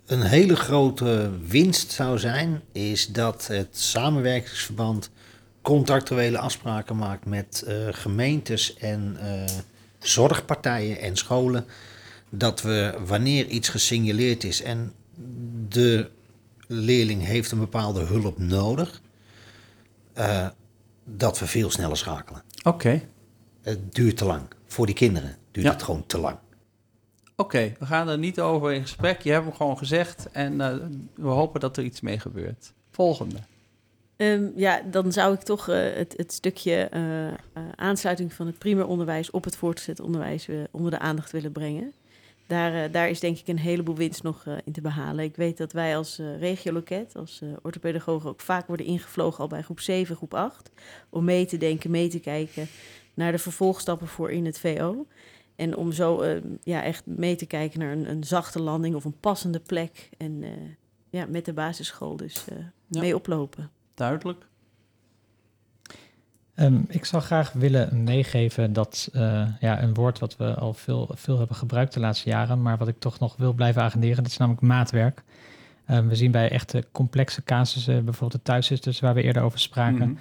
Een 0.06 0.22
hele 0.22 0.56
grote 0.56 1.32
winst 1.48 1.92
zou 1.92 2.20
zijn, 2.20 2.62
is 2.72 3.08
dat 3.08 3.48
het 3.48 3.78
samenwerkingsverband 3.78 5.10
contractuele 5.62 6.38
afspraken 6.38 6.98
maakt 6.98 7.26
met 7.26 7.66
uh, 7.68 7.88
gemeentes 7.92 8.76
en 8.76 9.18
uh, 9.22 9.44
zorgpartijen 10.00 11.00
en 11.00 11.16
scholen. 11.16 11.66
Dat 12.30 12.62
we 12.62 12.98
wanneer 13.06 13.48
iets 13.48 13.70
gesignaleerd 13.70 14.44
is 14.44 14.62
en 14.62 14.94
de 15.68 16.10
leerling 16.68 17.24
heeft 17.24 17.52
een 17.52 17.60
bepaalde 17.60 18.04
hulp 18.04 18.38
nodig, 18.38 19.02
uh, 20.18 20.48
dat 21.04 21.40
we 21.40 21.48
veel 21.48 21.70
sneller 21.70 21.98
schakelen. 21.98 22.44
Oké. 22.58 22.70
Okay. 22.70 23.08
Het 23.62 23.96
duurt 23.96 24.18
te 24.18 24.26
lang. 24.26 24.42
Voor 24.66 24.86
die 24.86 24.96
kinderen 24.96 25.36
duurt 25.52 25.66
ja. 25.66 25.72
het 25.72 25.84
gewoon 25.84 26.06
te 26.06 26.18
lang. 26.18 26.38
Oké, 27.38 27.56
okay, 27.56 27.76
we 27.80 27.86
gaan 27.86 28.08
er 28.08 28.18
niet 28.18 28.40
over 28.40 28.74
in 28.74 28.82
gesprek. 28.82 29.22
Je 29.22 29.32
hebt 29.32 29.46
hem 29.46 29.54
gewoon 29.54 29.78
gezegd 29.78 30.28
en 30.32 30.54
uh, 30.54 30.76
we 31.16 31.28
hopen 31.28 31.60
dat 31.60 31.78
er 31.78 31.84
iets 31.84 32.02
mee 32.02 32.20
gebeurt. 32.20 32.74
Volgende. 32.92 33.38
Um, 34.18 34.52
ja, 34.56 34.82
dan 34.92 35.12
zou 35.12 35.34
ik 35.34 35.42
toch 35.42 35.70
uh, 35.70 35.76
het, 35.76 36.14
het, 36.18 36.34
stukje 36.34 36.90
uh, 36.94 37.64
aansluiting 37.76 38.34
van 38.34 38.46
het 38.46 38.58
primair 38.58 38.88
onderwijs 38.88 39.32
op 39.32 39.44
het 39.44 39.56
voortgezet 39.56 40.00
onderwijs 40.00 40.48
onder 40.72 40.92
de 40.92 41.00
aandacht 41.00 41.32
willen 41.32 41.52
brengen. 41.52 41.94
Daar, 42.48 42.92
daar 42.92 43.10
is 43.10 43.20
denk 43.20 43.38
ik 43.38 43.48
een 43.48 43.60
heleboel 43.60 43.96
winst 43.96 44.24
nog 44.24 44.46
in 44.64 44.72
te 44.72 44.82
behalen. 44.82 45.24
Ik 45.24 45.36
weet 45.36 45.58
dat 45.58 45.72
wij 45.72 45.98
als 45.98 46.22
regioloket, 46.40 47.16
als 47.16 47.42
orthopedagogen 47.62 48.30
ook 48.30 48.42
vaak 48.42 48.68
worden 48.68 48.86
ingevlogen 48.86 49.40
al 49.40 49.48
bij 49.48 49.62
groep 49.62 49.80
7, 49.80 50.16
groep 50.16 50.34
8. 50.34 50.72
Om 51.10 51.24
mee 51.24 51.46
te 51.46 51.58
denken, 51.58 51.92
mee 51.92 52.08
te 52.08 52.20
kijken 52.20 52.68
naar 53.14 53.32
de 53.32 53.38
vervolgstappen 53.38 54.08
voor 54.08 54.32
in 54.32 54.46
het 54.46 54.60
VO. 54.60 55.06
En 55.56 55.76
om 55.76 55.92
zo 55.92 56.24
uh, 56.24 56.38
ja, 56.64 56.84
echt 56.84 57.06
mee 57.06 57.36
te 57.36 57.46
kijken 57.46 57.80
naar 57.80 57.92
een, 57.92 58.10
een, 58.10 58.24
zachte 58.24 58.62
landing 58.62 58.96
of 58.96 59.06
een 59.06 59.20
passende 59.20 59.60
plek. 59.60 60.10
En 60.18 60.42
uh, 60.42 60.50
ja, 61.10 61.26
met 61.26 61.46
de 61.46 61.54
basisschool 61.54 62.16
dus 62.16 62.46
uh, 62.52 62.58
ja. 62.88 63.00
mee 63.00 63.16
oplopen. 63.16 63.72
Duidelijk. 63.94 64.46
Um, 66.56 66.86
ik 66.88 67.06
zou 67.06 67.24
graag 67.24 67.52
willen 67.52 68.04
meegeven 68.04 68.74
dat 68.74 69.10
ja, 69.60 69.82
een 69.82 69.94
woord 69.94 70.20
wat 70.20 70.38
we 70.38 70.54
al 70.56 70.74
veel, 70.74 71.10
veel 71.14 71.38
hebben 71.38 71.56
gebruikt 71.56 71.94
de 71.94 72.00
laatste 72.00 72.30
jaren, 72.30 72.62
maar 72.62 72.78
wat 72.78 72.88
ik 72.88 73.00
toch 73.00 73.20
nog 73.20 73.36
wil 73.38 73.54
blijven 73.54 73.82
agenderen, 73.82 74.24
dat 74.24 74.32
is 74.32 74.38
namelijk 74.38 74.64
maatwerk. 74.64 75.24
Um, 75.90 76.08
we 76.08 76.16
zien 76.16 76.32
bij 76.32 76.50
echte 76.50 76.86
complexe 76.92 77.44
casussen, 77.44 78.06
bijvoorbeeld 78.06 78.42
de 78.44 78.52
thuiszitters 78.52 79.00
waar 79.00 79.14
we 79.14 79.22
eerder 79.22 79.42
over 79.42 79.60
spraken, 79.60 80.10
Mhm. 80.10 80.14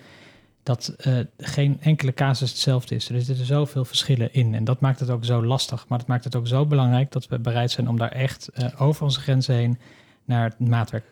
dat 0.63 0.95
uh, 1.07 1.19
geen 1.39 1.79
enkele 1.81 2.13
casus 2.13 2.51
hetzelfde 2.51 2.95
is. 2.95 3.09
Er 3.09 3.21
zitten 3.23 3.47
zoveel 3.47 3.85
verschillen 3.85 4.33
in 4.33 4.55
en 4.55 4.65
dat 4.65 4.81
maakt 4.81 5.01
het 5.01 5.11
ook 5.11 5.25
zo 5.25 5.45
lastig. 5.45 5.89
Maar 5.89 5.99
het 5.99 6.09
maakt 6.09 6.25
het 6.25 6.37
ook 6.37 6.47
zo 6.47 6.67
belangrijk 6.67 7.13
dat 7.13 7.29
we 7.29 7.39
bereid 7.39 7.71
zijn 7.71 7.89
om 7.89 7.99
daar 7.99 8.13
echt 8.13 8.51
uh, 8.55 8.81
over 8.81 9.03
onze 9.03 9.21
grenzen 9.21 9.55
heen 9.55 9.79
naar 10.25 10.45
het 10.45 10.69
maatwerk 10.69 11.05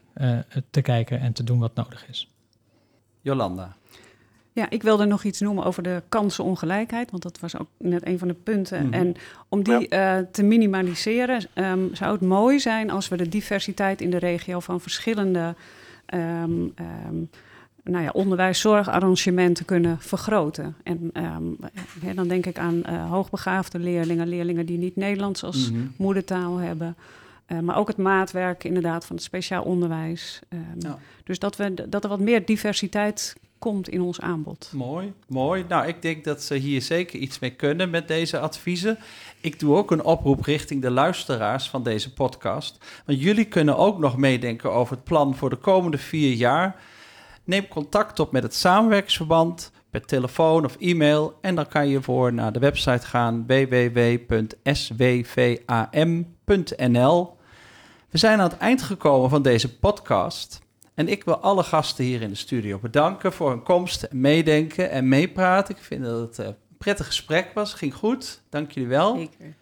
te 0.70 0.80
kijken 0.80 1.20
en 1.20 1.32
te 1.32 1.44
doen 1.44 1.58
wat 1.58 1.74
nodig 1.74 2.08
is. 2.08 2.28
Jolanda. 3.20 3.76
Ja, 4.54 4.70
ik 4.70 4.82
wilde 4.82 5.04
nog 5.04 5.24
iets 5.24 5.40
noemen 5.40 5.64
over 5.64 5.82
de 5.82 6.02
kansenongelijkheid, 6.08 7.10
want 7.10 7.22
dat 7.22 7.40
was 7.40 7.58
ook 7.58 7.68
net 7.78 8.06
een 8.06 8.18
van 8.18 8.28
de 8.28 8.34
punten. 8.34 8.84
Mhm. 8.84 8.94
En 8.94 9.14
om 9.48 9.62
die 9.62 9.86
uh, 9.94 10.18
te 10.32 10.42
minimaliseren, 10.42 11.46
um, 11.54 11.90
zou 11.92 12.12
het 12.12 12.20
mooi 12.20 12.60
zijn 12.60 12.90
als 12.90 13.08
we 13.08 13.16
de 13.16 13.28
diversiteit 13.28 14.00
in 14.00 14.10
de 14.10 14.18
regio 14.18 14.60
van 14.60 14.80
verschillende 14.80 15.54
um, 16.14 16.72
um, 17.08 17.30
nou 17.84 18.04
ja, 18.04 18.10
onderwijs-zorgarrangementen 18.10 19.64
kunnen 19.64 19.96
vergroten. 20.00 20.76
En 20.82 22.14
dan 22.14 22.28
denk 22.28 22.46
ik 22.46 22.58
aan 22.58 22.82
uh, 22.86 23.10
hoogbegaafde 23.10 23.78
leerlingen, 23.78 24.28
leerlingen 24.28 24.66
die 24.66 24.78
niet 24.78 24.96
Nederlands 24.96 25.44
als 25.44 25.70
Mhm. 25.70 25.80
moedertaal 25.96 26.56
hebben. 26.56 26.96
Uh, 27.48 27.58
maar 27.58 27.76
ook 27.76 27.88
het 27.88 27.96
maatwerk 27.96 28.64
inderdaad 28.64 29.06
van 29.06 29.16
het 29.16 29.24
speciaal 29.24 29.62
onderwijs. 29.62 30.40
Ja. 30.78 30.98
Dus 31.24 31.38
dat, 31.38 31.56
we, 31.56 31.88
dat 31.88 32.04
er 32.04 32.10
wat 32.10 32.20
meer 32.20 32.44
diversiteit 32.44 33.36
komt 33.62 33.88
in 33.88 34.00
ons 34.00 34.20
aanbod. 34.20 34.70
Mooi, 34.72 35.12
mooi. 35.28 35.64
Nou, 35.68 35.86
ik 35.86 36.02
denk 36.02 36.24
dat 36.24 36.42
ze 36.42 36.54
hier 36.54 36.82
zeker 36.82 37.18
iets 37.18 37.38
mee 37.38 37.50
kunnen 37.50 37.90
met 37.90 38.08
deze 38.08 38.38
adviezen. 38.38 38.98
Ik 39.40 39.58
doe 39.58 39.76
ook 39.76 39.90
een 39.90 40.04
oproep 40.04 40.44
richting 40.44 40.82
de 40.82 40.90
luisteraars 40.90 41.68
van 41.68 41.82
deze 41.82 42.12
podcast. 42.12 42.78
Want 43.06 43.22
jullie 43.22 43.44
kunnen 43.44 43.76
ook 43.76 43.98
nog 43.98 44.16
meedenken 44.16 44.72
over 44.72 44.94
het 44.94 45.04
plan 45.04 45.36
voor 45.36 45.50
de 45.50 45.56
komende 45.56 45.98
vier 45.98 46.32
jaar. 46.32 46.76
Neem 47.44 47.68
contact 47.68 48.20
op 48.20 48.32
met 48.32 48.42
het 48.42 48.54
samenwerkingsverband 48.54 49.72
per 49.90 50.04
telefoon 50.04 50.64
of 50.64 50.76
e-mail. 50.76 51.38
En 51.40 51.54
dan 51.54 51.68
kan 51.68 51.88
je 51.88 52.02
voor 52.02 52.32
naar 52.32 52.52
de 52.52 52.58
website 52.58 53.06
gaan 53.06 53.46
www.swvam.nl. 53.46 54.16
We 58.10 58.18
zijn 58.18 58.40
aan 58.40 58.50
het 58.50 58.58
eind 58.58 58.82
gekomen 58.82 59.30
van 59.30 59.42
deze 59.42 59.78
podcast. 59.78 60.60
En 60.94 61.08
ik 61.08 61.24
wil 61.24 61.36
alle 61.36 61.62
gasten 61.62 62.04
hier 62.04 62.22
in 62.22 62.28
de 62.28 62.34
studio 62.34 62.78
bedanken 62.78 63.32
voor 63.32 63.50
hun 63.50 63.62
komst, 63.62 64.08
meedenken 64.10 64.90
en 64.90 65.08
meepraten. 65.08 65.74
Ik 65.76 65.82
vind 65.82 66.04
dat 66.04 66.20
het 66.20 66.38
een 66.46 66.56
prettig 66.78 67.06
gesprek 67.06 67.50
was. 67.54 67.74
Ging 67.74 67.94
goed. 67.94 68.40
Dank 68.50 68.70
jullie 68.72 68.88
wel. 68.88 69.16
Zeker. 69.16 69.54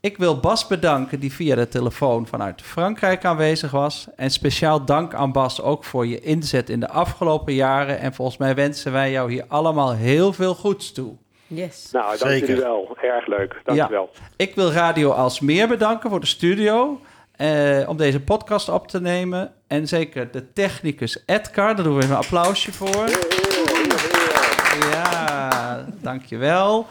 Ik 0.00 0.16
wil 0.16 0.40
Bas 0.40 0.66
bedanken 0.66 1.20
die 1.20 1.32
via 1.32 1.54
de 1.54 1.68
telefoon 1.68 2.26
vanuit 2.26 2.62
Frankrijk 2.62 3.24
aanwezig 3.24 3.70
was. 3.70 4.06
En 4.16 4.30
speciaal 4.30 4.84
dank 4.84 5.14
aan 5.14 5.32
Bas 5.32 5.62
ook 5.62 5.84
voor 5.84 6.06
je 6.06 6.20
inzet 6.20 6.70
in 6.70 6.80
de 6.80 6.88
afgelopen 6.88 7.54
jaren. 7.54 7.98
En 7.98 8.14
volgens 8.14 8.36
mij 8.36 8.54
wensen 8.54 8.92
wij 8.92 9.10
jou 9.10 9.32
hier 9.32 9.44
allemaal 9.48 9.94
heel 9.94 10.32
veel 10.32 10.54
goeds 10.54 10.92
toe. 10.92 11.14
Yes. 11.46 11.88
Nou, 11.92 12.18
dank 12.18 12.30
Zeker. 12.30 12.48
jullie 12.48 12.62
wel. 12.62 12.96
Erg 13.02 13.26
leuk. 13.26 13.60
Dank 13.64 13.78
Ja. 13.78 13.84
je 13.86 13.92
wel. 13.92 14.10
Ik 14.36 14.54
wil 14.54 14.72
Radio 14.72 15.10
Alsmeer 15.10 15.68
bedanken 15.68 16.10
voor 16.10 16.20
de 16.20 16.26
studio. 16.26 17.00
Eh, 17.42 17.88
om 17.88 17.96
deze 17.96 18.20
podcast 18.20 18.68
op 18.68 18.88
te 18.88 19.00
nemen. 19.00 19.52
En 19.66 19.88
zeker 19.88 20.30
de 20.30 20.52
technicus 20.52 21.22
Edgar. 21.26 21.74
Daar 21.74 21.84
doen 21.84 21.96
we 21.96 22.02
even 22.02 22.14
een 22.14 22.22
applausje 22.22 22.72
voor. 22.72 23.10
Ja, 24.90 25.86
dankjewel. 26.00 26.86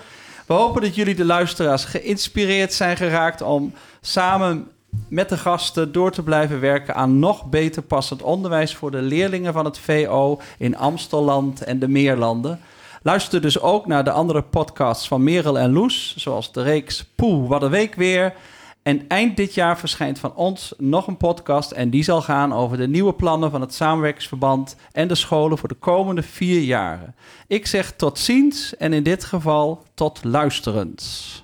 We 0.45 0.54
hopen 0.54 0.82
dat 0.82 0.95
jullie 0.95 1.16
de 1.16 1.26
luisteraars 1.26 1.86
geïnspireerd 1.86 2.74
zijn 2.74 2.97
geraakt 2.97 3.41
om 3.41 3.74
samen 4.02 4.72
met 5.08 5.30
de 5.30 5.38
gasten 5.38 5.91
door 5.91 6.12
te 6.12 6.24
blijven 6.24 6.60
werken 6.60 6.95
aan 6.95 7.20
nog 7.20 7.45
beter 7.45 7.82
passend 7.82 8.22
onderwijs 8.22 8.76
voor 8.76 8.91
de 8.91 9.02
leerlingen 9.02 9.54
van 9.54 9.66
het 9.66 9.80
VO 9.80 10.41
in 10.58 10.78
Amstelland 10.78 11.64
en 11.64 11.80
de 11.80 11.88
Meerlanden. 11.88 12.60
Luister 13.02 13.41
dus 13.41 13.60
ook 13.60 13.86
naar 13.86 14.04
de 14.04 14.12
andere 14.12 14.41
podcasts 14.41 15.08
van 15.08 15.24
Merel 15.24 15.60
en 15.60 15.74
Loes, 15.74 16.16
zoals 16.18 16.52
de 16.52 16.64
reeks 16.64 17.06
Poeh, 17.16 17.49
wat 17.49 17.62
een 17.62 17.70
week 17.70 17.95
weer. 17.95 18.34
En 18.84 19.07
eind 19.07 19.38
dit 19.38 19.53
jaar 19.53 19.77
verschijnt 19.79 20.19
van 20.19 20.36
ons 20.36 20.73
nog 20.77 21.07
een 21.07 21.17
podcast 21.17 21.71
en 21.71 21.89
die 21.89 22.03
zal 22.03 22.21
gaan 22.21 22.53
over 22.53 22.77
de 22.77 22.88
nieuwe 22.88 23.13
plannen 23.13 23.51
van 23.51 23.61
het 23.61 23.73
samenwerkingsverband 23.73 24.75
en 24.91 25.07
de 25.07 25.15
scholen 25.15 25.57
voor 25.57 25.69
de 25.69 25.75
komende 25.75 26.23
vier 26.23 26.61
jaren. 26.61 27.15
Ik 27.47 27.67
zeg 27.67 27.91
tot 27.91 28.19
ziens 28.19 28.77
en 28.77 28.93
in 28.93 29.03
dit 29.03 29.23
geval 29.23 29.84
tot 29.93 30.23
luisterens. 30.23 31.41